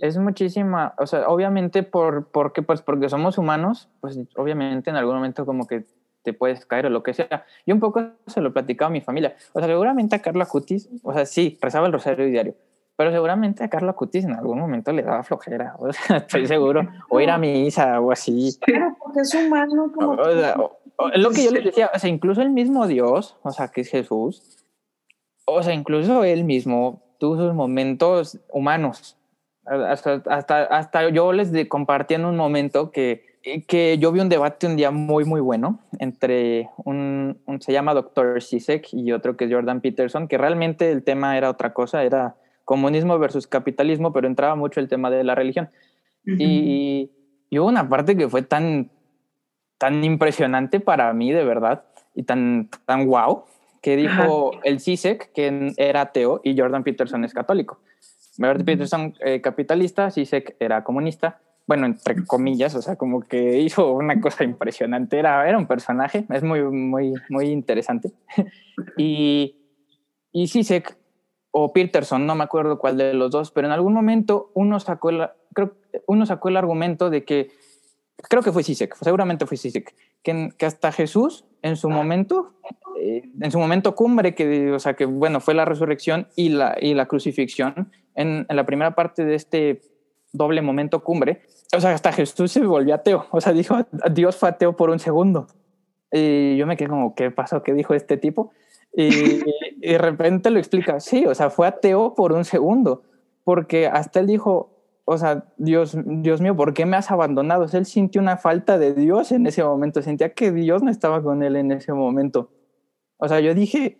es 0.00 0.16
muchísima, 0.16 0.94
o 0.96 1.06
sea, 1.06 1.28
obviamente 1.28 1.82
por, 1.82 2.28
porque, 2.28 2.62
pues 2.62 2.80
porque 2.80 3.10
somos 3.10 3.36
humanos, 3.36 3.90
pues 4.00 4.18
obviamente 4.36 4.88
en 4.88 4.96
algún 4.96 5.16
momento 5.16 5.44
como 5.44 5.66
que 5.66 5.84
te 6.22 6.32
puedes 6.32 6.64
caer 6.64 6.86
o 6.86 6.90
lo 6.90 7.02
que 7.02 7.12
sea. 7.12 7.44
Y 7.66 7.72
un 7.72 7.80
poco 7.80 8.12
se 8.26 8.40
lo 8.40 8.54
platicaba 8.54 8.88
a 8.88 8.92
mi 8.92 9.02
familia. 9.02 9.36
O 9.52 9.58
sea, 9.60 9.68
seguramente 9.68 10.16
a 10.16 10.22
Carla 10.22 10.46
Cutis, 10.46 10.88
o 11.02 11.12
sea, 11.12 11.26
sí, 11.26 11.58
rezaba 11.60 11.86
el 11.86 11.92
rosario 11.92 12.24
diario, 12.24 12.54
pero 12.96 13.12
seguramente 13.12 13.62
a 13.62 13.68
Carla 13.68 13.92
Cutis 13.92 14.24
en 14.24 14.34
algún 14.34 14.58
momento 14.58 14.92
le 14.92 15.02
daba 15.02 15.22
flojera, 15.22 15.74
o 15.78 15.92
sea, 15.92 16.16
estoy 16.18 16.46
seguro, 16.46 16.88
o 17.08 17.20
ir 17.20 17.30
a 17.30 17.38
misa 17.38 18.00
o 18.00 18.10
así. 18.10 18.56
Claro, 18.60 18.96
porque 18.98 19.20
es 19.20 19.34
humano 19.34 19.92
como... 19.94 20.12
O 20.98 21.08
lo 21.14 21.30
que 21.30 21.44
yo 21.44 21.50
les 21.50 21.64
decía, 21.64 21.90
o 21.94 21.98
sea, 21.98 22.08
incluso 22.08 22.40
el 22.40 22.50
mismo 22.50 22.86
Dios, 22.86 23.36
o 23.42 23.50
sea, 23.50 23.68
que 23.68 23.82
es 23.82 23.90
Jesús, 23.90 24.64
o 25.44 25.62
sea, 25.62 25.74
incluso 25.74 26.24
él 26.24 26.44
mismo 26.44 27.02
tuvo 27.18 27.36
sus 27.36 27.54
momentos 27.54 28.40
humanos. 28.50 29.18
Hasta, 29.66 30.22
hasta, 30.30 30.62
hasta 30.64 31.08
yo 31.10 31.32
les 31.32 31.50
compartí 31.68 32.14
en 32.14 32.24
un 32.24 32.36
momento 32.36 32.92
que 32.92 33.36
que 33.68 33.98
yo 33.98 34.10
vi 34.10 34.20
un 34.20 34.28
debate 34.28 34.66
un 34.66 34.76
día 34.76 34.90
muy, 34.90 35.24
muy 35.24 35.40
bueno 35.40 35.78
entre 36.00 36.68
un, 36.84 37.40
se 37.60 37.72
llama 37.72 37.94
Dr. 37.94 38.42
Sisek 38.42 38.88
y 38.92 39.12
otro 39.12 39.36
que 39.36 39.44
es 39.44 39.52
Jordan 39.52 39.80
Peterson, 39.80 40.26
que 40.26 40.36
realmente 40.36 40.90
el 40.90 41.04
tema 41.04 41.38
era 41.38 41.50
otra 41.50 41.72
cosa, 41.72 42.02
era 42.02 42.34
comunismo 42.66 43.18
versus 43.18 43.46
capitalismo, 43.46 44.12
pero 44.12 44.26
entraba 44.26 44.56
mucho 44.56 44.80
el 44.80 44.88
tema 44.88 45.08
de 45.08 45.24
la 45.24 45.34
religión. 45.34 45.70
y, 46.26 47.10
hubo 47.52 47.68
una 47.68 47.88
parte 47.88 48.16
que 48.16 48.28
fue 48.28 48.42
tan, 48.42 48.90
tan 49.78 50.04
impresionante 50.04 50.80
para 50.80 51.10
mí, 51.14 51.32
de 51.32 51.44
verdad, 51.44 51.84
y 52.14 52.24
tan, 52.24 52.68
tan 52.84 53.06
wow, 53.06 53.44
que 53.80 53.96
dijo 53.96 54.50
el 54.64 54.80
Sisek, 54.80 55.32
que 55.32 55.72
era 55.78 56.02
ateo, 56.02 56.40
y 56.44 56.58
Jordan 56.58 56.82
Peterson 56.82 57.24
es 57.24 57.32
católico. 57.32 57.78
Jordan 58.36 58.64
Peterson 58.66 59.14
eh, 59.20 59.40
capitalista, 59.40 60.10
Sisek 60.10 60.56
era 60.58 60.82
comunista, 60.82 61.40
bueno, 61.68 61.86
entre 61.86 62.24
comillas, 62.26 62.74
o 62.74 62.82
sea, 62.82 62.96
como 62.96 63.20
que 63.20 63.58
hizo 63.60 63.92
una 63.92 64.20
cosa 64.20 64.42
impresionante, 64.44 65.18
era, 65.18 65.48
era 65.48 65.56
un 65.56 65.66
personaje, 65.66 66.26
es 66.30 66.42
muy, 66.42 66.62
muy, 66.62 67.14
muy 67.28 67.46
interesante. 67.46 68.10
y, 68.96 69.56
y 70.32 70.48
Sisek 70.48 70.96
o 71.58 71.72
Peterson, 71.72 72.26
no 72.26 72.34
me 72.34 72.44
acuerdo 72.44 72.78
cuál 72.78 72.98
de 72.98 73.14
los 73.14 73.30
dos, 73.30 73.50
pero 73.50 73.66
en 73.66 73.72
algún 73.72 73.94
momento 73.94 74.50
uno 74.52 74.78
sacó 74.78 75.08
el, 75.08 75.26
creo, 75.54 75.72
uno 76.06 76.26
sacó 76.26 76.50
el 76.50 76.58
argumento 76.58 77.08
de 77.08 77.24
que, 77.24 77.50
creo 78.28 78.42
que 78.42 78.52
fue 78.52 78.62
Sisek, 78.62 78.94
seguramente 79.00 79.46
fue 79.46 79.56
Sisek, 79.56 79.94
que, 80.22 80.50
que 80.58 80.66
hasta 80.66 80.92
Jesús 80.92 81.46
en 81.62 81.76
su 81.76 81.88
momento, 81.88 82.52
eh, 83.00 83.22
en 83.40 83.50
su 83.50 83.58
momento 83.58 83.94
cumbre, 83.94 84.34
que, 84.34 84.70
o 84.70 84.78
sea, 84.78 84.96
que 84.96 85.06
bueno, 85.06 85.40
fue 85.40 85.54
la 85.54 85.64
resurrección 85.64 86.28
y 86.36 86.50
la, 86.50 86.76
y 86.78 86.92
la 86.92 87.06
crucifixión, 87.06 87.90
en, 88.14 88.44
en 88.46 88.56
la 88.56 88.66
primera 88.66 88.94
parte 88.94 89.24
de 89.24 89.34
este 89.34 89.80
doble 90.34 90.60
momento 90.60 91.02
cumbre, 91.02 91.40
o 91.74 91.80
sea, 91.80 91.94
hasta 91.94 92.12
Jesús 92.12 92.52
se 92.52 92.60
volvió 92.60 92.94
ateo, 92.94 93.28
o 93.30 93.40
sea, 93.40 93.54
dijo, 93.54 93.78
Dios 94.10 94.36
fue 94.36 94.50
ateo 94.50 94.76
por 94.76 94.90
un 94.90 94.98
segundo. 94.98 95.46
Y 96.12 96.56
yo 96.58 96.66
me 96.66 96.76
quedé 96.76 96.88
como, 96.88 97.14
¿qué 97.14 97.30
pasó? 97.30 97.62
¿Qué 97.62 97.72
dijo 97.72 97.94
este 97.94 98.16
tipo? 98.16 98.52
Y, 98.92 99.42
de 99.80 99.98
repente 99.98 100.50
lo 100.50 100.58
explica, 100.58 101.00
sí, 101.00 101.26
o 101.26 101.34
sea, 101.34 101.50
fue 101.50 101.66
ateo 101.66 102.14
por 102.14 102.32
un 102.32 102.44
segundo, 102.44 103.02
porque 103.44 103.86
hasta 103.86 104.20
él 104.20 104.26
dijo, 104.26 104.70
o 105.04 105.18
sea, 105.18 105.44
Dios, 105.58 105.96
Dios 106.04 106.40
mío, 106.40 106.56
¿por 106.56 106.74
qué 106.74 106.86
me 106.86 106.96
has 106.96 107.10
abandonado? 107.10 107.64
O 107.64 107.68
sea, 107.68 107.78
él 107.78 107.86
sintió 107.86 108.20
una 108.20 108.36
falta 108.36 108.78
de 108.78 108.94
Dios 108.94 109.32
en 109.32 109.46
ese 109.46 109.62
momento, 109.62 110.02
sentía 110.02 110.32
que 110.34 110.50
Dios 110.50 110.82
no 110.82 110.90
estaba 110.90 111.22
con 111.22 111.42
él 111.42 111.56
en 111.56 111.72
ese 111.72 111.92
momento. 111.92 112.50
O 113.18 113.28
sea, 113.28 113.40
yo 113.40 113.54
dije, 113.54 113.98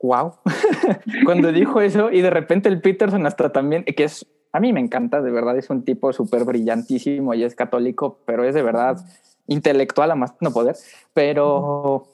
wow, 0.00 0.34
cuando 1.24 1.52
dijo 1.52 1.80
eso 1.80 2.10
y 2.10 2.22
de 2.22 2.30
repente 2.30 2.68
el 2.68 2.80
Peterson 2.80 3.26
hasta 3.26 3.52
también, 3.52 3.84
que 3.84 4.04
es 4.04 4.26
a 4.52 4.60
mí 4.60 4.72
me 4.72 4.80
encanta, 4.80 5.22
de 5.22 5.30
verdad, 5.30 5.56
es 5.56 5.70
un 5.70 5.82
tipo 5.82 6.12
súper 6.12 6.44
brillantísimo 6.44 7.32
y 7.34 7.42
es 7.42 7.54
católico, 7.54 8.18
pero 8.26 8.44
es 8.44 8.54
de 8.54 8.62
verdad 8.62 8.98
intelectual 9.46 10.10
a 10.10 10.14
más 10.14 10.34
no 10.40 10.52
poder. 10.52 10.76
Pero, 11.14 12.04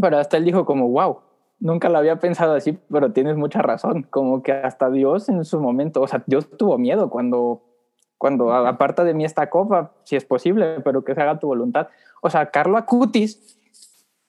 pero 0.00 0.18
hasta 0.18 0.36
él 0.36 0.44
dijo 0.44 0.66
como, 0.66 0.88
wow, 0.88 1.20
nunca 1.58 1.88
lo 1.88 1.98
había 1.98 2.18
pensado 2.18 2.54
así, 2.54 2.78
pero 2.90 3.12
tienes 3.12 3.36
mucha 3.36 3.62
razón, 3.62 4.02
como 4.10 4.42
que 4.42 4.52
hasta 4.52 4.90
Dios 4.90 5.28
en 5.28 5.44
su 5.44 5.60
momento, 5.60 6.02
o 6.02 6.08
sea, 6.08 6.22
Dios 6.26 6.48
tuvo 6.56 6.78
miedo 6.78 7.10
cuando, 7.10 7.62
cuando 8.18 8.52
aparta 8.52 9.04
de 9.04 9.14
mí 9.14 9.24
esta 9.24 9.50
copa, 9.50 9.92
si 10.04 10.16
es 10.16 10.24
posible, 10.24 10.80
pero 10.80 11.04
que 11.04 11.14
se 11.14 11.22
haga 11.22 11.38
tu 11.38 11.46
voluntad. 11.46 11.88
O 12.22 12.30
sea, 12.30 12.50
Carlo 12.50 12.76
Acutis, 12.76 13.58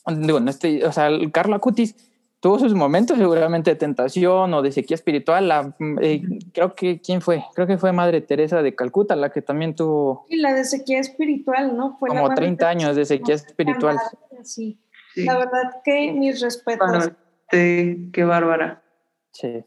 digo, 0.08 0.40
no 0.40 0.50
estoy, 0.50 0.84
o 0.84 0.92
sea, 0.92 1.10
Carlo 1.32 1.56
Acutis 1.56 1.96
tuvo 2.40 2.60
sus 2.60 2.74
momentos 2.74 3.18
seguramente 3.18 3.72
de 3.72 3.76
tentación 3.76 4.54
o 4.54 4.62
de 4.62 4.72
sequía 4.72 4.96
espiritual. 4.96 5.48
La, 5.48 5.76
eh, 6.02 6.22
creo 6.54 6.76
que, 6.76 7.02
¿quién 7.02 7.22
fue? 7.22 7.44
Creo 7.56 7.68
que 7.68 7.78
fue 7.78 7.92
Madre 7.92 8.22
Teresa 8.22 8.62
de 8.62 8.76
Calcuta, 8.76 9.16
la 9.16 9.32
que 9.32 9.42
también 9.42 9.76
tuvo... 9.76 10.26
Sí, 10.30 10.38
la 10.38 10.54
de 10.54 10.64
sequía 10.64 11.00
espiritual, 11.00 11.76
¿no? 11.76 11.98
Fue 11.98 12.10
como 12.10 12.30
30 12.30 12.70
años 12.70 12.96
de 12.96 13.06
sequía 13.06 13.36
espiritual. 13.36 13.98
Sí. 14.44 14.80
La 15.26 15.38
verdad 15.38 15.82
que 15.84 16.12
mis 16.12 16.42
respetos. 16.42 17.12
qué 17.50 18.24
bárbara. 18.24 18.84
Sí. 19.32 19.64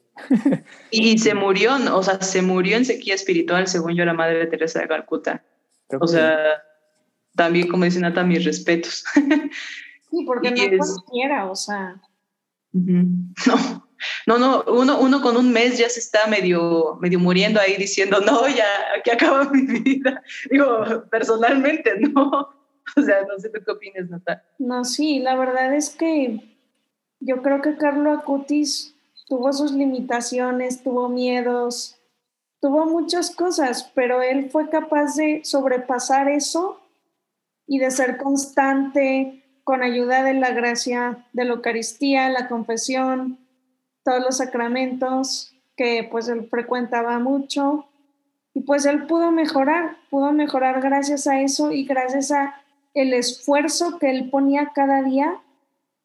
y 0.91 1.19
se 1.19 1.35
murió, 1.35 1.77
o 1.95 2.03
sea, 2.03 2.21
se 2.21 2.43
murió 2.43 2.77
en 2.77 2.85
sequía 2.85 3.15
espiritual, 3.15 3.69
según 3.69 3.95
yo, 3.95 4.05
la 4.05 4.15
Madre 4.15 4.47
Teresa 4.47 4.81
de 4.81 4.89
Calcuta. 4.89 5.45
o 6.01 6.07
sea, 6.07 6.37
también, 7.37 7.69
como 7.69 7.85
dice 7.85 8.01
Nata, 8.01 8.25
mis 8.25 8.45
respetos. 8.45 9.05
sí, 9.15 10.25
porque 10.27 10.51
no 10.51 10.79
cualquiera, 10.79 11.51
o 11.51 11.55
sea... 11.55 12.01
No, 12.73 13.83
no, 14.27 14.39
no, 14.39 14.65
uno, 14.69 14.99
uno 15.01 15.21
con 15.21 15.37
un 15.37 15.53
mes 15.53 15.79
ya 15.79 15.89
se 15.89 16.01
está 16.01 16.27
medio, 16.27 16.97
medio 17.01 17.19
muriendo 17.19 17.61
ahí 17.61 17.77
diciendo, 17.77 18.21
no, 18.21 18.49
ya, 18.49 18.65
aquí 18.99 19.11
acaba 19.11 19.45
mi 19.51 19.63
vida. 19.81 20.23
Digo, 20.51 21.05
personalmente, 21.11 21.95
no. 22.01 22.60
O 22.97 23.03
sea, 23.03 23.25
no 23.25 23.39
sé 23.39 23.51
qué 23.53 23.71
opinas, 23.71 24.09
Natalia. 24.09 24.45
No, 24.59 24.85
sí, 24.85 25.21
la 25.21 25.37
verdad 25.37 25.75
es 25.75 25.91
que 25.91 26.41
yo 27.21 27.43
creo 27.43 27.61
que 27.61 27.77
Carlo 27.77 28.13
Acutis 28.13 28.95
tuvo 29.29 29.53
sus 29.53 29.73
limitaciones, 29.73 30.83
tuvo 30.83 31.09
miedos, 31.09 32.01
tuvo 32.61 32.87
muchas 32.87 33.35
cosas, 33.35 33.91
pero 33.95 34.23
él 34.23 34.51
fue 34.51 34.69
capaz 34.69 35.17
de 35.17 35.43
sobrepasar 35.45 36.29
eso 36.29 36.81
y 37.67 37.79
de 37.79 37.91
ser 37.91 38.17
constante, 38.17 39.45
con 39.63 39.83
ayuda 39.83 40.25
de 40.25 40.35
la 40.35 40.51
gracia 40.51 41.29
de 41.33 41.45
la 41.45 41.53
Eucaristía, 41.53 42.29
la 42.29 42.49
confesión, 42.49 43.39
todos 44.03 44.21
los 44.21 44.39
sacramentos 44.39 45.55
que 45.77 46.09
pues 46.11 46.29
él 46.29 46.49
frecuentaba 46.49 47.19
mucho 47.19 47.87
y 48.53 48.63
pues 48.63 48.85
él 48.85 49.07
pudo 49.07 49.31
mejorar, 49.31 49.97
pudo 50.11 50.33
mejorar 50.33 50.81
gracias 50.81 51.27
a 51.27 51.41
eso 51.41 51.71
y 51.71 51.85
gracias 51.85 52.33
a 52.33 52.60
el 52.95 53.15
esfuerzo 53.15 53.99
que 53.99 54.11
él 54.11 54.31
ponía 54.31 54.73
cada 54.75 55.03
día 55.03 55.41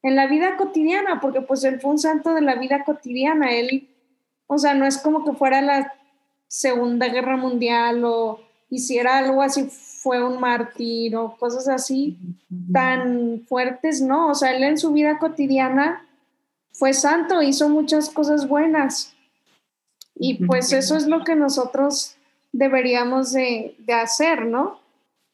en 0.04 0.16
la 0.16 0.28
vida 0.28 0.56
cotidiana, 0.56 1.20
porque 1.20 1.42
pues 1.42 1.64
él 1.64 1.80
fue 1.80 1.92
un 1.92 2.00
santo 2.00 2.34
de 2.34 2.42
la 2.42 2.56
vida 2.56 2.84
cotidiana, 2.84 3.54
él, 3.54 3.90
o 4.46 4.58
sea, 4.58 4.76
no 4.76 4.86
es 4.86 5.00
como 5.00 5.26
que 5.26 5.34
fuera 5.34 5.62
la 5.62 5.94
Segunda 6.48 7.08
Guerra 7.08 7.38
Mundial 7.38 8.04
o 8.06 8.40
hiciera 8.70 9.18
algo 9.18 9.42
así, 9.42 9.64
fue 9.64 10.24
un 10.24 10.40
mártir 10.40 11.16
o 11.16 11.36
cosas 11.38 11.68
así 11.68 12.18
tan 12.72 13.46
fuertes, 13.48 14.02
no, 14.02 14.30
o 14.30 14.36
sea, 14.36 14.56
él 14.56 14.64
en 14.64 14.78
su 14.78 14.92
vida 14.92 15.18
cotidiana 15.18 16.06
fue 16.72 16.94
santo, 16.94 17.42
hizo 17.42 17.70
muchas 17.70 18.10
cosas 18.10 18.48
buenas. 18.48 19.16
Y 20.14 20.46
pues 20.46 20.72
eso 20.72 20.96
es 20.96 21.08
lo 21.08 21.24
que 21.24 21.36
nosotros 21.36 22.16
deberíamos 22.52 23.34
de, 23.34 23.76
de 23.80 23.94
hacer, 23.94 24.46
¿no? 24.46 24.80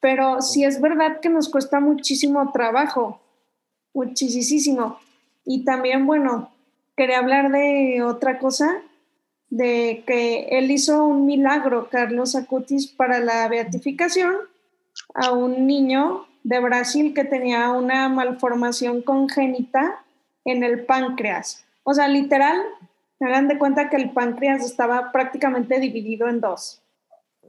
Pero 0.02 0.42
sí 0.42 0.64
es 0.64 0.80
verdad 0.80 1.20
que 1.20 1.28
nos 1.28 1.48
cuesta 1.48 1.78
muchísimo 1.78 2.50
trabajo, 2.52 3.22
muchísimo. 3.94 4.98
Y 5.44 5.64
también, 5.64 6.06
bueno, 6.06 6.50
quería 6.96 7.20
hablar 7.20 7.52
de 7.52 8.02
otra 8.02 8.40
cosa, 8.40 8.82
de 9.48 10.02
que 10.04 10.48
él 10.50 10.72
hizo 10.72 11.06
un 11.06 11.24
milagro, 11.24 11.88
Carlos 11.88 12.34
Acutis, 12.34 12.88
para 12.88 13.20
la 13.20 13.46
beatificación 13.46 14.34
a 15.14 15.30
un 15.30 15.68
niño 15.68 16.26
de 16.42 16.58
Brasil 16.58 17.14
que 17.14 17.24
tenía 17.24 17.70
una 17.70 18.08
malformación 18.08 19.02
congénita 19.02 20.04
en 20.44 20.64
el 20.64 20.84
páncreas. 20.84 21.64
O 21.84 21.94
sea, 21.94 22.08
literal, 22.08 22.60
hagan 23.20 23.46
de 23.46 23.56
cuenta 23.56 23.88
que 23.88 23.96
el 23.96 24.10
páncreas 24.10 24.64
estaba 24.64 25.12
prácticamente 25.12 25.78
dividido 25.78 26.28
en 26.28 26.40
dos. 26.40 26.81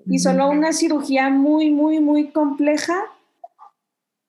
Y 0.06 0.20
solo 0.20 0.50
una 0.50 0.74
cirugía 0.74 1.30
muy, 1.30 1.72
muy, 1.72 2.00
muy 2.00 2.32
compleja 2.32 3.06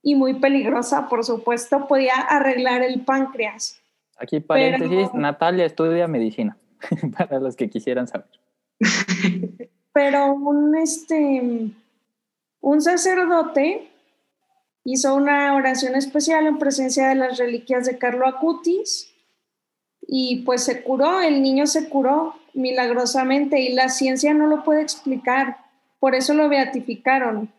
y 0.02 0.14
muy 0.14 0.34
peligrosa, 0.34 1.08
por 1.08 1.24
supuesto, 1.24 1.86
podía 1.88 2.14
arreglar 2.14 2.82
el 2.82 3.00
páncreas. 3.00 3.80
Aquí 4.18 4.40
paréntesis, 4.40 5.12
Natalia 5.14 5.64
estudia 5.64 6.06
medicina, 6.06 6.56
para 7.18 7.40
los 7.40 7.56
que 7.56 7.68
quisieran 7.70 8.06
saber. 8.06 8.28
Pero 9.92 10.34
un, 10.34 10.76
este, 10.76 11.70
un 12.60 12.82
sacerdote 12.82 13.88
hizo 14.84 15.14
una 15.14 15.54
oración 15.54 15.94
especial 15.94 16.46
en 16.46 16.58
presencia 16.58 17.08
de 17.08 17.14
las 17.14 17.38
reliquias 17.38 17.86
de 17.86 17.98
Carlo 17.98 18.26
Acutis 18.26 19.10
y 20.06 20.42
pues 20.44 20.64
se 20.64 20.82
curó, 20.82 21.20
el 21.20 21.42
niño 21.42 21.66
se 21.66 21.88
curó 21.88 22.34
milagrosamente 22.54 23.60
y 23.60 23.72
la 23.72 23.88
ciencia 23.88 24.32
no 24.34 24.46
lo 24.46 24.64
puede 24.64 24.82
explicar, 24.82 25.58
por 26.00 26.14
eso 26.14 26.34
lo 26.34 26.48
beatificaron, 26.48 27.52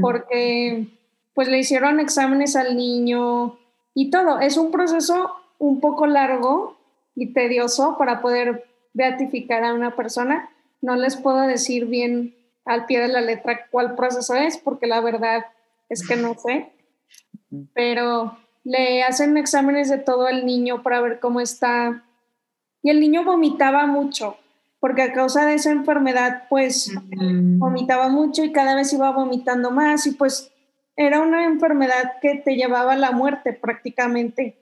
porque 0.00 0.86
pues 1.34 1.48
le 1.48 1.58
hicieron 1.58 2.00
exámenes 2.00 2.56
al 2.56 2.76
niño 2.76 3.58
y 3.94 4.10
todo. 4.10 4.40
Es 4.40 4.56
un 4.56 4.70
proceso 4.70 5.32
un 5.58 5.80
poco 5.80 6.06
largo 6.06 6.76
y 7.14 7.32
tedioso 7.32 7.96
para 7.98 8.20
poder 8.20 8.64
beatificar 8.92 9.64
a 9.64 9.74
una 9.74 9.96
persona. 9.96 10.48
No 10.80 10.96
les 10.96 11.16
puedo 11.16 11.40
decir 11.40 11.86
bien 11.86 12.34
al 12.64 12.86
pie 12.86 13.00
de 13.00 13.08
la 13.08 13.20
letra 13.20 13.66
cuál 13.70 13.94
proceso 13.94 14.34
es, 14.34 14.56
porque 14.58 14.86
la 14.86 15.00
verdad 15.00 15.44
es 15.88 16.06
que 16.06 16.16
no 16.16 16.34
sé. 16.34 16.72
Pero 17.74 18.38
le 18.64 19.02
hacen 19.02 19.36
exámenes 19.36 19.90
de 19.90 19.98
todo 19.98 20.28
el 20.28 20.46
niño 20.46 20.82
para 20.82 21.00
ver 21.00 21.20
cómo 21.20 21.40
está. 21.40 22.04
Y 22.84 22.90
el 22.90 23.00
niño 23.00 23.24
vomitaba 23.24 23.86
mucho, 23.86 24.36
porque 24.78 25.02
a 25.02 25.12
causa 25.12 25.46
de 25.46 25.54
esa 25.54 25.72
enfermedad, 25.72 26.44
pues 26.48 26.92
vomitaba 27.10 28.08
mucho 28.08 28.44
y 28.44 28.52
cada 28.52 28.76
vez 28.76 28.92
iba 28.92 29.10
vomitando 29.10 29.72
más 29.72 30.06
y 30.06 30.12
pues 30.12 30.52
era 30.94 31.20
una 31.20 31.44
enfermedad 31.46 32.12
que 32.20 32.36
te 32.44 32.54
llevaba 32.54 32.92
a 32.92 32.96
la 32.96 33.10
muerte 33.10 33.54
prácticamente. 33.54 34.58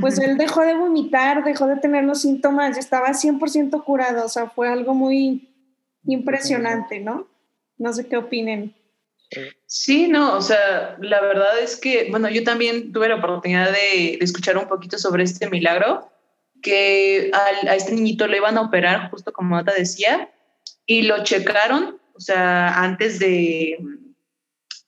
Pues 0.00 0.18
él 0.18 0.36
dejó 0.36 0.62
de 0.62 0.74
vomitar, 0.74 1.44
dejó 1.44 1.68
de 1.68 1.76
tener 1.76 2.02
los 2.02 2.22
síntomas, 2.22 2.76
estaba 2.76 3.10
100% 3.10 3.84
curado, 3.84 4.26
o 4.26 4.28
sea, 4.28 4.50
fue 4.50 4.68
algo 4.68 4.94
muy 4.94 5.48
impresionante, 6.04 6.98
¿no? 6.98 7.28
No 7.78 7.92
sé 7.92 8.08
qué 8.08 8.16
opinen. 8.16 8.74
Sí, 9.66 10.08
no, 10.08 10.36
o 10.36 10.40
sea, 10.40 10.96
la 11.00 11.20
verdad 11.20 11.60
es 11.60 11.76
que, 11.76 12.08
bueno, 12.10 12.28
yo 12.28 12.42
también 12.42 12.92
tuve 12.92 13.08
la 13.08 13.16
oportunidad 13.16 13.70
de, 13.70 14.14
escuchar 14.14 14.58
un 14.58 14.66
poquito 14.66 14.98
sobre 14.98 15.22
este 15.22 15.48
milagro, 15.48 16.10
que 16.62 17.30
a 17.32 17.74
este 17.74 17.92
niñito 17.92 18.26
lo 18.26 18.36
iban 18.36 18.58
a 18.58 18.62
operar, 18.62 19.10
justo 19.10 19.32
como 19.32 19.56
Nata 19.56 19.72
decía, 19.72 20.30
y 20.86 21.02
lo 21.02 21.22
checaron, 21.24 22.00
o 22.14 22.20
sea, 22.20 22.82
antes 22.82 23.18
de, 23.18 23.78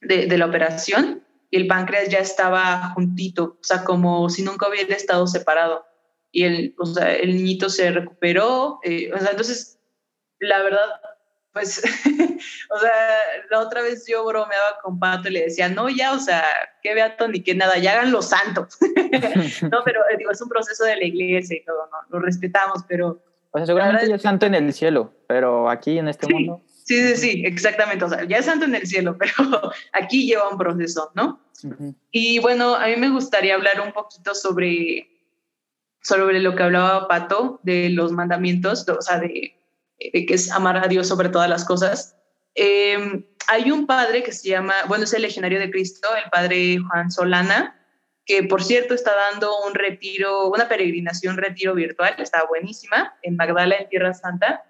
de, 0.01 0.39
la 0.39 0.47
operación, 0.47 1.25
y 1.51 1.57
el 1.57 1.67
páncreas 1.67 2.09
ya 2.09 2.19
estaba 2.19 2.91
juntito, 2.95 3.59
o 3.61 3.65
sea, 3.65 3.85
como 3.85 4.29
si 4.31 4.43
nunca 4.43 4.69
hubiera 4.69 4.95
estado 4.95 5.27
separado. 5.27 5.85
Y 6.31 6.45
el, 6.45 6.75
o 6.79 6.87
sea, 6.87 7.15
el 7.15 7.35
niñito 7.37 7.69
se 7.71 7.91
recuperó, 7.91 8.81
eh, 8.85 9.11
entonces, 9.13 9.79
la 10.39 10.63
verdad, 10.63 10.89
pues, 11.59 11.83
o 12.71 12.79
sea, 12.79 12.93
la 13.51 13.59
otra 13.59 13.83
vez 13.83 14.05
yo 14.07 14.25
bromeaba 14.25 14.79
con 14.81 14.99
Pato 14.99 15.29
y 15.29 15.33
le 15.33 15.45
decía, 15.45 15.69
no, 15.69 15.89
ya, 15.89 16.13
o 16.13 16.19
sea, 16.21 16.45
qué 16.83 16.95
beato 16.95 17.27
ni 17.27 17.43
qué 17.43 17.55
nada, 17.55 17.79
ya 17.79 17.95
hagan 17.95 18.13
los 18.13 18.29
santos. 18.29 18.79
no, 19.73 19.81
pero 19.85 20.01
eh, 20.09 20.17
digo, 20.19 20.31
es 20.31 20.41
un 20.41 20.49
proceso 20.49 20.85
de 20.85 20.97
la 20.97 21.05
iglesia 21.05 21.57
y 21.57 21.65
todo, 21.65 21.89
¿no? 21.91 21.99
Lo 22.11 22.25
respetamos, 22.25 22.85
pero... 22.87 23.21
O 23.51 23.59
sea, 23.59 23.67
seguramente 23.67 24.09
ya 24.09 24.15
es 24.15 24.23
santo 24.23 24.47
en 24.47 24.55
el 24.55 24.73
cielo, 24.73 25.13
pero 25.27 25.69
aquí 25.69 25.99
en 25.99 26.07
este 26.07 26.33
mundo... 26.33 26.63
Sí, 26.85 27.09
sí, 27.09 27.17
sí, 27.17 27.43
exactamente. 27.45 28.05
O 28.05 28.09
sea, 28.09 28.25
ya 28.25 28.39
es 28.39 28.45
santo 28.45 28.67
en 28.67 28.77
el 28.77 28.87
cielo, 28.87 29.17
pero 29.19 29.73
aquí 29.93 30.27
lleva 30.27 30.49
un 30.49 30.59
proceso, 30.59 31.11
¿no? 31.15 31.41
Y 32.13 32.39
bueno, 32.39 32.77
a 32.77 32.87
mí 32.87 32.97
me 32.97 33.11
gustaría 33.11 33.57
hablar 33.57 33.81
un 33.85 33.93
poquito 33.93 34.33
sobre, 34.33 35.11
sobre 36.03 36.39
lo 36.39 36.55
que 36.55 36.63
hablaba 36.63 37.09
Pato, 37.09 37.59
de 37.65 37.91
los 37.91 38.13
mandamientos, 38.13 38.89
o 38.89 39.03
sea, 39.03 39.19
de 39.19 39.59
eh, 39.99 40.27
que 40.27 40.35
es 40.35 40.51
amar 40.51 40.77
a 40.77 40.89
Dios 40.89 41.09
sobre 41.09 41.29
todas 41.29 41.49
las 41.49 41.65
cosas. 41.65 42.17
Em, 42.55 43.25
hay 43.47 43.71
un 43.71 43.87
padre 43.87 44.23
que 44.23 44.33
se 44.33 44.49
llama, 44.49 44.75
bueno, 44.89 45.05
es 45.05 45.13
el 45.13 45.23
legionario 45.23 45.59
de 45.59 45.71
Cristo, 45.71 46.09
el 46.23 46.31
padre 46.31 46.79
Juan 46.79 47.11
Solana, 47.11 47.75
que 48.25 48.43
por 48.43 48.63
cierto 48.63 48.95
está 48.95 49.15
dando 49.15 49.55
un 49.67 49.75
retiro, 49.75 50.49
una 50.49 50.69
peregrinación 50.69 51.37
retiro 51.37 51.75
virtual, 51.75 52.15
está 52.19 52.45
buenísima, 52.47 53.17
en 53.23 53.37
Magdala, 53.37 53.77
en 53.77 53.89
Tierra 53.89 54.13
Santa, 54.13 54.65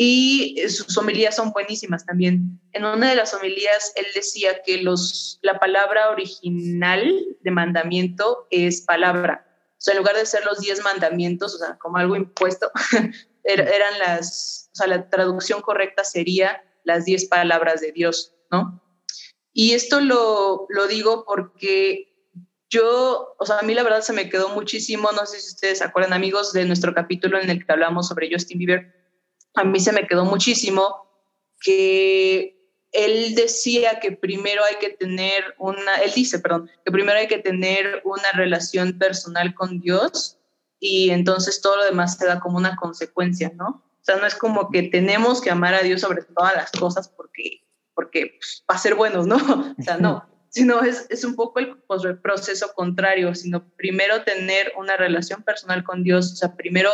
y 0.00 0.56
sus 0.68 0.96
homilías 0.96 1.34
son 1.34 1.50
buenísimas 1.50 2.06
también. 2.06 2.60
En 2.72 2.84
una 2.84 3.10
de 3.10 3.16
las 3.16 3.34
homilías 3.34 3.92
él 3.96 4.06
decía 4.14 4.62
que 4.64 4.80
los, 4.80 5.40
la 5.42 5.58
palabra 5.58 6.10
original 6.10 7.12
de 7.40 7.50
mandamiento 7.50 8.46
es 8.50 8.82
palabra. 8.82 9.44
O 9.72 9.80
sea, 9.80 9.94
en 9.94 9.98
lugar 9.98 10.14
de 10.14 10.24
ser 10.24 10.44
los 10.44 10.60
diez 10.60 10.82
mandamientos, 10.84 11.56
o 11.56 11.58
sea, 11.58 11.76
como 11.78 11.96
algo 11.96 12.14
impuesto, 12.14 12.70
Er, 13.48 13.60
eran 13.60 13.98
las, 13.98 14.68
o 14.72 14.76
sea, 14.76 14.86
la 14.88 15.08
traducción 15.08 15.62
correcta 15.62 16.04
sería 16.04 16.62
las 16.84 17.06
diez 17.06 17.24
palabras 17.24 17.80
de 17.80 17.92
Dios, 17.92 18.34
¿no? 18.50 18.82
Y 19.54 19.72
esto 19.72 20.00
lo, 20.00 20.66
lo 20.68 20.86
digo 20.86 21.24
porque 21.26 22.08
yo, 22.68 23.34
o 23.38 23.46
sea, 23.46 23.58
a 23.58 23.62
mí 23.62 23.72
la 23.72 23.82
verdad 23.82 24.02
se 24.02 24.12
me 24.12 24.28
quedó 24.28 24.50
muchísimo, 24.50 25.10
no 25.12 25.24
sé 25.24 25.40
si 25.40 25.48
ustedes 25.48 25.78
se 25.78 25.84
acuerdan 25.84 26.12
amigos 26.12 26.52
de 26.52 26.66
nuestro 26.66 26.92
capítulo 26.92 27.40
en 27.40 27.48
el 27.48 27.64
que 27.64 27.72
hablamos 27.72 28.08
sobre 28.08 28.30
Justin 28.30 28.58
Bieber, 28.58 28.94
a 29.54 29.64
mí 29.64 29.80
se 29.80 29.92
me 29.92 30.06
quedó 30.06 30.26
muchísimo 30.26 31.08
que 31.60 32.76
él 32.92 33.34
decía 33.34 33.98
que 34.00 34.12
primero 34.12 34.62
hay 34.64 34.76
que 34.76 34.90
tener 34.90 35.54
una, 35.58 35.96
él 36.02 36.12
dice, 36.14 36.38
perdón, 36.38 36.70
que 36.84 36.92
primero 36.92 37.18
hay 37.18 37.28
que 37.28 37.38
tener 37.38 38.02
una 38.04 38.30
relación 38.32 38.98
personal 38.98 39.54
con 39.54 39.80
Dios 39.80 40.37
y 40.80 41.10
entonces 41.10 41.60
todo 41.60 41.76
lo 41.76 41.84
demás 41.84 42.16
se 42.16 42.26
da 42.26 42.40
como 42.40 42.58
una 42.58 42.76
consecuencia, 42.76 43.52
¿no? 43.54 43.84
O 44.00 44.04
sea, 44.04 44.16
no 44.16 44.26
es 44.26 44.34
como 44.34 44.70
que 44.70 44.84
tenemos 44.84 45.40
que 45.40 45.50
amar 45.50 45.74
a 45.74 45.82
Dios 45.82 46.00
sobre 46.00 46.22
todas 46.22 46.54
las 46.54 46.70
cosas 46.70 47.08
porque, 47.08 47.62
porque 47.94 48.36
pues, 48.38 48.64
va 48.70 48.74
a 48.74 48.78
ser 48.78 48.94
buenos, 48.94 49.26
¿no? 49.26 49.36
O 49.78 49.82
sea, 49.82 49.98
no, 49.98 50.24
sino 50.50 50.82
es, 50.82 51.06
es 51.10 51.24
un 51.24 51.34
poco 51.34 51.58
el, 51.58 51.76
pues, 51.86 52.04
el 52.04 52.18
proceso 52.18 52.72
contrario, 52.74 53.34
sino 53.34 53.68
primero 53.76 54.22
tener 54.22 54.72
una 54.76 54.96
relación 54.96 55.42
personal 55.42 55.84
con 55.84 56.02
Dios, 56.02 56.32
o 56.32 56.36
sea, 56.36 56.54
primero 56.56 56.90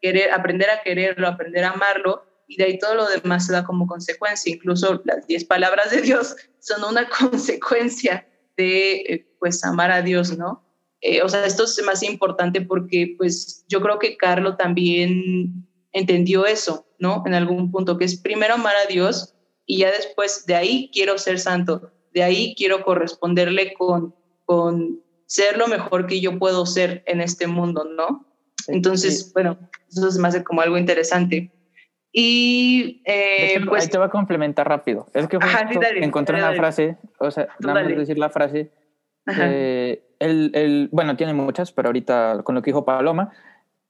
querer, 0.00 0.32
aprender 0.32 0.70
a 0.70 0.82
quererlo, 0.82 1.26
aprender 1.26 1.64
a 1.64 1.70
amarlo, 1.70 2.24
y 2.46 2.56
de 2.56 2.64
ahí 2.64 2.78
todo 2.78 2.94
lo 2.94 3.08
demás 3.08 3.46
se 3.46 3.52
da 3.52 3.64
como 3.64 3.86
consecuencia. 3.86 4.52
Incluso 4.52 5.02
las 5.04 5.26
diez 5.26 5.44
palabras 5.44 5.90
de 5.90 6.00
Dios 6.00 6.34
son 6.60 6.82
una 6.84 7.08
consecuencia 7.18 8.26
de, 8.56 8.92
eh, 8.96 9.28
pues, 9.38 9.64
amar 9.64 9.90
a 9.90 10.02
Dios, 10.02 10.36
¿no? 10.36 10.64
Eh, 11.00 11.22
o 11.22 11.28
sea, 11.28 11.44
esto 11.46 11.64
es 11.64 11.80
más 11.84 12.02
importante 12.02 12.60
porque 12.60 13.14
pues 13.16 13.64
yo 13.68 13.80
creo 13.80 13.98
que 13.98 14.16
Carlos 14.16 14.56
también 14.56 15.66
entendió 15.92 16.46
eso, 16.46 16.86
¿no? 16.98 17.22
En 17.26 17.34
algún 17.34 17.70
punto, 17.70 17.96
que 17.98 18.04
es 18.04 18.20
primero 18.20 18.54
amar 18.54 18.74
a 18.76 18.86
Dios 18.86 19.34
y 19.64 19.78
ya 19.78 19.90
después 19.90 20.46
de 20.46 20.56
ahí 20.56 20.90
quiero 20.92 21.18
ser 21.18 21.38
santo, 21.38 21.92
de 22.12 22.22
ahí 22.22 22.54
quiero 22.56 22.82
corresponderle 22.82 23.74
con, 23.74 24.14
con 24.44 25.00
ser 25.26 25.56
lo 25.56 25.68
mejor 25.68 26.06
que 26.06 26.20
yo 26.20 26.38
puedo 26.38 26.66
ser 26.66 27.04
en 27.06 27.20
este 27.20 27.46
mundo, 27.46 27.84
¿no? 27.84 28.26
Entonces, 28.66 29.32
bueno, 29.32 29.58
eso 29.88 30.10
se 30.10 30.20
me 30.20 30.28
hace 30.28 30.42
como 30.42 30.60
algo 30.60 30.78
interesante. 30.78 31.52
Y 32.12 33.02
eh, 33.04 33.60
pues, 33.66 33.84
ahí 33.84 33.88
te 33.88 33.98
va 33.98 34.06
a 34.06 34.10
complementar 34.10 34.68
rápido. 34.68 35.06
Es 35.14 35.28
que 35.28 35.38
encontré 36.00 36.38
una 36.38 36.54
frase, 36.54 36.96
o 37.18 37.30
sea, 37.30 37.48
nada 37.60 37.82
más 37.82 37.96
decir 37.96 38.18
la 38.18 38.30
frase. 38.30 38.72
Eh, 39.36 40.02
él, 40.18 40.88
bueno, 40.92 41.16
tiene 41.16 41.34
muchas, 41.34 41.72
pero 41.72 41.88
ahorita 41.88 42.42
con 42.44 42.54
lo 42.54 42.62
que 42.62 42.70
dijo 42.70 42.84
Paloma, 42.84 43.32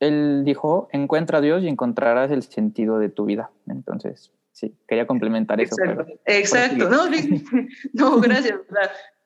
él 0.01 0.43
dijo, 0.45 0.89
encuentra 0.93 1.39
a 1.39 1.41
Dios 1.41 1.63
y 1.63 1.69
encontrarás 1.69 2.31
el 2.31 2.43
sentido 2.43 2.99
de 2.99 3.09
tu 3.09 3.25
vida. 3.25 3.51
Entonces, 3.67 4.33
sí, 4.53 4.75
quería 4.87 5.07
complementar 5.07 5.61
eso. 5.61 5.77
Exacto, 6.25 6.89
no, 6.89 7.05
no, 7.93 8.21
gracias. 8.21 8.61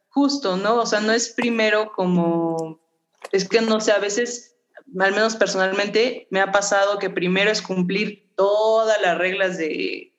Justo, 0.09 0.57
¿no? 0.57 0.77
O 0.77 0.87
sea, 0.87 1.01
no 1.01 1.13
es 1.13 1.31
primero 1.31 1.93
como, 1.93 2.81
es 3.33 3.49
que 3.49 3.61
no 3.61 3.81
sé, 3.81 3.93
a 3.93 3.99
veces, 3.99 4.57
al 4.99 5.13
menos 5.13 5.37
personalmente, 5.37 6.27
me 6.31 6.41
ha 6.41 6.53
pasado 6.53 6.99
que 6.99 7.11
primero 7.11 7.51
es 7.51 7.63
cumplir 7.63 8.31
todas 8.37 9.01
las 9.01 9.17
reglas 9.17 9.59
de, 9.59 10.13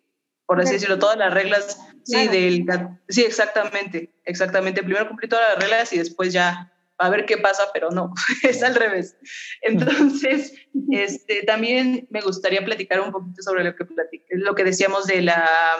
por 0.45 0.61
así 0.61 0.73
decirlo, 0.73 0.99
todas 0.99 1.17
las 1.17 1.33
reglas, 1.33 1.79
sí, 2.03 2.27
del, 2.27 2.65
sí, 3.09 3.23
exactamente, 3.23 4.13
exactamente. 4.25 4.83
Primero 4.83 5.07
cumplir 5.07 5.29
todas 5.29 5.49
las 5.49 5.63
reglas 5.63 5.93
y 5.93 5.97
después 5.97 6.33
ya 6.33 6.73
a 6.97 7.09
ver 7.09 7.25
qué 7.25 7.37
pasa, 7.37 7.69
pero 7.73 7.89
no, 7.89 8.13
es 8.43 8.63
al 8.63 8.75
revés. 8.75 9.17
Entonces, 9.61 10.53
este, 10.91 11.43
también 11.43 12.07
me 12.09 12.21
gustaría 12.21 12.63
platicar 12.63 13.01
un 13.01 13.11
poquito 13.11 13.41
sobre 13.41 13.63
lo 13.63 13.75
que, 13.75 13.85
lo 14.31 14.55
que 14.55 14.63
decíamos 14.63 15.07
de 15.07 15.21
la, 15.21 15.77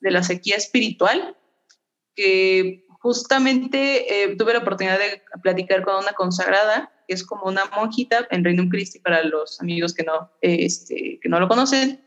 de 0.00 0.10
la 0.10 0.22
sequía 0.22 0.56
espiritual, 0.56 1.36
que 2.14 2.84
justamente 3.00 4.22
eh, 4.22 4.36
tuve 4.36 4.52
la 4.52 4.60
oportunidad 4.60 4.98
de 4.98 5.22
platicar 5.42 5.82
con 5.82 5.96
una 5.96 6.12
consagrada, 6.12 6.92
que 7.08 7.14
es 7.14 7.24
como 7.24 7.44
una 7.44 7.64
monjita 7.76 8.26
en 8.30 8.44
Reino 8.44 8.68
Christi 8.68 9.00
para 9.00 9.22
los 9.24 9.60
amigos 9.60 9.94
que 9.94 10.04
no, 10.04 10.30
este, 10.40 11.18
que 11.20 11.28
no 11.28 11.40
lo 11.40 11.48
conocen. 11.48 12.04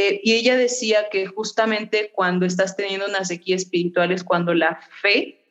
Eh, 0.00 0.20
y 0.22 0.34
ella 0.34 0.56
decía 0.56 1.08
que 1.10 1.26
justamente 1.26 2.12
cuando 2.14 2.46
estás 2.46 2.76
teniendo 2.76 3.06
una 3.06 3.24
sequía 3.24 3.56
espiritual 3.56 4.12
es 4.12 4.22
cuando 4.22 4.54
la 4.54 4.78
fe 5.02 5.44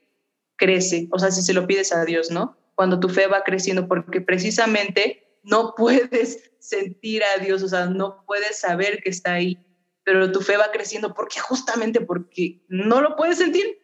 crece, 0.55 1.09
o 1.11 1.19
sea, 1.19 1.31
si 1.31 1.41
se 1.41 1.51
lo 1.53 1.67
pides 1.67 1.91
a 1.91 2.05
Dios, 2.05 2.31
¿no? 2.31 2.55
Cuando 2.73 2.97
tu 2.97 3.09
fe 3.09 3.27
va 3.27 3.43
creciendo, 3.43 3.89
porque 3.89 4.21
precisamente 4.21 5.37
no 5.43 5.73
puedes 5.77 6.49
sentir 6.59 7.23
a 7.25 7.43
Dios, 7.43 7.61
o 7.61 7.67
sea, 7.67 7.87
no 7.87 8.23
puedes 8.25 8.57
saber 8.57 9.03
que 9.03 9.09
está 9.09 9.33
ahí, 9.33 9.59
pero 10.05 10.31
tu 10.31 10.39
fe 10.39 10.55
va 10.55 10.71
creciendo 10.71 11.13
porque 11.13 11.41
justamente 11.41 11.99
porque 11.99 12.61
no 12.69 13.01
lo 13.01 13.17
puedes 13.17 13.39
sentir, 13.39 13.77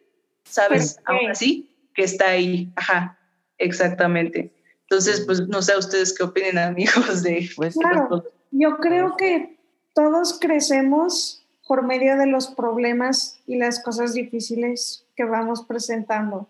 sabes 0.44 0.96
aún 1.04 1.30
así 1.30 1.76
que 1.94 2.04
está 2.04 2.30
ahí, 2.30 2.72
ajá, 2.76 3.18
exactamente. 3.58 4.54
Entonces, 4.88 5.20
pues 5.26 5.46
no 5.46 5.60
sé 5.60 5.76
ustedes 5.76 6.16
qué 6.16 6.22
opinen, 6.22 6.56
amigos, 6.58 7.22
de... 7.22 7.50
Pues, 7.54 7.74
claro, 7.74 8.24
yo 8.50 8.78
creo 8.78 9.14
que 9.18 9.53
todos 9.94 10.38
crecemos 10.38 11.44
por 11.66 11.84
medio 11.84 12.16
de 12.18 12.26
los 12.26 12.48
problemas 12.48 13.38
y 13.46 13.56
las 13.56 13.82
cosas 13.82 14.12
difíciles 14.12 15.06
que 15.16 15.24
vamos 15.24 15.64
presentando. 15.64 16.48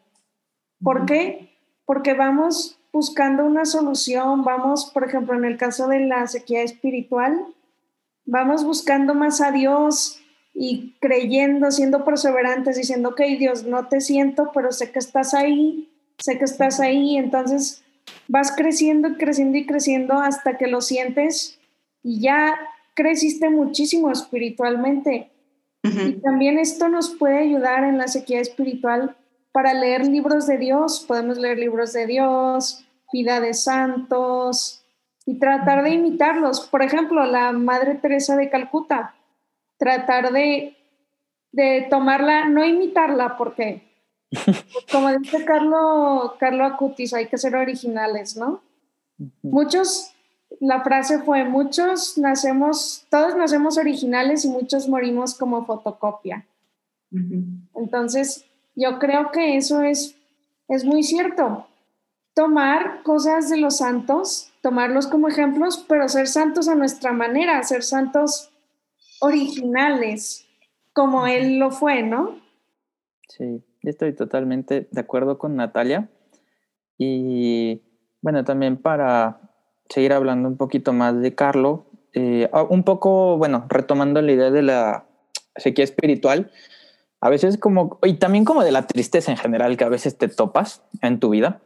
¿Por 0.82 1.06
qué? 1.06 1.50
Porque 1.86 2.14
vamos 2.14 2.78
buscando 2.92 3.44
una 3.44 3.64
solución, 3.64 4.44
vamos, 4.44 4.90
por 4.92 5.04
ejemplo, 5.04 5.36
en 5.36 5.44
el 5.44 5.56
caso 5.56 5.88
de 5.88 6.00
la 6.00 6.26
sequía 6.26 6.62
espiritual, 6.62 7.46
vamos 8.24 8.64
buscando 8.64 9.14
más 9.14 9.40
a 9.40 9.52
Dios 9.52 10.20
y 10.54 10.94
creyendo, 11.00 11.70
siendo 11.70 12.04
perseverantes, 12.04 12.76
diciendo, 12.76 13.10
ok, 13.10 13.20
Dios, 13.38 13.64
no 13.64 13.88
te 13.88 14.00
siento, 14.00 14.50
pero 14.54 14.72
sé 14.72 14.92
que 14.92 15.00
estás 15.00 15.34
ahí, 15.34 15.90
sé 16.18 16.38
que 16.38 16.44
estás 16.44 16.80
ahí, 16.80 17.16
entonces 17.16 17.84
vas 18.28 18.54
creciendo 18.54 19.08
y 19.08 19.16
creciendo 19.16 19.58
y 19.58 19.66
creciendo 19.66 20.14
hasta 20.14 20.56
que 20.56 20.68
lo 20.68 20.80
sientes 20.80 21.58
y 22.02 22.20
ya 22.20 22.54
creciste 22.94 23.50
muchísimo 23.50 24.10
espiritualmente. 24.10 25.30
Y 25.82 26.12
también 26.22 26.58
esto 26.58 26.88
nos 26.88 27.10
puede 27.10 27.40
ayudar 27.40 27.84
en 27.84 27.98
la 27.98 28.08
sequía 28.08 28.40
espiritual 28.40 29.16
para 29.52 29.74
leer 29.74 30.06
libros 30.06 30.46
de 30.46 30.56
Dios. 30.56 31.04
Podemos 31.06 31.36
leer 31.36 31.58
libros 31.58 31.92
de 31.92 32.06
Dios, 32.06 32.86
vida 33.12 33.40
de 33.40 33.52
santos 33.52 34.82
y 35.26 35.38
tratar 35.38 35.84
de 35.84 35.90
imitarlos. 35.90 36.62
Por 36.62 36.82
ejemplo, 36.82 37.26
la 37.26 37.52
Madre 37.52 37.96
Teresa 37.96 38.34
de 38.36 38.48
Calcuta. 38.48 39.14
Tratar 39.76 40.32
de, 40.32 40.74
de 41.52 41.86
tomarla, 41.90 42.48
no 42.48 42.64
imitarla, 42.64 43.36
porque 43.36 43.82
como 44.92 45.10
dice 45.18 45.44
Carlo, 45.44 46.36
Carlo 46.38 46.64
Acutis, 46.64 47.12
hay 47.14 47.26
que 47.26 47.38
ser 47.38 47.56
originales, 47.56 48.36
¿no? 48.36 48.62
Muchos, 49.42 50.13
la 50.60 50.82
frase 50.82 51.20
fue, 51.20 51.44
muchos 51.44 52.18
nacemos, 52.18 53.06
todos 53.10 53.36
nacemos 53.36 53.78
originales 53.78 54.44
y 54.44 54.48
muchos 54.48 54.88
morimos 54.88 55.34
como 55.34 55.64
fotocopia. 55.64 56.46
Entonces, 57.74 58.44
yo 58.74 58.98
creo 58.98 59.30
que 59.30 59.56
eso 59.56 59.82
es, 59.82 60.16
es 60.68 60.84
muy 60.84 61.02
cierto. 61.02 61.66
Tomar 62.34 63.02
cosas 63.04 63.48
de 63.48 63.56
los 63.56 63.76
santos, 63.76 64.52
tomarlos 64.62 65.06
como 65.06 65.28
ejemplos, 65.28 65.84
pero 65.88 66.08
ser 66.08 66.26
santos 66.26 66.68
a 66.68 66.74
nuestra 66.74 67.12
manera, 67.12 67.62
ser 67.62 67.84
santos 67.84 68.50
originales, 69.20 70.44
como 70.92 71.26
él 71.26 71.58
lo 71.58 71.70
fue, 71.70 72.02
¿no? 72.02 72.40
Sí, 73.28 73.62
estoy 73.82 74.14
totalmente 74.14 74.88
de 74.90 75.00
acuerdo 75.00 75.38
con 75.38 75.54
Natalia. 75.54 76.08
Y 76.98 77.82
bueno, 78.20 78.44
también 78.44 78.76
para 78.76 79.53
seguir 79.88 80.12
hablando 80.12 80.48
un 80.48 80.56
poquito 80.56 80.92
más 80.92 81.20
de 81.20 81.34
Carlo, 81.34 81.86
eh, 82.12 82.48
ah, 82.52 82.62
un 82.62 82.84
poco, 82.84 83.36
bueno, 83.36 83.66
retomando 83.68 84.22
la 84.22 84.32
idea 84.32 84.50
de 84.50 84.62
la 84.62 85.06
sequía 85.56 85.84
espiritual, 85.84 86.50
a 87.20 87.30
veces 87.30 87.58
como, 87.58 87.98
y 88.02 88.14
también 88.14 88.44
como 88.44 88.62
de 88.64 88.72
la 88.72 88.86
tristeza 88.86 89.30
en 89.30 89.38
general 89.38 89.76
que 89.76 89.84
a 89.84 89.88
veces 89.88 90.18
te 90.18 90.28
topas 90.28 90.82
en 91.00 91.20
tu 91.20 91.30
vida. 91.30 91.62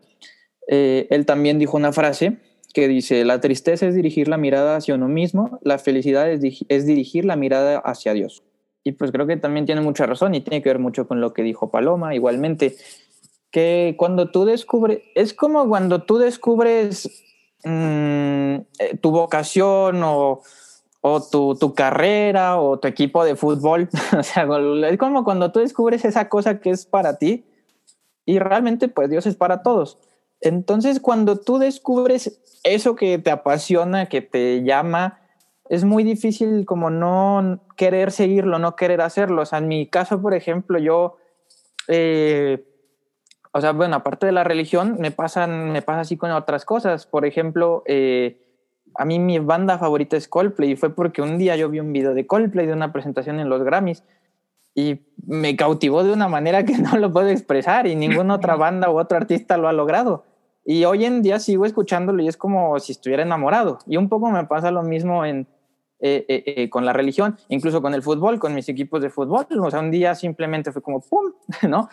Eh, 0.69 1.07
él 1.11 1.27
también 1.27 1.59
dijo 1.59 1.77
una 1.77 1.93
frase 1.93 2.39
que 2.75 2.87
dice, 2.87 3.25
la 3.25 3.41
tristeza 3.41 3.87
es 3.87 3.95
dirigir 3.95 4.29
la 4.29 4.37
mirada 4.37 4.77
hacia 4.77 4.95
uno 4.95 5.09
mismo, 5.09 5.59
la 5.63 5.79
felicidad 5.79 6.31
es, 6.31 6.41
es 6.69 6.87
dirigir 6.87 7.25
la 7.25 7.37
mirada 7.37 7.79
hacia 7.79 8.13
Dios. 8.13 8.45
Y 8.85 8.93
pues 8.93 9.11
creo 9.11 9.27
que 9.27 9.37
también 9.37 9.67
tiene 9.67 9.81
mucha 9.81 10.07
razón 10.07 10.35
y 10.35 10.41
tiene 10.41 10.63
que 10.63 10.69
ver 10.69 10.79
mucho 10.79 11.09
con 11.09 11.21
lo 11.21 11.33
que 11.33 11.43
dijo 11.43 11.71
Paloma, 11.71 12.15
igualmente, 12.15 12.77
que 13.51 13.95
cuando 13.99 14.31
tú 14.31 14.45
descubres, 14.45 15.01
es 15.15 15.35
como 15.35 15.69
cuando 15.69 16.05
tú 16.05 16.19
descubres 16.19 17.11
mm, 17.65 18.55
eh, 18.79 18.99
tu 19.01 19.11
vocación 19.11 20.03
o 20.05 20.43
o 21.01 21.23
tu, 21.23 21.55
tu, 21.55 21.75
carrera 21.75 22.61
o 22.61 22.79
tu 22.79 22.89
equipo 22.89 23.25
de 23.25 23.37
fútbol. 23.37 23.89
o 24.19 24.23
sea, 24.23 24.49
es 24.89 24.99
como 24.99 25.25
cuando 25.25 25.53
tú 25.53 25.61
descubres 25.61 26.05
esa 26.05 26.29
cosa 26.29 26.61
que 26.61 26.71
es 26.71 26.87
para 26.87 27.19
ti 27.19 27.45
y 28.25 28.39
realmente 28.39 28.89
pues 28.89 29.09
Dios 29.09 29.27
es 29.27 29.37
para 29.37 29.63
todos. 29.63 29.99
Entonces 30.41 31.01
cuando 31.01 31.37
tú 31.37 31.59
descubres 31.59 32.41
eso 32.63 32.95
que 32.95 33.19
te 33.19 33.31
apasiona, 33.31 34.07
que 34.07 34.21
te 34.21 34.63
llama, 34.65 35.21
es 35.69 35.85
muy 35.85 36.03
difícil 36.03 36.65
como 36.65 36.91
no 36.91 37.61
querer 37.77 38.11
seguirlo, 38.11 38.59
no 38.59 38.77
querer 38.77 39.01
hacerlo. 39.01 39.43
O 39.43 39.47
sea, 39.47 39.59
en 39.59 39.69
mi 39.69 39.87
caso, 39.87 40.21
por 40.21 40.35
ejemplo, 40.35 40.79
yo, 40.79 41.17
eh, 41.89 42.65
o 43.59 43.61
sea, 43.61 43.73
bueno, 43.73 43.97
aparte 43.97 44.25
de 44.25 44.31
la 44.31 44.45
religión, 44.45 44.99
me, 45.01 45.11
pasan, 45.11 45.73
me 45.73 45.83
pasa 45.83 46.01
así 46.01 46.17
con 46.17 46.31
otras 46.31 46.65
cosas. 46.65 47.07
Por 47.07 47.27
ejemplo, 47.27 47.83
eh, 47.87 48.41
a 48.95 49.05
mí 49.05 49.19
mi 49.19 49.41
banda 49.41 49.79
favorita 49.79 50.17
es 50.17 50.29
Coldplay 50.29 50.71
y 50.71 50.77
fue 50.77 50.95
porque 50.95 51.23
un 51.23 51.39
día 51.39 51.57
yo 51.57 51.69
vi 51.69 51.81
un 51.81 51.93
video 51.93 52.15
de 52.15 52.25
Coldplay 52.25 52.67
de 52.67 52.73
una 52.73 52.93
presentación 52.93 53.41
en 53.41 53.49
los 53.49 53.65
Grammys 53.65 54.05
y 54.77 55.01
me 55.27 55.57
cautivó 55.57 56.05
de 56.05 56.13
una 56.13 56.29
manera 56.29 56.65
que 56.65 56.79
no 56.79 56.97
lo 56.99 57.13
puedo 57.13 57.27
expresar 57.31 57.89
y 57.89 57.97
ninguna 57.97 58.35
otra 58.35 58.55
banda 58.57 58.91
u 58.93 58.99
otro 59.01 59.17
artista 59.17 59.57
lo 59.57 59.67
ha 59.67 59.73
logrado. 59.73 60.25
Y 60.65 60.85
hoy 60.85 61.05
en 61.05 61.23
día 61.23 61.41
sigo 61.41 61.67
escuchándolo 61.67 62.23
y 62.23 62.29
es 62.29 62.37
como 62.37 62.79
si 62.79 62.93
estuviera 62.93 63.25
enamorado. 63.25 63.81
Y 63.87 63.97
un 63.97 64.09
poco 64.09 64.31
me 64.31 64.45
pasa 64.45 64.71
lo 64.71 64.85
mismo 64.85 65.25
en, 65.25 65.49
eh, 66.01 66.25
eh, 66.29 66.43
eh, 66.47 66.71
con 66.71 66.87
la 66.87 66.93
religión, 66.93 67.37
incluso 67.49 67.83
con 67.83 67.93
el 67.95 68.03
fútbol, 68.03 68.39
con 68.39 68.55
mis 68.55 68.69
equipos 68.69 69.03
de 69.03 69.11
fútbol. 69.11 69.47
O 69.61 69.71
sea, 69.71 69.81
un 69.81 69.91
día 69.91 70.15
simplemente 70.15 70.73
fue 70.73 70.83
como 70.83 71.01
¡pum! 71.01 71.33
¿no? 71.69 71.89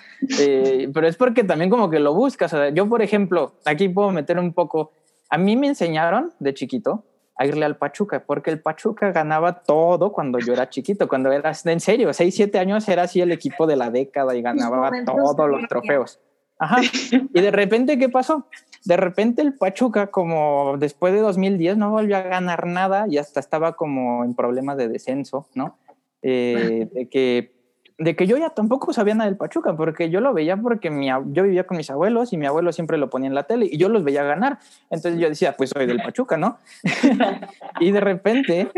pero 0.94 1.08
es 1.08 1.16
porque 1.18 1.44
también 1.44 1.70
como 1.70 1.90
que 1.90 2.00
lo 2.00 2.14
buscas. 2.14 2.54
O 2.54 2.58
sea, 2.58 2.70
yo, 2.70 2.88
por 2.88 3.02
ejemplo, 3.02 3.54
aquí 3.66 3.90
puedo 3.90 4.12
meter 4.12 4.38
un 4.40 4.54
poco 4.54 4.92
a 5.30 5.38
mí 5.38 5.56
me 5.56 5.68
enseñaron 5.68 6.34
de 6.40 6.54
chiquito 6.54 7.04
a 7.38 7.46
irle 7.46 7.66
al 7.66 7.78
Pachuca, 7.78 8.24
porque 8.26 8.50
el 8.50 8.62
Pachuca 8.62 9.12
ganaba 9.12 9.64
todo 9.64 10.14
cuando 10.14 10.40
yo 10.40 10.54
era 10.54 10.70
chiquito, 10.70 11.08
cuando 11.10 11.32
era, 11.32 11.52
en 11.66 11.80
serio, 11.82 12.14
6, 12.14 12.34
7 12.34 12.60
años 12.60 12.88
era 12.88 13.04
así 13.04 13.20
el 13.20 13.32
equipo 13.32 13.68
de 13.68 13.76
la 13.76 13.90
década 13.90 14.36
y 14.36 14.42
ganaba 14.42 14.92
todos 15.06 15.50
los 15.50 15.68
trofeos. 15.68 16.20
Ajá. 16.58 16.78
Y 17.12 17.42
de 17.42 17.52
repente, 17.52 18.00
¿qué 18.00 18.08
pasó? 18.08 18.48
De 18.86 18.98
repente 18.98 19.42
el 19.42 19.56
Pachuca, 19.56 20.08
como 20.08 20.78
después 20.78 21.14
de 21.14 21.20
2010, 21.20 21.78
no 21.78 21.90
volvió 21.90 22.18
a 22.18 22.22
ganar 22.22 22.68
nada 22.68 23.08
y 23.10 23.18
hasta 23.18 23.40
estaba 23.40 23.76
como 23.76 24.24
en 24.24 24.36
problemas 24.36 24.78
de 24.78 24.88
descenso, 24.88 25.48
¿no? 25.56 25.78
Eh, 26.22 26.88
de 26.94 27.10
que 27.10 27.56
de 27.98 28.16
que 28.16 28.28
yo 28.28 28.38
ya 28.38 28.50
tampoco 28.50 28.92
sabía 28.92 29.16
nada 29.16 29.30
del 29.30 29.38
Pachuca, 29.38 29.76
porque 29.76 30.10
yo 30.10 30.20
lo 30.20 30.34
veía 30.34 30.58
porque 30.58 30.90
mi, 30.92 31.08
yo 31.08 31.44
vivía 31.44 31.66
con 31.66 31.78
mis 31.78 31.90
abuelos 31.90 32.34
y 32.34 32.38
mi 32.38 32.46
abuelo 32.46 32.74
siempre 32.74 32.98
lo 32.98 33.10
ponía 33.10 33.30
en 33.30 33.36
la 33.36 33.44
tele 33.44 33.68
y 33.72 33.78
yo 33.78 33.88
los 33.90 34.04
veía 34.04 34.24
ganar. 34.24 34.60
Entonces 34.90 35.20
yo 35.20 35.30
decía, 35.30 35.56
pues 35.56 35.70
soy 35.70 35.86
del 35.86 36.02
Pachuca, 36.02 36.38
¿no? 36.38 36.58
y 37.80 37.92
de 37.92 38.00
repente, 38.02 38.70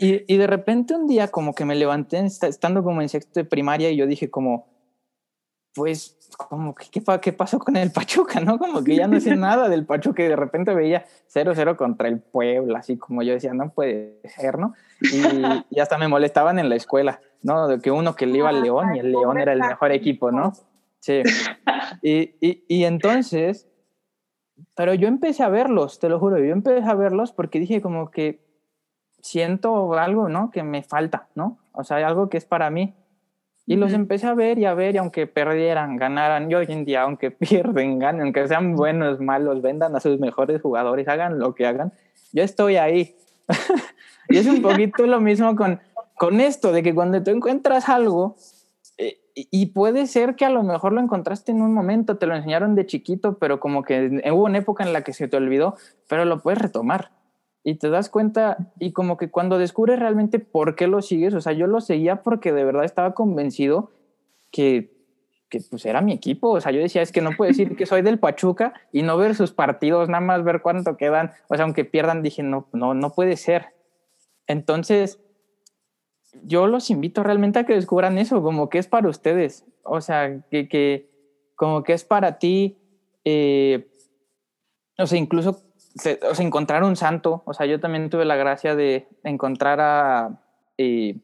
y, 0.00 0.24
y, 0.26 0.36
de 0.36 0.46
repente 0.48 0.96
un 0.96 1.06
día 1.06 1.28
como 1.28 1.54
que 1.54 1.64
me 1.64 1.76
levanté 1.76 2.24
estando 2.24 2.82
como 2.82 3.02
en 3.02 3.08
sexto 3.08 3.38
de 3.38 3.44
primaria 3.44 3.90
y 3.90 3.96
yo 3.96 4.06
dije 4.06 4.30
como, 4.30 4.66
pues, 5.74 6.16
como 6.36 6.74
que, 6.74 6.86
¿qué, 6.90 7.02
¿qué, 7.20 7.32
pasó 7.32 7.58
con 7.58 7.76
el 7.76 7.90
Pachuca, 7.90 8.40
no? 8.40 8.58
Como 8.58 8.82
que 8.82 8.96
ya 8.96 9.06
no 9.06 9.20
sé 9.20 9.36
nada 9.36 9.68
del 9.68 9.86
Pachuca 9.86 10.22
y 10.22 10.28
de 10.28 10.36
repente 10.36 10.74
veía 10.74 11.04
0-0 11.32 11.76
contra 11.76 12.08
el 12.08 12.20
Puebla, 12.20 12.78
así 12.78 12.96
como 12.96 13.22
yo 13.22 13.34
decía, 13.34 13.54
no 13.54 13.70
puede 13.70 14.20
ser, 14.24 14.58
¿no? 14.58 14.74
Y, 15.70 15.80
hasta 15.80 15.98
me 15.98 16.08
molestaban 16.08 16.58
en 16.58 16.68
la 16.68 16.76
escuela, 16.76 17.20
¿no? 17.42 17.68
De 17.68 17.80
que 17.80 17.90
uno 17.90 18.14
que 18.14 18.26
le 18.26 18.38
iba 18.38 18.48
al 18.48 18.62
León 18.62 18.94
y 18.94 19.00
el 19.00 19.12
León 19.12 19.38
era 19.38 19.52
el 19.52 19.60
mejor 19.60 19.92
equipo, 19.92 20.30
¿no? 20.30 20.52
Sí. 21.00 21.22
Y, 22.02 22.34
y, 22.40 22.64
y 22.68 22.84
entonces, 22.84 23.68
pero 24.74 24.94
yo 24.94 25.08
empecé 25.08 25.42
a 25.42 25.48
verlos, 25.48 25.98
te 25.98 26.08
lo 26.08 26.18
juro, 26.18 26.38
yo 26.38 26.52
empecé 26.52 26.88
a 26.88 26.94
verlos 26.94 27.32
porque 27.32 27.60
dije 27.60 27.80
como 27.80 28.10
que 28.10 28.44
siento 29.24 29.94
algo, 29.94 30.28
¿no? 30.28 30.50
Que 30.50 30.62
me 30.62 30.82
falta, 30.82 31.28
¿no? 31.34 31.58
O 31.72 31.82
sea, 31.82 32.06
algo 32.06 32.28
que 32.28 32.36
es 32.36 32.44
para 32.44 32.70
mí. 32.70 32.94
Y 33.66 33.76
los 33.76 33.92
empecé 33.92 34.26
a 34.26 34.34
ver 34.34 34.58
y 34.58 34.66
a 34.66 34.74
ver, 34.74 34.94
y 34.94 34.98
aunque 34.98 35.26
perdieran, 35.26 35.96
ganaran, 35.96 36.50
yo 36.50 36.58
hoy 36.58 36.66
en 36.68 36.84
día, 36.84 37.02
aunque 37.02 37.30
pierden, 37.30 37.98
ganen, 37.98 38.22
aunque 38.22 38.46
sean 38.46 38.76
buenos, 38.76 39.20
malos, 39.20 39.62
vendan 39.62 39.96
a 39.96 40.00
sus 40.00 40.18
mejores 40.18 40.60
jugadores, 40.60 41.08
hagan 41.08 41.38
lo 41.38 41.54
que 41.54 41.66
hagan, 41.66 41.92
yo 42.32 42.42
estoy 42.42 42.76
ahí. 42.76 43.16
y 44.28 44.36
es 44.36 44.46
un 44.46 44.60
poquito 44.60 45.06
lo 45.06 45.20
mismo 45.20 45.56
con, 45.56 45.80
con 46.16 46.40
esto, 46.40 46.72
de 46.72 46.82
que 46.82 46.94
cuando 46.94 47.22
tú 47.22 47.30
encuentras 47.30 47.88
algo, 47.88 48.36
eh, 48.98 49.18
y 49.34 49.66
puede 49.66 50.06
ser 50.06 50.36
que 50.36 50.44
a 50.44 50.50
lo 50.50 50.62
mejor 50.62 50.92
lo 50.92 51.00
encontraste 51.00 51.52
en 51.52 51.62
un 51.62 51.72
momento, 51.72 52.18
te 52.18 52.26
lo 52.26 52.36
enseñaron 52.36 52.74
de 52.74 52.86
chiquito, 52.86 53.38
pero 53.38 53.60
como 53.60 53.82
que 53.82 54.22
hubo 54.30 54.44
una 54.44 54.58
época 54.58 54.84
en 54.84 54.92
la 54.92 55.02
que 55.02 55.12
se 55.12 55.26
te 55.26 55.36
olvidó, 55.36 55.76
pero 56.08 56.24
lo 56.24 56.40
puedes 56.40 56.60
retomar 56.60 57.10
y 57.64 57.76
te 57.76 57.88
das 57.88 58.10
cuenta 58.10 58.72
y 58.78 58.92
como 58.92 59.16
que 59.16 59.30
cuando 59.30 59.58
descubres 59.58 59.98
realmente 59.98 60.38
por 60.38 60.76
qué 60.76 60.86
lo 60.86 61.00
sigues, 61.00 61.32
o 61.32 61.40
sea, 61.40 61.54
yo 61.54 61.66
lo 61.66 61.80
seguía 61.80 62.22
porque 62.22 62.52
de 62.52 62.62
verdad 62.62 62.84
estaba 62.84 63.14
convencido 63.14 63.90
que, 64.52 64.92
que 65.48 65.60
pues 65.70 65.86
era 65.86 66.02
mi 66.02 66.12
equipo, 66.12 66.50
o 66.50 66.60
sea, 66.60 66.72
yo 66.72 66.80
decía, 66.80 67.00
es 67.00 67.10
que 67.10 67.22
no 67.22 67.30
puedo 67.36 67.48
decir 67.48 67.74
que 67.74 67.86
soy 67.86 68.02
del 68.02 68.18
Pachuca 68.18 68.74
y 68.92 69.02
no 69.02 69.16
ver 69.16 69.34
sus 69.34 69.52
partidos, 69.52 70.10
nada 70.10 70.20
más 70.20 70.44
ver 70.44 70.60
cuánto 70.60 70.98
quedan, 70.98 71.32
o 71.48 71.56
sea, 71.56 71.64
aunque 71.64 71.86
pierdan, 71.86 72.22
dije, 72.22 72.42
no, 72.42 72.68
no, 72.74 72.92
no 72.92 73.10
puede 73.14 73.36
ser. 73.36 73.68
Entonces, 74.46 75.18
yo 76.42 76.66
los 76.66 76.90
invito 76.90 77.22
realmente 77.22 77.60
a 77.60 77.64
que 77.64 77.74
descubran 77.74 78.18
eso, 78.18 78.42
como 78.42 78.68
que 78.68 78.76
es 78.76 78.88
para 78.88 79.08
ustedes, 79.08 79.64
o 79.84 80.02
sea, 80.02 80.42
que, 80.50 80.68
que 80.68 81.08
como 81.56 81.82
que 81.82 81.94
es 81.94 82.04
para 82.04 82.38
ti, 82.38 82.76
eh, 83.24 83.88
o 84.98 85.06
sea, 85.06 85.18
incluso 85.18 85.63
o 85.96 86.34
sea, 86.34 86.44
encontrar 86.44 86.82
un 86.82 86.96
santo, 86.96 87.42
o 87.44 87.54
sea, 87.54 87.66
yo 87.66 87.80
también 87.80 88.10
tuve 88.10 88.24
la 88.24 88.36
gracia 88.36 88.74
de 88.74 89.06
encontrar 89.22 89.80
a, 89.80 90.40
eh, 90.78 91.16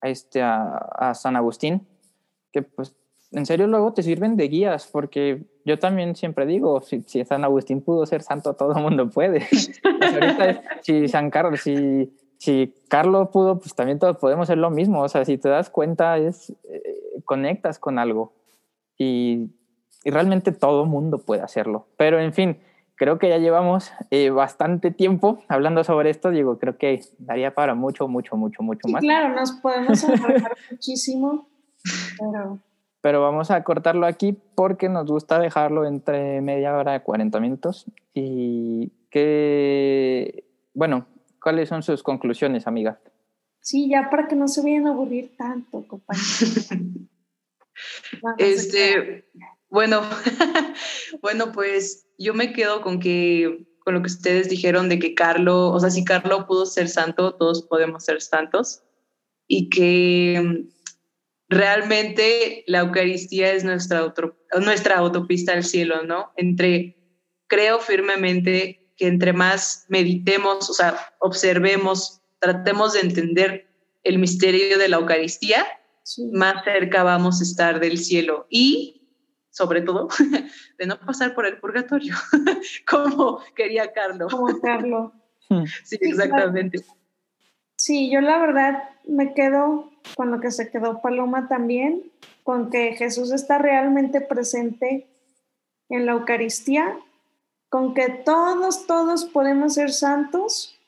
a, 0.00 0.08
este, 0.08 0.42
a, 0.42 1.12
San 1.14 1.36
Agustín, 1.36 1.86
que 2.52 2.62
pues 2.62 2.94
en 3.32 3.46
serio 3.46 3.66
luego 3.66 3.92
te 3.92 4.02
sirven 4.02 4.36
de 4.36 4.48
guías, 4.48 4.86
porque 4.86 5.44
yo 5.64 5.78
también 5.78 6.14
siempre 6.14 6.46
digo, 6.46 6.80
si, 6.82 7.02
San 7.24 7.44
Agustín 7.44 7.80
pudo 7.80 8.06
ser 8.06 8.22
santo, 8.22 8.54
todo 8.54 8.76
el 8.76 8.82
mundo 8.82 9.08
puede. 9.10 9.46
Pues 9.98 10.12
ahorita, 10.12 10.62
si 10.82 11.08
San 11.08 11.30
Carlos, 11.30 11.60
si, 11.62 12.12
si 12.38 12.74
Carlos 12.88 13.30
pudo, 13.32 13.58
pues 13.58 13.74
también 13.74 13.98
todos 13.98 14.18
podemos 14.18 14.44
hacer 14.44 14.58
lo 14.58 14.70
mismo, 14.70 15.02
o 15.02 15.08
sea, 15.08 15.24
si 15.24 15.38
te 15.38 15.48
das 15.48 15.70
cuenta, 15.70 16.18
es, 16.18 16.50
eh, 16.70 17.22
conectas 17.24 17.78
con 17.78 17.98
algo 17.98 18.34
y, 18.98 19.50
y 20.04 20.10
realmente 20.10 20.52
todo 20.52 20.84
mundo 20.84 21.18
puede 21.18 21.42
hacerlo. 21.42 21.88
Pero 21.96 22.20
en 22.20 22.32
fin, 22.32 22.58
creo 22.96 23.18
que 23.18 23.28
ya 23.28 23.38
llevamos 23.38 23.92
eh, 24.10 24.30
bastante 24.30 24.90
tiempo 24.90 25.42
hablando 25.48 25.84
sobre 25.84 26.10
esto. 26.10 26.30
Digo, 26.30 26.58
creo 26.58 26.76
que 26.76 27.02
daría 27.18 27.54
para 27.54 27.74
mucho, 27.74 28.08
mucho, 28.08 28.36
mucho, 28.36 28.62
mucho 28.62 28.88
más. 28.88 29.02
Claro, 29.02 29.34
nos 29.34 29.52
podemos 29.52 30.02
alargar 30.04 30.56
muchísimo, 30.70 31.48
pero... 32.18 32.58
Pero 33.02 33.22
vamos 33.22 33.52
a 33.52 33.62
cortarlo 33.62 34.04
aquí 34.04 34.36
porque 34.56 34.88
nos 34.88 35.06
gusta 35.06 35.38
dejarlo 35.38 35.86
entre 35.86 36.40
media 36.40 36.76
hora 36.76 36.96
y 36.96 37.00
40 37.00 37.38
minutos. 37.38 37.86
Y 38.14 38.90
que, 39.10 40.44
bueno, 40.74 41.06
¿cuáles 41.40 41.68
son 41.68 41.84
sus 41.84 42.02
conclusiones, 42.02 42.66
amiga? 42.66 42.98
Sí, 43.60 43.88
ya 43.88 44.10
para 44.10 44.26
que 44.26 44.34
no 44.34 44.48
se 44.48 44.60
vayan 44.60 44.88
a 44.88 44.90
aburrir 44.90 45.36
tanto, 45.36 45.86
compañeros. 45.86 46.68
este, 48.38 49.28
bueno, 49.76 50.00
bueno, 51.20 51.52
pues 51.52 52.06
yo 52.16 52.32
me 52.32 52.54
quedo 52.54 52.80
con 52.80 52.98
que 52.98 53.66
con 53.80 53.92
lo 53.92 54.00
que 54.00 54.06
ustedes 54.06 54.48
dijeron 54.48 54.88
de 54.88 54.98
que 54.98 55.14
Carlo, 55.14 55.68
o 55.68 55.78
sea, 55.78 55.90
si 55.90 56.02
Carlo 56.02 56.46
pudo 56.46 56.64
ser 56.64 56.88
santo, 56.88 57.34
todos 57.34 57.66
podemos 57.68 58.02
ser 58.02 58.22
santos 58.22 58.82
y 59.46 59.68
que 59.68 60.64
realmente 61.50 62.64
la 62.66 62.80
Eucaristía 62.80 63.52
es 63.52 63.64
nuestra, 63.64 64.14
nuestra 64.58 64.96
autopista 64.96 65.52
al 65.52 65.62
cielo, 65.62 66.04
¿no? 66.04 66.32
Entre, 66.38 66.96
creo 67.46 67.78
firmemente 67.78 68.94
que 68.96 69.08
entre 69.08 69.34
más 69.34 69.84
meditemos, 69.90 70.70
o 70.70 70.72
sea, 70.72 70.96
observemos, 71.20 72.22
tratemos 72.40 72.94
de 72.94 73.00
entender 73.00 73.68
el 74.04 74.18
misterio 74.18 74.78
de 74.78 74.88
la 74.88 74.96
Eucaristía, 74.96 75.66
más 76.32 76.64
cerca 76.64 77.02
vamos 77.02 77.40
a 77.40 77.44
estar 77.44 77.78
del 77.78 77.98
cielo. 77.98 78.46
Y 78.48 78.95
sobre 79.56 79.80
todo, 79.80 80.08
de 80.78 80.86
no 80.86 81.00
pasar 81.00 81.34
por 81.34 81.46
el 81.46 81.56
purgatorio, 81.56 82.14
como 82.86 83.40
quería 83.54 83.90
Carlos. 83.90 84.30
Como 84.30 84.60
Carlos. 84.60 85.12
sí, 85.82 85.96
exactamente. 85.98 86.84
Sí, 87.78 88.10
yo 88.10 88.20
la 88.20 88.38
verdad 88.38 88.82
me 89.06 89.32
quedo 89.32 89.90
con 90.14 90.30
lo 90.30 90.40
que 90.40 90.50
se 90.50 90.70
quedó 90.70 91.00
Paloma 91.00 91.48
también, 91.48 92.02
con 92.42 92.68
que 92.68 92.96
Jesús 92.96 93.32
está 93.32 93.56
realmente 93.56 94.20
presente 94.20 95.06
en 95.88 96.04
la 96.04 96.12
Eucaristía, 96.12 96.94
con 97.70 97.94
que 97.94 98.10
todos, 98.10 98.86
todos 98.86 99.24
podemos 99.24 99.74
ser 99.74 99.90
santos 99.90 100.78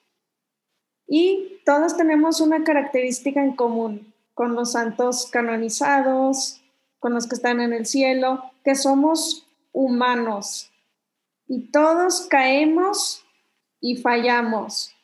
y 1.06 1.62
todos 1.64 1.96
tenemos 1.96 2.42
una 2.42 2.64
característica 2.64 3.42
en 3.42 3.56
común 3.56 4.12
con 4.34 4.54
los 4.54 4.72
santos 4.72 5.26
canonizados, 5.30 6.60
con 6.98 7.14
los 7.14 7.26
que 7.26 7.34
están 7.34 7.60
en 7.60 7.72
el 7.72 7.86
cielo, 7.86 8.50
que 8.68 8.74
somos 8.74 9.46
humanos 9.72 10.70
y 11.46 11.70
todos 11.70 12.26
caemos 12.28 13.24
y 13.80 13.96
fallamos. 13.96 14.94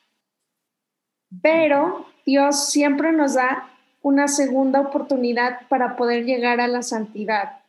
Pero 1.41 2.05
Dios 2.27 2.69
siempre 2.69 3.11
nos 3.13 3.37
da 3.37 3.71
una 4.03 4.29
segunda 4.29 4.83
oportunidad 4.83 5.67
para 5.69 5.97
poder 5.97 6.27
llegar 6.27 6.61
a 6.61 6.69
la 6.69 6.83
santidad. 6.83 7.63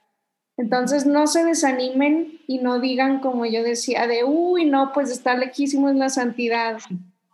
Entonces 0.57 1.05
no 1.05 1.27
se 1.27 1.45
desanimen 1.45 2.41
y 2.45 2.57
no 2.57 2.81
digan 2.81 3.21
como 3.21 3.45
yo 3.45 3.63
decía 3.63 4.05
de, 4.05 4.25
uy, 4.25 4.65
no, 4.65 4.91
pues 4.91 5.09
está 5.09 5.37
lejísimo 5.37 5.87
en 5.87 5.99
la 5.99 6.09
santidad. 6.09 6.79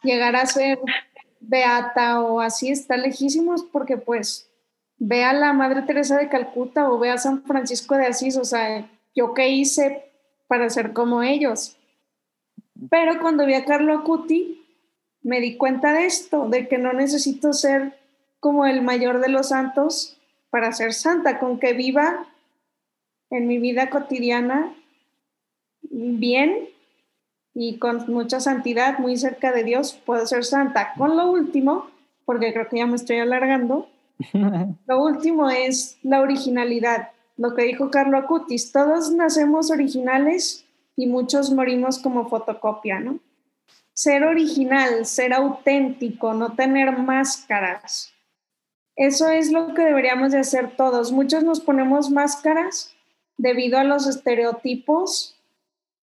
Llegar 0.03 0.35
a 0.35 0.45
ser 0.45 0.77
beata 1.39 2.21
o 2.21 2.41
así 2.41 2.69
está 2.69 2.95
lejísimos 2.95 3.63
porque 3.63 3.97
pues 3.97 4.50
ve 5.03 5.23
a 5.23 5.33
la 5.33 5.51
Madre 5.51 5.81
Teresa 5.81 6.15
de 6.19 6.29
Calcuta 6.29 6.91
o 6.91 6.99
ve 6.99 7.09
a 7.09 7.17
San 7.17 7.41
Francisco 7.41 7.95
de 7.95 8.05
Asís, 8.05 8.37
o 8.37 8.45
sea, 8.45 8.87
yo 9.15 9.33
qué 9.33 9.49
hice 9.49 10.05
para 10.47 10.69
ser 10.69 10.93
como 10.93 11.23
ellos. 11.23 11.75
Pero 12.91 13.19
cuando 13.19 13.47
vi 13.47 13.55
a 13.55 13.65
Carlo 13.65 13.97
Acuti, 13.97 14.63
me 15.23 15.39
di 15.39 15.57
cuenta 15.57 15.91
de 15.93 16.05
esto, 16.05 16.47
de 16.49 16.67
que 16.67 16.77
no 16.77 16.93
necesito 16.93 17.51
ser 17.51 17.97
como 18.39 18.67
el 18.67 18.83
mayor 18.83 19.21
de 19.21 19.29
los 19.29 19.49
santos 19.49 20.19
para 20.51 20.71
ser 20.71 20.93
santa, 20.93 21.39
con 21.39 21.59
que 21.59 21.73
viva 21.73 22.27
en 23.31 23.47
mi 23.47 23.57
vida 23.57 23.89
cotidiana 23.89 24.71
bien 25.81 26.69
y 27.55 27.79
con 27.79 28.05
mucha 28.11 28.39
santidad, 28.39 28.99
muy 28.99 29.17
cerca 29.17 29.51
de 29.51 29.63
Dios, 29.63 29.99
puedo 30.05 30.27
ser 30.27 30.45
santa. 30.45 30.93
Con 30.95 31.17
lo 31.17 31.31
último, 31.31 31.89
porque 32.23 32.53
creo 32.53 32.69
que 32.69 32.77
ya 32.77 32.85
me 32.85 32.97
estoy 32.97 33.17
alargando, 33.17 33.89
Lo 34.87 35.03
último 35.03 35.49
es 35.49 35.97
la 36.03 36.21
originalidad, 36.21 37.09
lo 37.37 37.55
que 37.55 37.63
dijo 37.63 37.89
Carlo 37.89 38.17
Acutis, 38.17 38.71
todos 38.71 39.11
nacemos 39.11 39.71
originales 39.71 40.65
y 40.95 41.07
muchos 41.07 41.51
morimos 41.51 41.99
como 41.99 42.29
fotocopia, 42.29 42.99
¿no? 42.99 43.19
Ser 43.93 44.23
original, 44.23 45.05
ser 45.05 45.33
auténtico, 45.33 46.33
no 46.33 46.53
tener 46.55 46.97
máscaras. 46.97 48.13
Eso 48.95 49.29
es 49.29 49.51
lo 49.51 49.73
que 49.73 49.83
deberíamos 49.83 50.31
de 50.31 50.39
hacer 50.39 50.75
todos. 50.75 51.11
Muchos 51.11 51.43
nos 51.43 51.59
ponemos 51.59 52.09
máscaras 52.09 52.95
debido 53.37 53.79
a 53.79 53.83
los 53.83 54.07
estereotipos 54.07 55.35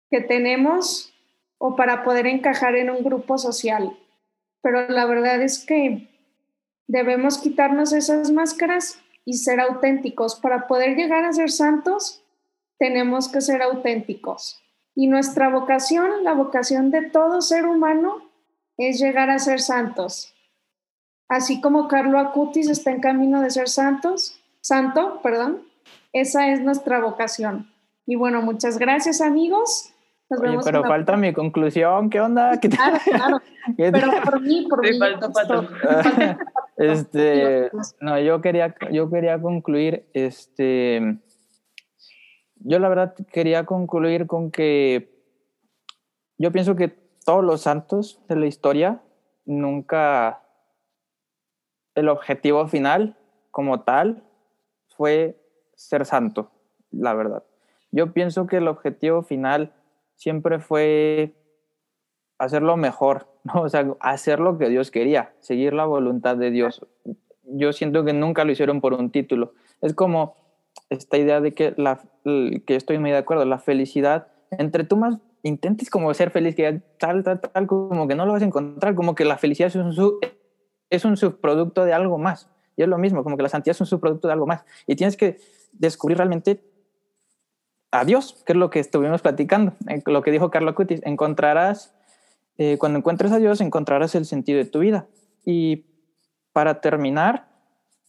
que 0.09 0.21
tenemos 0.21 1.13
o 1.59 1.75
para 1.75 2.03
poder 2.03 2.27
encajar 2.27 2.75
en 2.75 2.89
un 2.89 3.03
grupo 3.03 3.37
social. 3.37 3.97
Pero 4.61 4.89
la 4.89 5.05
verdad 5.05 5.41
es 5.41 5.63
que 5.63 6.09
debemos 6.87 7.37
quitarnos 7.37 7.93
esas 7.93 8.31
máscaras 8.31 8.99
y 9.25 9.33
ser 9.33 9.59
auténticos. 9.59 10.35
Para 10.35 10.67
poder 10.67 10.95
llegar 10.95 11.25
a 11.25 11.33
ser 11.33 11.51
santos, 11.51 12.23
tenemos 12.79 13.29
que 13.29 13.41
ser 13.41 13.61
auténticos. 13.61 14.61
Y 14.95 15.07
nuestra 15.07 15.49
vocación, 15.49 16.23
la 16.23 16.33
vocación 16.33 16.89
de 16.91 17.03
todo 17.03 17.41
ser 17.41 17.65
humano, 17.65 18.21
es 18.77 18.99
llegar 18.99 19.29
a 19.29 19.39
ser 19.39 19.59
santos. 19.59 20.33
Así 21.29 21.59
como 21.59 21.87
Carlo 21.87 22.19
Acutis 22.19 22.69
está 22.69 22.91
en 22.91 23.01
camino 23.01 23.41
de 23.41 23.49
ser 23.49 23.67
santos, 23.67 24.39
santo, 24.61 25.19
perdón, 25.21 25.63
esa 26.13 26.49
es 26.51 26.61
nuestra 26.61 26.99
vocación. 27.01 27.69
Y 28.05 28.15
bueno, 28.15 28.41
muchas 28.41 28.77
gracias 28.77 29.19
amigos. 29.19 29.93
Nos 30.29 30.39
Oye, 30.39 30.57
pero 30.63 30.83
falta 30.83 31.17
mi 31.17 31.33
conclusión, 31.33 32.09
¿qué 32.09 32.21
onda? 32.21 32.57
Claro, 32.59 32.99
claro. 33.03 33.41
pero 33.77 34.11
por 34.23 34.41
mí, 34.41 34.67
por 34.69 34.81
mí. 34.81 34.97
este, 36.77 37.71
no, 37.99 38.19
yo 38.19 38.41
quería, 38.41 38.75
yo 38.91 39.09
quería 39.09 39.41
concluir, 39.41 40.07
este, 40.13 41.19
yo 42.55 42.79
la 42.79 42.89
verdad 42.89 43.15
quería 43.31 43.65
concluir 43.65 44.27
con 44.27 44.51
que 44.51 45.17
yo 46.37 46.51
pienso 46.51 46.75
que 46.75 46.89
todos 47.25 47.43
los 47.43 47.61
santos 47.61 48.21
de 48.27 48.35
la 48.35 48.45
historia 48.45 49.01
nunca 49.45 50.43
el 51.95 52.09
objetivo 52.09 52.67
final 52.67 53.17
como 53.49 53.81
tal 53.81 54.23
fue 54.95 55.41
ser 55.75 56.05
santo, 56.05 56.51
la 56.91 57.13
verdad. 57.15 57.43
Yo 57.91 58.13
pienso 58.13 58.45
que 58.45 58.57
el 58.57 58.67
objetivo 58.67 59.23
final 59.23 59.73
siempre 60.15 60.59
fue 60.59 61.35
hacerlo 62.37 62.77
mejor, 62.77 63.27
¿no? 63.53 63.61
O 63.63 63.69
sea, 63.69 63.85
hacer 63.99 64.39
lo 64.39 64.57
que 64.57 64.69
Dios 64.69 64.91
quería, 64.91 65.33
seguir 65.39 65.73
la 65.73 65.85
voluntad 65.85 66.37
de 66.37 66.51
Dios. 66.51 66.85
Yo 67.43 67.73
siento 67.73 68.03
que 68.03 68.13
nunca 68.13 68.43
lo 68.43 68.51
hicieron 68.51 68.81
por 68.81 68.93
un 68.93 69.11
título. 69.11 69.53
Es 69.81 69.93
como 69.93 70.35
esta 70.89 71.17
idea 71.17 71.41
de 71.41 71.53
que, 71.53 71.73
la, 71.77 72.01
que 72.23 72.75
estoy 72.75 72.97
muy 72.99 73.11
de 73.11 73.17
acuerdo, 73.17 73.45
la 73.45 73.59
felicidad, 73.59 74.27
entre 74.51 74.83
tú 74.83 74.97
más 74.97 75.19
intentes 75.43 75.89
como 75.89 76.13
ser 76.13 76.31
feliz, 76.31 76.55
que 76.55 76.81
tal, 76.99 77.23
tal, 77.23 77.39
tal, 77.39 77.67
como 77.67 78.07
que 78.07 78.15
no 78.15 78.25
lo 78.25 78.33
vas 78.33 78.41
a 78.41 78.45
encontrar, 78.45 78.95
como 78.95 79.15
que 79.15 79.25
la 79.25 79.37
felicidad 79.37 79.67
es 79.67 79.75
un, 79.75 80.19
es 80.89 81.05
un 81.05 81.17
subproducto 81.17 81.85
de 81.85 81.93
algo 81.93 82.17
más. 82.17 82.49
Y 82.75 82.83
es 82.83 82.87
lo 82.87 82.97
mismo, 82.97 83.23
como 83.23 83.37
que 83.37 83.43
la 83.43 83.49
santidad 83.49 83.75
es 83.75 83.81
un 83.81 83.87
subproducto 83.87 84.27
de 84.27 84.33
algo 84.33 84.45
más. 84.45 84.63
Y 84.85 84.95
tienes 84.95 85.17
que 85.17 85.39
descubrir 85.71 86.17
realmente 86.17 86.61
a 87.91 88.05
Dios, 88.05 88.43
que 88.45 88.53
es 88.53 88.57
lo 88.57 88.69
que 88.69 88.79
estuvimos 88.79 89.21
platicando, 89.21 89.73
eh, 89.89 90.01
lo 90.05 90.21
que 90.21 90.31
dijo 90.31 90.51
Carlos 90.51 90.75
Cutis, 90.75 91.01
encontrarás, 91.03 91.96
eh, 92.57 92.77
cuando 92.77 92.99
encuentres 92.99 93.31
a 93.31 93.39
Dios, 93.39 93.61
encontrarás 93.61 94.15
el 94.15 94.25
sentido 94.25 94.57
de 94.57 94.65
tu 94.65 94.79
vida. 94.79 95.07
Y 95.45 95.85
para 96.53 96.81
terminar, 96.81 97.47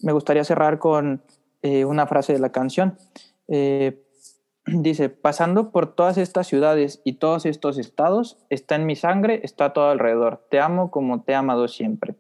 me 0.00 0.12
gustaría 0.12 0.44
cerrar 0.44 0.78
con 0.78 1.22
eh, 1.62 1.84
una 1.84 2.06
frase 2.06 2.32
de 2.32 2.38
la 2.38 2.52
canción. 2.52 2.96
dice, 4.66 5.08
pasando 5.08 5.70
por 5.70 5.94
todas 5.94 6.18
estas 6.18 6.46
ciudades 6.46 7.00
y 7.04 7.14
todos 7.14 7.46
estos 7.46 7.78
estados, 7.78 8.38
está 8.50 8.76
en 8.76 8.86
mi 8.86 8.96
sangre, 8.96 9.40
está 9.42 9.72
todo 9.72 9.90
alrededor. 9.90 10.46
Te 10.50 10.60
amo 10.60 10.90
como 10.90 11.22
te 11.22 11.32
he 11.32 11.34
amado 11.34 11.68
siempre. 11.68 12.14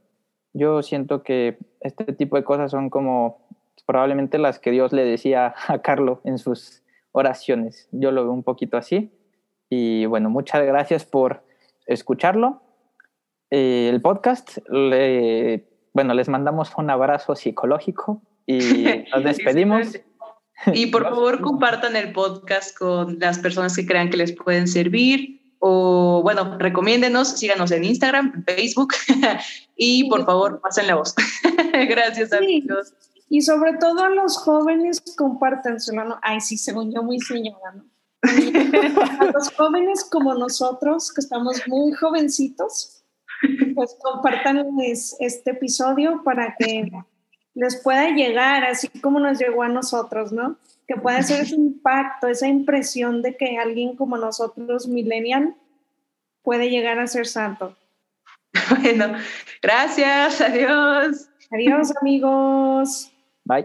Yo 0.52 0.82
siento 0.82 1.22
que 1.22 1.58
este 1.80 2.12
tipo 2.12 2.36
de 2.36 2.44
cosas 2.44 2.70
son 2.70 2.90
como 2.90 3.46
probablemente 3.86 4.38
las 4.38 4.58
que 4.58 4.70
Dios 4.70 4.92
le 4.92 5.04
decía 5.04 5.54
a 5.68 5.78
Carlos 5.80 6.18
en 6.24 6.38
sus 6.38 6.82
oraciones. 7.12 7.88
Yo 7.92 8.12
lo 8.12 8.22
veo 8.24 8.32
un 8.32 8.42
poquito 8.42 8.76
así. 8.76 9.12
Y 9.70 10.06
bueno, 10.06 10.30
muchas 10.30 10.64
gracias 10.64 11.04
por 11.04 11.42
escucharlo. 11.88 12.62
Eh, 13.50 13.88
el 13.90 14.00
podcast, 14.00 14.58
bueno, 14.68 16.14
les 16.14 16.28
mandamos 16.28 16.70
un 16.76 16.90
abrazo 16.90 17.34
psicológico 17.34 18.22
y 18.46 18.84
nos 19.14 19.24
despedimos. 19.24 19.98
Y 20.72 20.86
por 20.86 21.02
favor 21.08 21.40
compartan 21.40 21.96
el 21.96 22.12
podcast 22.12 22.76
con 22.76 23.18
las 23.18 23.38
personas 23.38 23.74
que 23.74 23.86
crean 23.86 24.10
que 24.10 24.18
les 24.18 24.32
pueden 24.32 24.68
servir 24.68 25.38
o 25.60 26.20
bueno, 26.22 26.56
recomiéndenos, 26.58 27.36
síganos 27.38 27.72
en 27.72 27.82
Instagram, 27.82 28.44
Facebook 28.44 28.94
y 29.76 30.08
por 30.08 30.24
favor 30.24 30.60
pasen 30.60 30.86
la 30.86 30.94
voz. 30.94 31.14
Gracias 31.72 32.32
amigos. 32.32 32.94
Y 33.28 33.42
sobre 33.42 33.74
todo 33.74 34.04
a 34.04 34.10
los 34.10 34.38
jóvenes, 34.38 35.02
compártanselo. 35.16 36.04
¿no? 36.04 36.18
Ay, 36.22 36.40
sí, 36.40 36.56
según 36.56 36.92
yo, 36.94 37.02
muy 37.02 37.18
señora, 37.18 37.72
¿no? 37.74 37.84
A 38.22 39.24
los 39.32 39.50
jóvenes 39.56 40.04
como 40.10 40.34
nosotros, 40.34 41.12
que 41.12 41.20
estamos 41.20 41.62
muy 41.66 41.92
jovencitos, 41.92 43.04
pues 43.74 43.96
compártanles 44.00 45.16
este 45.20 45.52
episodio 45.52 46.22
para 46.24 46.56
que 46.58 46.90
les 47.54 47.76
pueda 47.82 48.10
llegar, 48.10 48.64
así 48.64 48.88
como 49.00 49.20
nos 49.20 49.38
llegó 49.38 49.62
a 49.62 49.68
nosotros, 49.68 50.32
¿no? 50.32 50.56
Que 50.86 50.96
pueda 50.96 51.22
ser 51.22 51.42
ese 51.42 51.54
impacto, 51.54 52.28
esa 52.28 52.48
impresión 52.48 53.22
de 53.22 53.36
que 53.36 53.58
alguien 53.58 53.96
como 53.96 54.16
nosotros, 54.16 54.88
millennial, 54.88 55.54
puede 56.42 56.70
llegar 56.70 56.98
a 56.98 57.06
ser 57.06 57.26
santo. 57.26 57.76
Bueno, 58.70 59.14
gracias, 59.62 60.40
adiós. 60.40 61.28
Adiós, 61.50 61.92
amigos. 62.00 63.10
Bye. 63.44 63.64